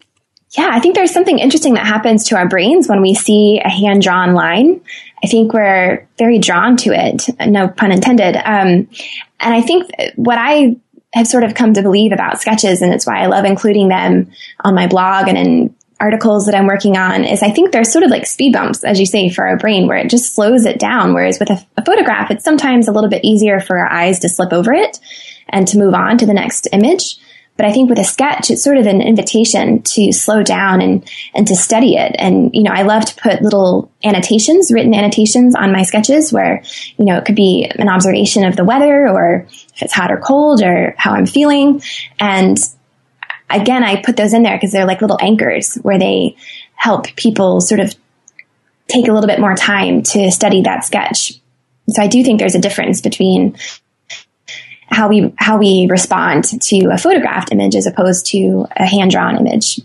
yeah, 0.51 0.69
I 0.71 0.79
think 0.79 0.95
there's 0.95 1.11
something 1.11 1.39
interesting 1.39 1.75
that 1.75 1.85
happens 1.85 2.25
to 2.25 2.35
our 2.35 2.47
brains 2.47 2.87
when 2.87 3.01
we 3.01 3.13
see 3.13 3.61
a 3.63 3.69
hand 3.69 4.01
drawn 4.01 4.33
line. 4.33 4.81
I 5.23 5.27
think 5.27 5.53
we're 5.53 6.07
very 6.17 6.39
drawn 6.39 6.75
to 6.77 6.91
it, 6.93 7.29
no 7.47 7.69
pun 7.69 7.91
intended. 7.91 8.35
Um, 8.35 8.89
and 9.39 9.53
I 9.53 9.61
think 9.61 9.89
what 10.15 10.37
I 10.37 10.75
have 11.13 11.27
sort 11.27 11.45
of 11.45 11.55
come 11.55 11.73
to 11.73 11.81
believe 11.81 12.11
about 12.11 12.41
sketches, 12.41 12.81
and 12.81 12.93
it's 12.93 13.07
why 13.07 13.21
I 13.21 13.27
love 13.27 13.45
including 13.45 13.87
them 13.87 14.31
on 14.59 14.75
my 14.75 14.87
blog 14.87 15.29
and 15.29 15.37
in 15.37 15.75
articles 16.01 16.47
that 16.47 16.55
I'm 16.55 16.67
working 16.67 16.97
on, 16.97 17.23
is 17.23 17.43
I 17.43 17.51
think 17.51 17.71
they're 17.71 17.83
sort 17.85 18.03
of 18.03 18.09
like 18.09 18.25
speed 18.25 18.53
bumps, 18.53 18.83
as 18.83 18.99
you 18.99 19.05
say, 19.05 19.29
for 19.29 19.47
our 19.47 19.57
brain, 19.57 19.87
where 19.87 19.97
it 19.97 20.09
just 20.09 20.35
slows 20.35 20.65
it 20.65 20.79
down. 20.79 21.13
Whereas 21.13 21.39
with 21.39 21.51
a, 21.51 21.65
a 21.77 21.85
photograph, 21.85 22.29
it's 22.29 22.43
sometimes 22.43 22.87
a 22.89 22.91
little 22.91 23.09
bit 23.09 23.23
easier 23.23 23.61
for 23.61 23.77
our 23.77 23.89
eyes 23.89 24.19
to 24.19 24.29
slip 24.29 24.51
over 24.51 24.73
it 24.73 24.99
and 25.47 25.67
to 25.69 25.77
move 25.77 25.93
on 25.93 26.17
to 26.17 26.25
the 26.25 26.33
next 26.33 26.67
image. 26.73 27.17
But 27.57 27.65
I 27.65 27.73
think 27.73 27.89
with 27.89 27.99
a 27.99 28.03
sketch, 28.03 28.49
it's 28.49 28.63
sort 28.63 28.77
of 28.77 28.87
an 28.87 29.01
invitation 29.01 29.83
to 29.83 30.11
slow 30.11 30.41
down 30.41 30.81
and, 30.81 31.07
and 31.35 31.47
to 31.47 31.55
study 31.55 31.95
it. 31.95 32.15
And, 32.17 32.49
you 32.55 32.63
know, 32.63 32.71
I 32.71 32.81
love 32.83 33.05
to 33.05 33.21
put 33.21 33.41
little 33.41 33.91
annotations, 34.03 34.71
written 34.71 34.95
annotations 34.95 35.53
on 35.53 35.71
my 35.71 35.83
sketches 35.83 36.33
where, 36.33 36.63
you 36.97 37.05
know, 37.05 37.17
it 37.17 37.25
could 37.25 37.35
be 37.35 37.71
an 37.77 37.89
observation 37.89 38.45
of 38.45 38.55
the 38.55 38.63
weather 38.63 39.07
or 39.07 39.47
if 39.51 39.81
it's 39.81 39.93
hot 39.93 40.11
or 40.11 40.17
cold 40.17 40.63
or 40.63 40.95
how 40.97 41.11
I'm 41.11 41.27
feeling. 41.27 41.83
And 42.19 42.57
again, 43.49 43.83
I 43.83 44.01
put 44.01 44.17
those 44.17 44.33
in 44.33 44.43
there 44.43 44.55
because 44.55 44.71
they're 44.71 44.87
like 44.87 45.01
little 45.01 45.19
anchors 45.21 45.75
where 45.75 45.99
they 45.99 46.37
help 46.73 47.15
people 47.15 47.61
sort 47.61 47.79
of 47.79 47.93
take 48.87 49.07
a 49.07 49.13
little 49.13 49.27
bit 49.27 49.39
more 49.39 49.55
time 49.55 50.03
to 50.03 50.31
study 50.31 50.63
that 50.63 50.83
sketch. 50.83 51.33
So 51.89 52.01
I 52.01 52.07
do 52.07 52.23
think 52.23 52.39
there's 52.39 52.55
a 52.55 52.59
difference 52.59 53.01
between 53.01 53.57
how 54.91 55.07
we 55.07 55.33
how 55.37 55.57
we 55.57 55.87
respond 55.89 56.43
to 56.43 56.89
a 56.91 56.97
photographed 56.97 57.51
image 57.51 57.75
as 57.75 57.87
opposed 57.87 58.27
to 58.27 58.67
a 58.75 58.85
hand 58.85 59.11
drawn 59.11 59.37
image. 59.37 59.79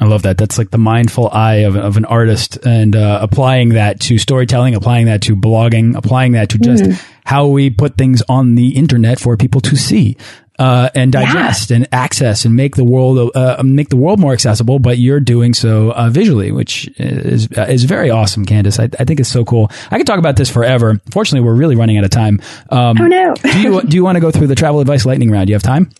I 0.00 0.06
love 0.06 0.22
that. 0.22 0.38
That's 0.38 0.56
like 0.56 0.70
the 0.70 0.78
mindful 0.78 1.28
eye 1.30 1.56
of, 1.56 1.76
of 1.76 1.98
an 1.98 2.06
artist 2.06 2.56
and 2.64 2.96
uh, 2.96 3.18
applying 3.20 3.70
that 3.70 4.00
to 4.00 4.18
storytelling, 4.18 4.74
applying 4.74 5.06
that 5.06 5.20
to 5.22 5.36
blogging, 5.36 5.94
applying 5.94 6.32
that 6.32 6.48
to 6.50 6.58
just 6.58 6.84
mm. 6.84 7.06
how 7.26 7.48
we 7.48 7.68
put 7.68 7.98
things 7.98 8.22
on 8.26 8.54
the 8.54 8.76
internet 8.76 9.20
for 9.20 9.36
people 9.36 9.60
to 9.60 9.76
see 9.76 10.16
uh, 10.60 10.90
and 10.94 11.10
digest 11.10 11.70
yeah. 11.70 11.76
and 11.76 11.88
access 11.90 12.44
and 12.44 12.54
make 12.54 12.76
the 12.76 12.84
world 12.84 13.34
uh, 13.34 13.62
make 13.64 13.88
the 13.88 13.96
world 13.96 14.20
more 14.20 14.34
accessible. 14.34 14.78
But 14.78 14.98
you're 14.98 15.18
doing 15.18 15.54
so 15.54 15.90
uh, 15.92 16.10
visually, 16.10 16.52
which 16.52 16.86
is 16.98 17.48
uh, 17.56 17.62
is 17.62 17.84
very 17.84 18.10
awesome, 18.10 18.44
Candace. 18.44 18.78
I, 18.78 18.84
I, 18.84 19.04
think 19.04 19.20
it's 19.20 19.30
so 19.30 19.42
cool. 19.42 19.70
I 19.90 19.96
could 19.96 20.06
talk 20.06 20.18
about 20.18 20.36
this 20.36 20.50
forever. 20.50 21.00
Fortunately, 21.10 21.44
we're 21.46 21.54
really 21.54 21.76
running 21.76 21.96
out 21.96 22.04
of 22.04 22.10
time. 22.10 22.42
Um, 22.68 23.00
oh 23.00 23.06
no! 23.06 23.34
do 23.34 23.60
you 23.60 23.80
do 23.82 23.96
you 23.96 24.04
want 24.04 24.16
to 24.16 24.20
go 24.20 24.30
through 24.30 24.48
the 24.48 24.54
travel 24.54 24.80
advice 24.80 25.06
lightning 25.06 25.30
round? 25.30 25.46
Do 25.46 25.52
you 25.52 25.54
have 25.54 25.62
time? 25.62 25.90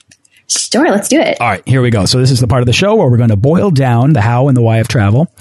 Sure, 0.46 0.90
let's 0.90 1.08
do 1.08 1.20
it. 1.20 1.40
All 1.40 1.48
right, 1.48 1.66
here 1.66 1.80
we 1.80 1.90
go. 1.90 2.04
So 2.06 2.18
this 2.18 2.30
is 2.30 2.40
the 2.40 2.48
part 2.48 2.60
of 2.60 2.66
the 2.66 2.72
show 2.72 2.96
where 2.96 3.08
we're 3.08 3.18
going 3.18 3.30
to 3.30 3.36
boil 3.36 3.70
down 3.70 4.12
the 4.12 4.20
how 4.20 4.48
and 4.48 4.56
the 4.56 4.60
why 4.60 4.78
of 4.78 4.88
travel 4.88 5.32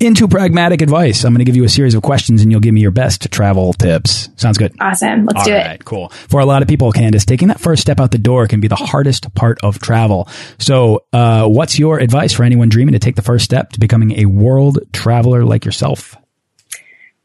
into 0.00 0.28
pragmatic 0.28 0.82
advice. 0.82 1.24
I'm 1.24 1.32
going 1.32 1.38
to 1.40 1.44
give 1.44 1.56
you 1.56 1.64
a 1.64 1.68
series 1.68 1.94
of 1.94 2.02
questions 2.02 2.42
and 2.42 2.50
you'll 2.50 2.60
give 2.60 2.74
me 2.74 2.80
your 2.80 2.90
best 2.90 3.30
travel 3.30 3.72
tips. 3.72 4.28
Sounds 4.36 4.58
good. 4.58 4.74
Awesome. 4.80 5.26
Let's 5.26 5.40
All 5.40 5.44
do 5.44 5.54
right, 5.54 5.76
it. 5.76 5.84
Cool. 5.84 6.08
For 6.08 6.40
a 6.40 6.46
lot 6.46 6.62
of 6.62 6.68
people, 6.68 6.90
Candace, 6.92 7.24
taking 7.24 7.48
that 7.48 7.60
first 7.60 7.82
step 7.82 8.00
out 8.00 8.10
the 8.10 8.18
door 8.18 8.46
can 8.46 8.60
be 8.60 8.68
the 8.68 8.76
hardest 8.76 9.34
part 9.34 9.58
of 9.62 9.78
travel. 9.78 10.28
So, 10.58 11.04
uh, 11.12 11.46
what's 11.46 11.78
your 11.78 11.98
advice 11.98 12.32
for 12.32 12.44
anyone 12.44 12.68
dreaming 12.68 12.92
to 12.92 12.98
take 12.98 13.16
the 13.16 13.22
first 13.22 13.44
step 13.44 13.72
to 13.72 13.80
becoming 13.80 14.18
a 14.20 14.26
world 14.26 14.78
traveler 14.92 15.44
like 15.44 15.64
yourself? 15.64 16.16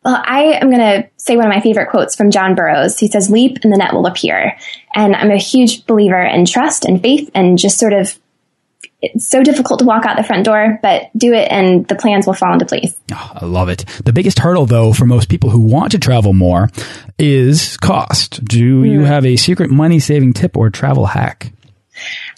Well, 0.04 0.22
I 0.26 0.60
am 0.62 0.70
going 0.70 0.80
to 0.80 1.10
say 1.18 1.36
one 1.36 1.46
of 1.46 1.54
my 1.54 1.60
favorite 1.60 1.90
quotes 1.90 2.16
from 2.16 2.32
John 2.32 2.56
Burroughs. 2.56 2.98
He 2.98 3.10
says, 3.10 3.30
leap 3.30 3.58
and 3.64 3.74
the 3.74 3.78
net 3.78 3.94
will 3.94 4.06
appear. 4.06 4.58
And 4.96 5.14
I'm 5.14 5.32
a 5.32 5.38
huge 5.38 5.86
believer 5.86 6.22
in 6.22 6.46
trust 6.46 6.86
and 6.86 7.02
faith 7.02 7.30
and 7.36 7.58
just 7.58 7.78
sort 7.78 7.92
of 7.92 8.18
it's 9.02 9.30
so 9.30 9.44
difficult 9.44 9.80
to 9.80 9.86
walk 9.86 10.06
out 10.06 10.18
the 10.18 10.24
front 10.24 10.44
door, 10.44 10.80
but 10.82 11.10
do 11.16 11.34
it 11.34 11.48
and 11.52 11.88
the 11.88 11.96
plans 11.96 12.26
will 12.26 12.34
fall 12.34 12.54
into 12.54 12.66
place. 12.66 12.96
Oh, 13.12 13.32
I 13.36 13.46
love 13.46 13.70
it. 13.70 13.86
The 14.04 14.14
biggest 14.14 14.40
hurdle, 14.40 14.66
though, 14.66 14.92
for 14.94 15.06
most 15.06 15.30
people 15.30 15.50
who 15.50 15.60
want 15.60 15.92
to 15.92 16.00
travel 16.00 16.34
more 16.34 16.70
is 17.20 17.78
cost. 17.78 18.44
Do 18.44 18.84
mm. 18.84 18.92
you 18.92 19.02
have 19.02 19.26
a 19.26 19.36
secret 19.36 19.70
money 19.70 20.00
saving 20.00 20.34
tip 20.34 20.58
or 20.58 20.70
travel 20.70 21.06
hack? 21.06 21.52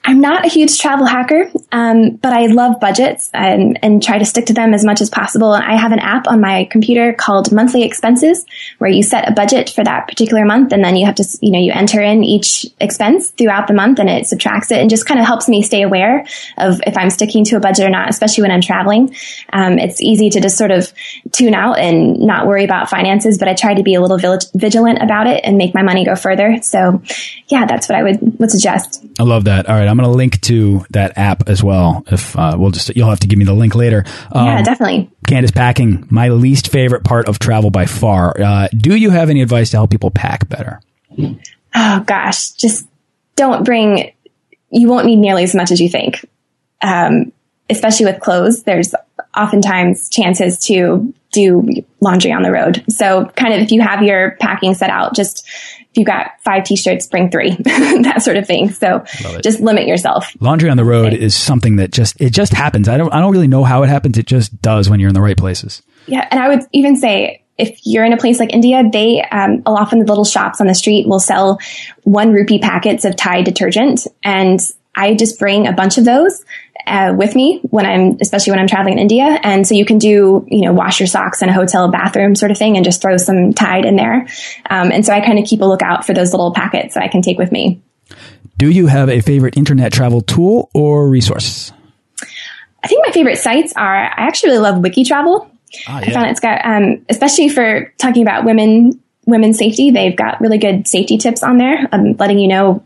I'm 0.05 0.21
not 0.21 0.45
a 0.45 0.49
huge 0.49 0.79
travel 0.79 1.05
hacker, 1.05 1.51
um, 1.71 2.11
but 2.11 2.31
I 2.31 2.45
love 2.47 2.79
budgets 2.79 3.29
and, 3.33 3.77
and, 3.83 4.01
try 4.01 4.17
to 4.17 4.23
stick 4.23 4.45
to 4.45 4.53
them 4.53 4.73
as 4.73 4.85
much 4.85 5.01
as 5.01 5.09
possible. 5.09 5.51
I 5.51 5.75
have 5.75 5.91
an 5.91 5.99
app 5.99 6.25
on 6.27 6.39
my 6.39 6.67
computer 6.71 7.11
called 7.11 7.51
Monthly 7.51 7.83
Expenses, 7.83 8.45
where 8.77 8.89
you 8.89 9.03
set 9.03 9.27
a 9.27 9.33
budget 9.33 9.69
for 9.69 9.83
that 9.83 10.07
particular 10.07 10.45
month, 10.45 10.71
and 10.71 10.83
then 10.83 10.95
you 10.95 11.05
have 11.05 11.15
to, 11.15 11.25
you 11.41 11.51
know, 11.51 11.59
you 11.59 11.73
enter 11.73 12.01
in 12.01 12.23
each 12.23 12.65
expense 12.79 13.31
throughout 13.31 13.67
the 13.67 13.73
month, 13.73 13.99
and 13.99 14.09
it 14.09 14.25
subtracts 14.25 14.71
it, 14.71 14.79
and 14.79 14.89
just 14.89 15.05
kind 15.05 15.19
of 15.19 15.25
helps 15.25 15.49
me 15.49 15.61
stay 15.61 15.81
aware 15.81 16.25
of 16.57 16.79
if 16.87 16.97
I'm 16.97 17.09
sticking 17.09 17.43
to 17.45 17.57
a 17.57 17.59
budget 17.59 17.85
or 17.85 17.89
not, 17.89 18.09
especially 18.09 18.43
when 18.43 18.51
I'm 18.51 18.61
traveling. 18.61 19.13
Um, 19.51 19.77
it's 19.77 20.01
easy 20.01 20.29
to 20.29 20.39
just 20.39 20.57
sort 20.57 20.71
of 20.71 20.93
tune 21.33 21.53
out 21.53 21.77
and 21.77 22.19
not 22.19 22.47
worry 22.47 22.63
about 22.63 22.89
finances, 22.89 23.37
but 23.37 23.49
I 23.49 23.53
try 23.53 23.73
to 23.73 23.83
be 23.83 23.95
a 23.95 24.01
little 24.01 24.17
vigilant 24.55 25.03
about 25.03 25.27
it 25.27 25.41
and 25.43 25.57
make 25.57 25.75
my 25.75 25.83
money 25.83 26.05
go 26.05 26.15
further. 26.15 26.61
So, 26.61 27.01
yeah, 27.47 27.65
that's 27.65 27.89
what 27.89 27.97
I 27.97 28.03
would 28.03 28.39
would 28.39 28.49
suggest. 28.49 29.05
I 29.19 29.23
love 29.23 29.43
that. 29.43 29.67
All 29.67 29.75
right, 29.75 29.88
I'm 29.89 29.97
going 29.97 30.09
to 30.09 30.15
link 30.15 30.39
to 30.41 30.85
that 30.91 31.17
app 31.17 31.49
as 31.49 31.63
well. 31.63 32.03
If 32.07 32.37
uh, 32.37 32.55
we'll 32.57 32.71
just, 32.71 32.95
you'll 32.95 33.09
have 33.09 33.19
to 33.21 33.27
give 33.27 33.39
me 33.39 33.45
the 33.45 33.53
link 33.53 33.75
later. 33.75 34.05
Um, 34.31 34.45
yeah, 34.45 34.61
definitely. 34.61 35.09
Candace, 35.27 35.51
packing, 35.51 36.07
my 36.09 36.29
least 36.29 36.71
favorite 36.71 37.03
part 37.03 37.27
of 37.27 37.39
travel 37.39 37.69
by 37.69 37.85
far. 37.85 38.39
Uh, 38.39 38.67
do 38.75 38.95
you 38.95 39.09
have 39.09 39.29
any 39.29 39.41
advice 39.41 39.71
to 39.71 39.77
help 39.77 39.91
people 39.91 40.11
pack 40.11 40.47
better? 40.47 40.81
Oh 41.75 41.99
gosh, 42.05 42.51
just 42.51 42.87
don't 43.35 43.63
bring. 43.63 44.13
You 44.69 44.87
won't 44.87 45.05
need 45.05 45.17
nearly 45.17 45.43
as 45.43 45.55
much 45.55 45.71
as 45.71 45.81
you 45.81 45.89
think. 45.89 46.25
Um, 46.81 47.31
especially 47.69 48.05
with 48.05 48.19
clothes, 48.19 48.63
there's 48.63 48.93
oftentimes 49.35 50.09
chances 50.09 50.57
to 50.59 51.13
do 51.31 51.67
laundry 51.99 52.31
on 52.31 52.41
the 52.41 52.51
road. 52.51 52.83
So 52.89 53.25
kind 53.35 53.53
of 53.53 53.61
if 53.61 53.71
you 53.71 53.81
have 53.81 54.01
your 54.01 54.37
packing 54.39 54.73
set 54.73 54.89
out, 54.89 55.15
just 55.15 55.47
if 55.47 55.97
you 55.97 56.05
got 56.05 56.31
five 56.41 56.63
t-shirts, 56.63 57.07
bring 57.07 57.29
three, 57.29 57.55
that 57.59 58.21
sort 58.21 58.37
of 58.37 58.47
thing. 58.47 58.71
So 58.71 59.03
just 59.41 59.59
limit 59.59 59.87
yourself. 59.87 60.31
Laundry 60.39 60.69
on 60.69 60.77
the 60.77 60.85
road 60.85 61.13
okay. 61.13 61.21
is 61.21 61.35
something 61.35 61.77
that 61.77 61.91
just, 61.91 62.19
it 62.19 62.31
just 62.31 62.53
happens. 62.53 62.87
I 62.87 62.97
don't, 62.97 63.13
I 63.13 63.19
don't 63.19 63.31
really 63.31 63.47
know 63.47 63.63
how 63.63 63.83
it 63.83 63.89
happens. 63.89 64.17
It 64.17 64.25
just 64.25 64.59
does 64.61 64.89
when 64.89 64.99
you're 64.99 65.09
in 65.09 65.15
the 65.15 65.21
right 65.21 65.37
places. 65.37 65.81
Yeah. 66.07 66.27
And 66.31 66.39
I 66.39 66.49
would 66.49 66.61
even 66.73 66.95
say, 66.95 67.43
if 67.59 67.77
you're 67.83 68.05
in 68.05 68.13
a 68.13 68.17
place 68.17 68.39
like 68.39 68.53
India, 68.53 68.83
they 68.89 69.21
um, 69.21 69.61
often 69.65 69.99
the 69.99 70.05
little 70.05 70.23
shops 70.23 70.61
on 70.61 70.67
the 70.67 70.73
street 70.73 71.07
will 71.07 71.19
sell 71.19 71.59
one 72.03 72.31
rupee 72.31 72.59
packets 72.59 73.03
of 73.03 73.17
Tide 73.17 73.43
detergent, 73.43 74.07
and 74.23 74.61
I 74.95 75.13
just 75.13 75.37
bring 75.37 75.67
a 75.67 75.73
bunch 75.73 75.97
of 75.97 76.05
those 76.05 76.43
uh, 76.89 77.13
with 77.13 77.35
me 77.35 77.59
when 77.63 77.85
I'm, 77.85 78.17
especially 78.19 78.51
when 78.51 78.59
I'm 78.59 78.67
traveling 78.67 78.93
in 78.93 78.99
India. 78.99 79.39
And 79.43 79.67
so 79.67 79.75
you 79.75 79.85
can 79.85 79.97
do, 79.97 80.45
you 80.47 80.65
know, 80.65 80.73
wash 80.73 80.99
your 80.99 81.07
socks 81.07 81.41
in 81.41 81.49
a 81.49 81.53
hotel 81.53 81.89
bathroom 81.89 82.35
sort 82.35 82.51
of 82.51 82.57
thing 82.57 82.75
and 82.75 82.83
just 82.83 83.01
throw 83.01 83.17
some 83.17 83.53
Tide 83.53 83.85
in 83.85 83.95
there. 83.95 84.27
Um, 84.69 84.91
and 84.91 85.05
so 85.05 85.13
I 85.13 85.21
kind 85.21 85.39
of 85.39 85.45
keep 85.45 85.61
a 85.61 85.65
lookout 85.65 86.05
for 86.05 86.13
those 86.13 86.31
little 86.33 86.53
packets 86.53 86.95
that 86.95 87.03
I 87.03 87.07
can 87.07 87.21
take 87.21 87.37
with 87.37 87.51
me. 87.51 87.81
Do 88.57 88.69
you 88.69 88.87
have 88.87 89.09
a 89.09 89.21
favorite 89.21 89.55
internet 89.55 89.93
travel 89.93 90.21
tool 90.21 90.69
or 90.73 91.07
resource? 91.07 91.71
I 92.83 92.87
think 92.87 93.05
my 93.05 93.13
favorite 93.13 93.37
sites 93.37 93.73
are, 93.75 93.95
I 93.95 94.13
actually 94.27 94.51
really 94.51 94.63
love 94.63 94.81
Wikitravel. 94.81 95.49
Ah, 95.87 95.99
yeah. 95.99 96.05
I 96.07 96.11
found 96.11 96.27
it's 96.27 96.39
got, 96.39 96.65
um, 96.65 97.05
especially 97.09 97.49
for 97.49 97.93
talking 97.97 98.21
about 98.21 98.43
women, 98.45 99.01
women's 99.25 99.57
safety, 99.57 99.91
they've 99.91 100.15
got 100.15 100.41
really 100.41 100.57
good 100.57 100.87
safety 100.87 101.17
tips 101.17 101.43
on 101.43 101.57
there, 101.57 101.87
um, 101.91 102.13
letting 102.13 102.39
you 102.39 102.47
know 102.47 102.83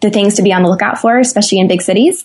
the 0.00 0.10
things 0.10 0.34
to 0.34 0.42
be 0.42 0.52
on 0.52 0.62
the 0.62 0.68
lookout 0.68 0.98
for, 0.98 1.18
especially 1.18 1.58
in 1.60 1.68
big 1.68 1.82
cities. 1.82 2.24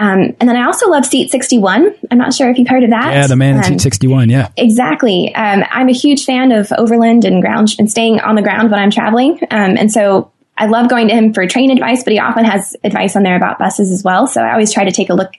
Um, 0.00 0.34
and 0.40 0.48
then 0.48 0.56
I 0.56 0.64
also 0.64 0.88
love 0.88 1.04
Seat 1.04 1.30
61. 1.30 1.94
I'm 2.10 2.16
not 2.16 2.32
sure 2.32 2.48
if 2.48 2.56
you've 2.56 2.68
heard 2.68 2.84
of 2.84 2.90
that. 2.90 3.12
Yeah, 3.12 3.26
the 3.26 3.36
man 3.36 3.56
in 3.56 3.58
um, 3.58 3.64
Seat 3.64 3.82
61. 3.82 4.30
Yeah, 4.30 4.48
exactly. 4.56 5.34
Um, 5.34 5.62
I'm 5.70 5.90
a 5.90 5.92
huge 5.92 6.24
fan 6.24 6.52
of 6.52 6.72
overland 6.72 7.26
and 7.26 7.42
ground 7.42 7.74
and 7.78 7.90
staying 7.90 8.18
on 8.20 8.34
the 8.34 8.40
ground 8.40 8.70
when 8.70 8.80
I'm 8.80 8.90
traveling. 8.90 9.38
Um, 9.50 9.76
and 9.76 9.92
so 9.92 10.32
I 10.56 10.66
love 10.66 10.88
going 10.88 11.08
to 11.08 11.14
him 11.14 11.34
for 11.34 11.46
train 11.46 11.70
advice, 11.70 12.02
but 12.02 12.14
he 12.14 12.18
often 12.18 12.46
has 12.46 12.74
advice 12.82 13.14
on 13.14 13.24
there 13.24 13.36
about 13.36 13.58
buses 13.58 13.92
as 13.92 14.02
well. 14.02 14.26
So 14.26 14.40
I 14.40 14.52
always 14.52 14.72
try 14.72 14.84
to 14.84 14.90
take 14.90 15.10
a 15.10 15.14
look 15.14 15.32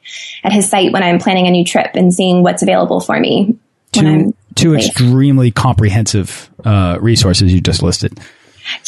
at 0.44 0.54
his 0.54 0.70
site 0.70 0.94
when 0.94 1.02
I'm 1.02 1.18
planning 1.18 1.48
a 1.48 1.52
new 1.52 1.66
trip 1.66 1.92
and 1.96 2.14
seeing 2.14 2.44
what's 2.44 2.62
available 2.62 3.00
for 3.00 3.20
me. 3.20 3.58
two 3.92 4.36
two 4.54 4.76
extremely 4.76 5.50
comprehensive 5.50 6.52
uh, 6.64 7.00
resources 7.02 7.52
you 7.52 7.62
just 7.62 7.82
listed. 7.82 8.20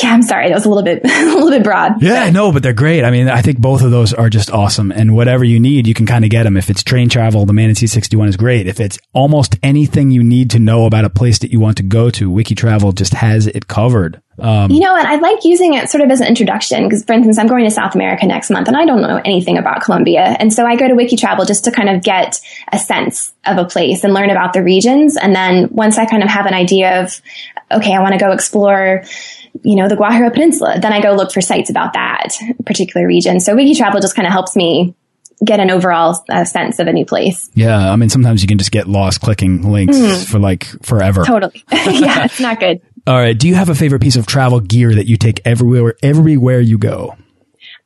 Yeah, 0.01 0.13
I'm 0.13 0.21
sorry. 0.23 0.49
That 0.49 0.55
was 0.55 0.65
a 0.65 0.69
little 0.69 0.83
bit, 0.83 1.01
a 1.05 1.25
little 1.33 1.49
bit 1.49 1.63
broad. 1.63 2.01
Yeah, 2.01 2.29
no, 2.29 2.51
but 2.51 2.63
they're 2.63 2.73
great. 2.73 3.03
I 3.03 3.11
mean, 3.11 3.29
I 3.29 3.41
think 3.41 3.59
both 3.59 3.83
of 3.83 3.91
those 3.91 4.13
are 4.13 4.29
just 4.29 4.51
awesome. 4.51 4.91
And 4.91 5.15
whatever 5.15 5.43
you 5.43 5.59
need, 5.59 5.87
you 5.87 5.93
can 5.93 6.05
kind 6.05 6.23
of 6.23 6.31
get 6.31 6.43
them. 6.43 6.57
If 6.57 6.69
it's 6.69 6.83
train 6.83 7.09
travel, 7.09 7.45
the 7.45 7.53
Man 7.53 7.69
in 7.69 7.75
Seat 7.75 7.87
61 7.87 8.29
is 8.29 8.37
great. 8.37 8.67
If 8.67 8.79
it's 8.79 8.97
almost 9.13 9.55
anything 9.63 10.11
you 10.11 10.23
need 10.23 10.51
to 10.51 10.59
know 10.59 10.85
about 10.85 11.05
a 11.05 11.09
place 11.09 11.39
that 11.39 11.51
you 11.51 11.59
want 11.59 11.77
to 11.77 11.83
go 11.83 12.09
to, 12.11 12.29
Wiki 12.29 12.55
Travel 12.55 12.91
just 12.91 13.13
has 13.13 13.47
it 13.47 13.67
covered. 13.67 14.21
Um, 14.39 14.71
you 14.71 14.79
know, 14.79 14.95
and 14.95 15.07
I 15.07 15.17
like 15.17 15.45
using 15.45 15.75
it 15.75 15.89
sort 15.89 16.03
of 16.03 16.09
as 16.09 16.19
an 16.19 16.27
introduction 16.27 16.83
because, 16.83 17.03
for 17.05 17.13
instance, 17.13 17.37
I'm 17.37 17.47
going 17.47 17.65
to 17.65 17.71
South 17.71 17.93
America 17.93 18.25
next 18.25 18.49
month 18.49 18.67
and 18.67 18.75
I 18.75 18.85
don't 18.85 19.01
know 19.01 19.21
anything 19.23 19.57
about 19.57 19.83
Colombia. 19.83 20.35
And 20.39 20.51
so 20.51 20.65
I 20.65 20.75
go 20.75 20.87
to 20.87 20.95
Wiki 20.95 21.15
Travel 21.15 21.45
just 21.45 21.65
to 21.65 21.71
kind 21.71 21.89
of 21.89 22.01
get 22.01 22.41
a 22.71 22.79
sense 22.79 23.33
of 23.45 23.57
a 23.57 23.65
place 23.65 24.03
and 24.03 24.13
learn 24.13 24.31
about 24.31 24.53
the 24.53 24.63
regions. 24.63 25.17
And 25.17 25.35
then 25.35 25.69
once 25.71 25.97
I 25.99 26.05
kind 26.05 26.23
of 26.23 26.29
have 26.29 26.47
an 26.47 26.53
idea 26.55 27.03
of, 27.03 27.21
okay, 27.71 27.93
I 27.93 28.01
want 28.01 28.13
to 28.13 28.19
go 28.19 28.31
explore 28.31 29.03
you 29.61 29.75
know, 29.75 29.87
the 29.87 29.95
Guajira 29.95 30.33
Peninsula. 30.33 30.79
Then 30.79 30.93
I 30.93 31.01
go 31.01 31.13
look 31.13 31.31
for 31.31 31.41
sites 31.41 31.69
about 31.69 31.93
that 31.93 32.29
particular 32.65 33.05
region. 33.05 33.39
So 33.39 33.55
Wiki 33.55 33.75
Travel 33.75 34.01
just 34.01 34.15
kind 34.15 34.25
of 34.25 34.33
helps 34.33 34.55
me 34.55 34.95
get 35.43 35.59
an 35.59 35.69
overall 35.71 36.23
uh, 36.29 36.45
sense 36.45 36.79
of 36.79 36.87
a 36.87 36.93
new 36.93 37.05
place. 37.05 37.49
Yeah, 37.53 37.91
I 37.91 37.95
mean, 37.95 38.09
sometimes 38.09 38.41
you 38.41 38.47
can 38.47 38.57
just 38.57 38.71
get 38.71 38.87
lost 38.87 39.21
clicking 39.21 39.71
links 39.71 39.97
mm. 39.97 40.25
for 40.29 40.39
like 40.39 40.65
forever. 40.83 41.23
Totally. 41.23 41.63
yeah, 41.71 42.25
it's 42.25 42.39
not 42.39 42.59
good. 42.59 42.81
All 43.05 43.17
right. 43.17 43.37
Do 43.37 43.47
you 43.47 43.55
have 43.55 43.69
a 43.69 43.75
favorite 43.75 44.01
piece 44.01 44.15
of 44.15 44.25
travel 44.25 44.59
gear 44.59 44.95
that 44.95 45.07
you 45.07 45.17
take 45.17 45.41
everywhere, 45.45 45.95
everywhere 46.01 46.61
you 46.61 46.77
go? 46.77 47.15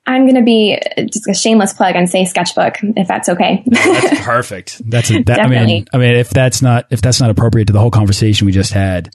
I'm 0.06 0.24
going 0.24 0.36
to 0.36 0.44
be 0.44 0.80
just 0.96 1.28
a 1.28 1.34
shameless 1.34 1.74
plug 1.74 1.96
and 1.96 2.10
say 2.10 2.24
sketchbook, 2.24 2.78
if 2.82 3.10
that's 3.10 3.28
okay. 3.28 3.64
that's 3.66 4.22
perfect. 4.26 4.82
That's 4.90 5.12
a, 5.12 5.22
that, 5.24 5.42
I 5.42 5.48
mean, 5.48 5.86
I 5.92 5.98
mean, 5.98 6.16
if 6.16 6.30
that's 6.30 6.62
not 6.62 6.86
if 6.92 7.02
that's 7.02 7.20
not 7.20 7.30
appropriate 7.30 7.66
to 7.66 7.74
the 7.74 7.80
whole 7.80 7.92
conversation 7.92 8.46
we 8.46 8.54
just 8.54 8.72
had, 8.72 9.10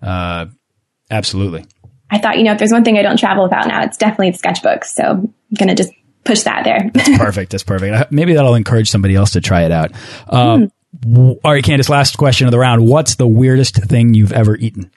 uh, 0.00 0.46
absolutely. 1.10 1.66
I 2.10 2.18
thought, 2.18 2.38
you 2.38 2.44
know, 2.44 2.52
if 2.52 2.58
there's 2.58 2.72
one 2.72 2.84
thing 2.84 2.98
I 2.98 3.02
don't 3.02 3.18
travel 3.18 3.44
without 3.44 3.66
now, 3.68 3.82
it's 3.84 3.96
definitely 3.96 4.30
the 4.30 4.38
sketchbook. 4.38 4.84
So 4.84 5.04
I'm 5.04 5.34
going 5.56 5.68
to 5.68 5.74
just 5.74 5.92
push 6.24 6.42
that 6.42 6.64
there. 6.64 6.90
That's 6.92 7.08
perfect. 7.18 7.52
That's 7.52 7.64
perfect. 7.64 7.94
Uh, 7.94 8.06
maybe 8.10 8.34
that'll 8.34 8.54
encourage 8.54 8.90
somebody 8.90 9.14
else 9.14 9.32
to 9.32 9.40
try 9.40 9.64
it 9.64 9.72
out. 9.72 9.92
Um, 10.28 10.70
mm. 11.04 11.38
All 11.44 11.52
right, 11.52 11.64
Candace, 11.64 11.88
last 11.88 12.18
question 12.18 12.46
of 12.46 12.50
the 12.50 12.58
round. 12.58 12.84
What's 12.84 13.14
the 13.14 13.26
weirdest 13.26 13.76
thing 13.76 14.14
you've 14.14 14.32
ever 14.32 14.56
eaten? 14.56 14.90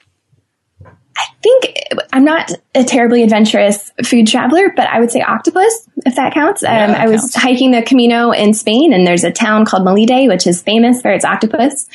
I 1.16 1.26
think 1.42 1.74
I'm 2.12 2.24
not 2.24 2.50
a 2.74 2.82
terribly 2.82 3.22
adventurous 3.22 3.92
food 4.04 4.26
traveler, 4.26 4.72
but 4.74 4.88
I 4.88 4.98
would 4.98 5.12
say 5.12 5.20
octopus, 5.20 5.88
if 6.04 6.16
that 6.16 6.34
counts. 6.34 6.62
Yeah, 6.62 6.86
um, 6.86 6.90
that 6.90 7.00
I 7.00 7.08
was 7.08 7.20
counts. 7.20 7.36
hiking 7.36 7.70
the 7.70 7.82
Camino 7.82 8.32
in 8.32 8.54
Spain, 8.54 8.92
and 8.92 9.06
there's 9.06 9.22
a 9.22 9.30
town 9.30 9.64
called 9.64 9.84
Melide, 9.84 10.26
which 10.28 10.46
is 10.46 10.60
famous 10.62 11.00
for 11.00 11.12
its 11.12 11.24
octopus. 11.24 11.88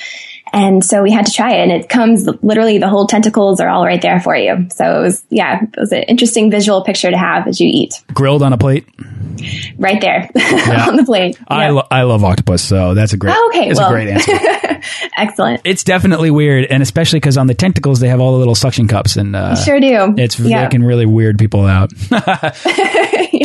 And 0.54 0.84
so 0.84 1.04
we 1.04 1.12
had 1.12 1.26
to 1.26 1.32
try 1.32 1.54
it 1.56 1.62
and 1.62 1.72
it 1.72 1.90
comes 1.90 2.28
literally 2.42 2.78
the 2.78 2.90
whole 2.90 3.08
tentacles 3.08 3.60
are 3.60 3.70
all 3.70 3.86
right 3.86 4.02
there 4.02 4.20
for 4.20 4.36
you. 4.36 4.68
So 4.72 5.00
it 5.00 5.02
was, 5.02 5.24
yeah, 5.30 5.64
it 5.64 5.80
was 5.80 5.92
an 5.92 6.04
interesting 6.04 6.50
visual 6.50 6.84
picture 6.84 7.12
to 7.12 7.18
have 7.18 7.48
as 7.48 7.60
you 7.60 7.70
eat. 7.72 8.04
Grilled 8.14 8.42
on 8.42 8.54
a 8.54 8.58
plate? 8.58 8.88
Right 9.78 10.02
there 10.02 10.30
yeah. 10.36 10.88
on 10.88 10.96
the 10.96 11.06
plate. 11.06 11.40
I, 11.48 11.70
lo 11.70 11.84
I 11.90 12.04
love 12.04 12.24
octopus. 12.24 12.64
So 12.64 12.94
that's 12.94 13.14
a 13.14 13.18
great, 13.18 13.36
oh, 13.36 13.52
okay. 13.54 13.70
It's 13.70 13.80
well, 13.80 13.90
a 13.90 13.94
great 13.94 14.10
answer. 14.10 14.32
Excellent. 15.18 15.62
It's 15.64 15.84
definitely 15.84 16.32
weird. 16.32 16.66
And 16.66 16.84
especially 16.84 17.20
because 17.20 17.38
on 17.38 17.48
the 17.48 17.54
tentacles, 17.54 18.00
they 18.00 18.10
have 18.10 18.20
all 18.20 18.34
the 18.34 18.40
little 18.40 18.56
suction 18.56 18.88
cups 18.88 19.18
and, 19.18 19.36
uh, 19.36 19.56
sure 19.56 19.80
do. 19.80 20.16
It's, 20.18 20.40
yeah. 20.40 20.64
they 20.64 20.70
can 20.70 20.84
really 20.84 21.06
weird 21.06 21.38
people 21.38 21.66
out. 21.66 21.92
yeah. 22.12 22.52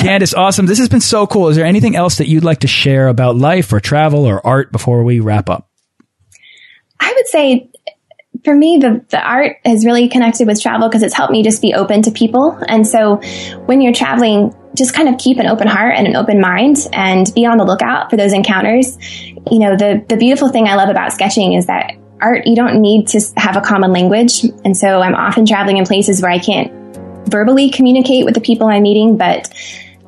Candace, 0.02 0.34
awesome. 0.34 0.66
This 0.66 0.78
has 0.78 0.88
been 0.88 1.00
so 1.00 1.26
cool. 1.26 1.48
Is 1.48 1.56
there 1.56 1.66
anything 1.66 1.96
else 1.96 2.18
that 2.18 2.28
you'd 2.28 2.44
like 2.44 2.60
to 2.60 2.68
share 2.68 3.08
about 3.08 3.36
life 3.36 3.72
or 3.72 3.80
travel 3.80 4.24
or 4.24 4.44
art 4.44 4.72
before 4.72 5.04
we 5.04 5.20
wrap 5.20 5.48
up? 5.48 5.68
I 7.00 7.12
would 7.14 7.26
say 7.26 7.70
for 8.44 8.54
me, 8.54 8.78
the, 8.78 9.04
the 9.08 9.20
art 9.20 9.56
has 9.64 9.86
really 9.86 10.08
connected 10.08 10.46
with 10.46 10.60
travel 10.60 10.88
because 10.88 11.02
it's 11.02 11.14
helped 11.14 11.32
me 11.32 11.42
just 11.42 11.62
be 11.62 11.72
open 11.72 12.02
to 12.02 12.10
people. 12.10 12.58
And 12.68 12.86
so 12.86 13.16
when 13.64 13.80
you're 13.80 13.94
traveling, 13.94 14.54
just 14.76 14.94
kind 14.94 15.08
of 15.08 15.18
keep 15.18 15.38
an 15.38 15.46
open 15.46 15.66
heart 15.66 15.94
and 15.96 16.06
an 16.06 16.16
open 16.16 16.40
mind 16.40 16.86
and 16.92 17.32
be 17.34 17.46
on 17.46 17.56
the 17.56 17.64
lookout 17.64 18.10
for 18.10 18.16
those 18.16 18.32
encounters. 18.32 18.98
You 19.50 19.60
know, 19.60 19.76
the, 19.76 20.04
the 20.08 20.16
beautiful 20.16 20.48
thing 20.48 20.66
I 20.66 20.74
love 20.74 20.90
about 20.90 21.12
sketching 21.12 21.54
is 21.54 21.66
that 21.66 21.92
art, 22.20 22.46
you 22.46 22.56
don't 22.56 22.80
need 22.82 23.08
to 23.08 23.20
have 23.36 23.56
a 23.56 23.60
common 23.60 23.92
language. 23.92 24.44
And 24.64 24.76
so 24.76 25.00
I'm 25.00 25.14
often 25.14 25.46
traveling 25.46 25.78
in 25.78 25.86
places 25.86 26.20
where 26.20 26.30
I 26.30 26.38
can't 26.38 26.72
verbally 27.28 27.70
communicate 27.70 28.24
with 28.24 28.34
the 28.34 28.40
people 28.40 28.66
I'm 28.66 28.82
meeting, 28.82 29.16
but 29.16 29.50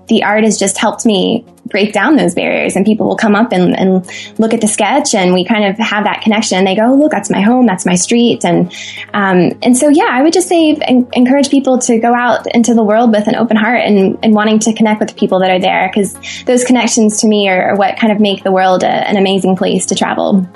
the 0.09 0.25
art 0.25 0.45
has 0.45 0.59
just 0.59 0.79
helped 0.79 1.05
me 1.05 1.45
break 1.67 1.93
down 1.93 2.17
those 2.17 2.35
barriers 2.35 2.77
and 2.77 2.87
people 2.87 3.07
will 3.09 3.17
come 3.17 3.35
up 3.35 3.53
and, 3.53 3.77
and 3.77 4.09
look 4.39 4.55
at 4.55 4.61
the 4.61 4.69
sketch 4.69 5.15
and 5.15 5.35
we 5.35 5.45
kind 5.45 5.65
of 5.65 5.77
have 5.79 6.05
that 6.05 6.23
connection 6.23 6.59
and 6.59 6.67
they 6.67 6.77
go, 6.77 6.93
oh, 6.93 6.95
look, 6.95 7.11
that's 7.11 7.31
my 7.31 7.41
home, 7.41 7.67
that's 7.67 7.85
my 7.85 7.97
street. 7.97 8.45
And, 8.45 8.73
um, 9.13 9.53
and 9.63 9.77
so, 9.77 9.89
yeah, 9.89 10.09
I 10.09 10.23
would 10.23 10.33
just 10.33 10.49
say 10.49 10.79
encourage 11.13 11.51
people 11.51 11.79
to 11.81 11.99
go 11.99 12.15
out 12.15 12.47
into 12.55 12.75
the 12.75 12.85
world 12.85 13.11
with 13.11 13.27
an 13.27 13.35
open 13.35 13.57
heart 13.57 13.81
and, 13.81 14.19
and 14.23 14.33
wanting 14.33 14.61
to 14.61 14.73
connect 14.73 15.01
with 15.01 15.09
the 15.09 15.15
people 15.15 15.41
that 15.41 15.51
are 15.51 15.59
there 15.59 15.91
because 15.93 16.17
those 16.45 16.65
connections 16.65 17.21
to 17.23 17.27
me 17.27 17.49
are, 17.49 17.71
are, 17.71 17.77
what 17.77 17.99
kind 17.99 18.13
of 18.13 18.21
make 18.21 18.45
the 18.45 18.53
world 18.53 18.83
a, 18.83 18.87
an 18.87 19.17
amazing 19.17 19.57
place 19.57 19.87
to 19.87 19.95
travel. 19.95 20.47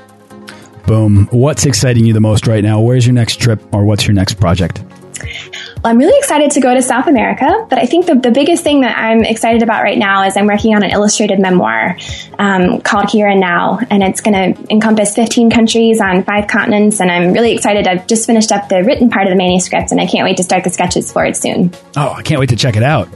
Boom. 0.86 1.28
What's 1.30 1.66
exciting 1.66 2.04
you 2.04 2.12
the 2.12 2.20
most 2.20 2.46
right 2.46 2.62
now? 2.62 2.80
Where's 2.80 3.06
your 3.06 3.14
next 3.14 3.40
trip 3.40 3.60
or 3.72 3.84
what's 3.84 4.06
your 4.06 4.14
next 4.14 4.34
project? 4.34 4.82
I'm 5.82 5.96
really 5.96 6.18
excited 6.18 6.50
to 6.52 6.60
go 6.60 6.74
to 6.74 6.82
South 6.82 7.06
America, 7.06 7.66
but 7.70 7.78
I 7.78 7.86
think 7.86 8.04
the, 8.04 8.14
the 8.14 8.30
biggest 8.30 8.62
thing 8.62 8.82
that 8.82 8.98
I'm 8.98 9.24
excited 9.24 9.62
about 9.62 9.82
right 9.82 9.96
now 9.96 10.24
is 10.24 10.36
I'm 10.36 10.46
working 10.46 10.74
on 10.74 10.82
an 10.82 10.90
illustrated 10.90 11.38
memoir 11.38 11.96
um, 12.38 12.82
called 12.82 13.10
Here 13.10 13.26
and 13.26 13.40
Now, 13.40 13.78
and 13.90 14.02
it's 14.02 14.20
going 14.20 14.54
to 14.54 14.70
encompass 14.70 15.14
15 15.14 15.50
countries 15.50 15.98
on 16.00 16.22
five 16.24 16.48
continents, 16.48 17.00
and 17.00 17.10
I'm 17.10 17.32
really 17.32 17.52
excited. 17.52 17.88
I've 17.88 18.06
just 18.06 18.26
finished 18.26 18.52
up 18.52 18.68
the 18.68 18.84
written 18.84 19.08
part 19.08 19.26
of 19.26 19.30
the 19.30 19.36
manuscript, 19.36 19.90
and 19.90 20.00
I 20.00 20.06
can't 20.06 20.24
wait 20.24 20.36
to 20.36 20.42
start 20.42 20.64
the 20.64 20.70
sketches 20.70 21.10
for 21.10 21.24
it 21.24 21.34
soon. 21.36 21.72
Oh, 21.96 22.12
I 22.12 22.22
can't 22.22 22.40
wait 22.40 22.50
to 22.50 22.56
check 22.56 22.76
it 22.76 22.82
out. 22.82 23.08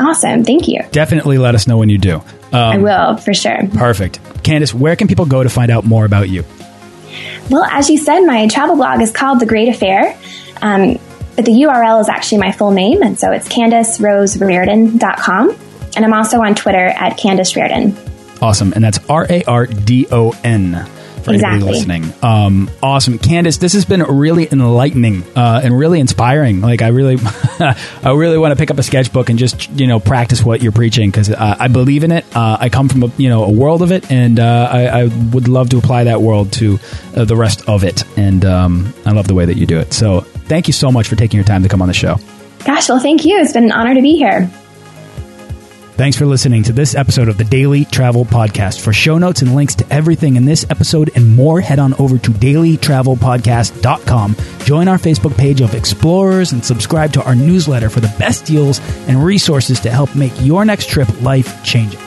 Awesome. 0.00 0.42
Thank 0.42 0.66
you. 0.66 0.80
Definitely 0.90 1.38
let 1.38 1.54
us 1.54 1.68
know 1.68 1.78
when 1.78 1.90
you 1.90 1.98
do. 1.98 2.16
Um, 2.16 2.24
I 2.54 2.78
will, 2.78 3.18
for 3.18 3.34
sure. 3.34 3.68
Perfect. 3.74 4.18
Candace, 4.42 4.74
where 4.74 4.96
can 4.96 5.06
people 5.06 5.26
go 5.26 5.44
to 5.44 5.48
find 5.48 5.70
out 5.70 5.84
more 5.84 6.04
about 6.04 6.28
you? 6.28 6.44
Well, 7.50 7.64
as 7.64 7.88
you 7.88 7.98
said, 7.98 8.20
my 8.22 8.48
travel 8.48 8.74
blog 8.74 9.00
is 9.00 9.12
called 9.12 9.38
The 9.38 9.46
Great 9.46 9.68
Affair. 9.68 10.18
Um, 10.62 10.98
but 11.40 11.46
the 11.46 11.62
URL 11.62 12.02
is 12.02 12.10
actually 12.10 12.36
my 12.36 12.52
full 12.52 12.70
name, 12.70 13.02
and 13.02 13.18
so 13.18 13.32
it's 13.32 13.48
CandaceRoseRardon.com. 13.48 15.56
And 15.96 16.04
I'm 16.04 16.12
also 16.12 16.42
on 16.42 16.54
Twitter 16.54 16.88
at 16.88 17.16
Candace 17.16 17.56
Rardon. 17.56 17.96
Awesome. 18.42 18.74
And 18.74 18.84
that's 18.84 18.98
R 19.08 19.26
A 19.30 19.42
R 19.44 19.66
D 19.66 20.06
O 20.12 20.38
N 20.44 20.84
for 21.24 21.32
exactly. 21.32 21.38
anybody 21.38 21.62
listening. 21.62 22.12
Um, 22.22 22.70
awesome, 22.82 23.18
Candace. 23.18 23.56
This 23.56 23.72
has 23.72 23.86
been 23.86 24.02
really 24.02 24.48
enlightening 24.52 25.22
uh, 25.34 25.62
and 25.64 25.78
really 25.78 25.98
inspiring. 25.98 26.60
Like 26.60 26.82
I 26.82 26.88
really, 26.88 27.16
I 27.58 27.74
really 28.14 28.36
want 28.36 28.52
to 28.52 28.56
pick 28.56 28.70
up 28.70 28.76
a 28.76 28.82
sketchbook 28.82 29.30
and 29.30 29.38
just 29.38 29.70
you 29.70 29.86
know 29.86 29.98
practice 29.98 30.44
what 30.44 30.62
you're 30.62 30.72
preaching 30.72 31.10
because 31.10 31.30
uh, 31.30 31.56
I 31.58 31.68
believe 31.68 32.04
in 32.04 32.12
it. 32.12 32.26
Uh, 32.36 32.58
I 32.60 32.68
come 32.68 32.90
from 32.90 33.04
a 33.04 33.10
you 33.16 33.30
know 33.30 33.44
a 33.44 33.50
world 33.50 33.80
of 33.80 33.92
it, 33.92 34.12
and 34.12 34.38
uh, 34.38 34.68
I, 34.70 34.88
I, 34.88 35.04
would 35.04 35.48
love 35.48 35.70
to 35.70 35.78
apply 35.78 36.04
that 36.04 36.20
world 36.20 36.52
to 36.54 36.78
uh, 37.16 37.24
the 37.24 37.36
rest 37.36 37.66
of 37.66 37.82
it. 37.82 38.04
And 38.18 38.44
um, 38.44 38.92
I 39.06 39.12
love 39.12 39.26
the 39.26 39.34
way 39.34 39.46
that 39.46 39.56
you 39.56 39.64
do 39.64 39.78
it. 39.78 39.94
So 39.94 40.26
thank 40.50 40.66
you 40.66 40.74
so 40.74 40.92
much 40.92 41.08
for 41.08 41.16
taking 41.16 41.38
your 41.38 41.46
time 41.46 41.62
to 41.62 41.68
come 41.68 41.80
on 41.80 41.88
the 41.88 41.94
show. 41.94 42.16
Gosh, 42.66 42.90
well, 42.90 43.00
thank 43.00 43.24
you. 43.24 43.38
It's 43.38 43.54
been 43.54 43.64
an 43.64 43.72
honor 43.72 43.94
to 43.94 44.02
be 44.02 44.16
here. 44.16 44.50
Thanks 45.94 46.16
for 46.16 46.26
listening 46.26 46.62
to 46.64 46.72
this 46.72 46.94
episode 46.94 47.28
of 47.28 47.36
the 47.36 47.44
Daily 47.44 47.84
Travel 47.84 48.24
Podcast. 48.24 48.80
For 48.80 48.92
show 48.92 49.18
notes 49.18 49.42
and 49.42 49.54
links 49.54 49.74
to 49.76 49.92
everything 49.92 50.36
in 50.36 50.46
this 50.46 50.64
episode 50.70 51.10
and 51.14 51.36
more, 51.36 51.60
head 51.60 51.78
on 51.78 51.94
over 51.94 52.18
to 52.18 52.30
dailytravelpodcast.com. 52.30 54.36
Join 54.64 54.88
our 54.88 54.98
Facebook 54.98 55.36
page 55.36 55.60
of 55.60 55.74
explorers 55.74 56.52
and 56.52 56.64
subscribe 56.64 57.12
to 57.12 57.22
our 57.22 57.34
newsletter 57.34 57.90
for 57.90 58.00
the 58.00 58.14
best 58.18 58.46
deals 58.46 58.80
and 59.08 59.22
resources 59.22 59.78
to 59.80 59.90
help 59.90 60.16
make 60.16 60.32
your 60.40 60.64
next 60.64 60.88
trip 60.88 61.20
life 61.20 61.62
changing. 61.62 62.00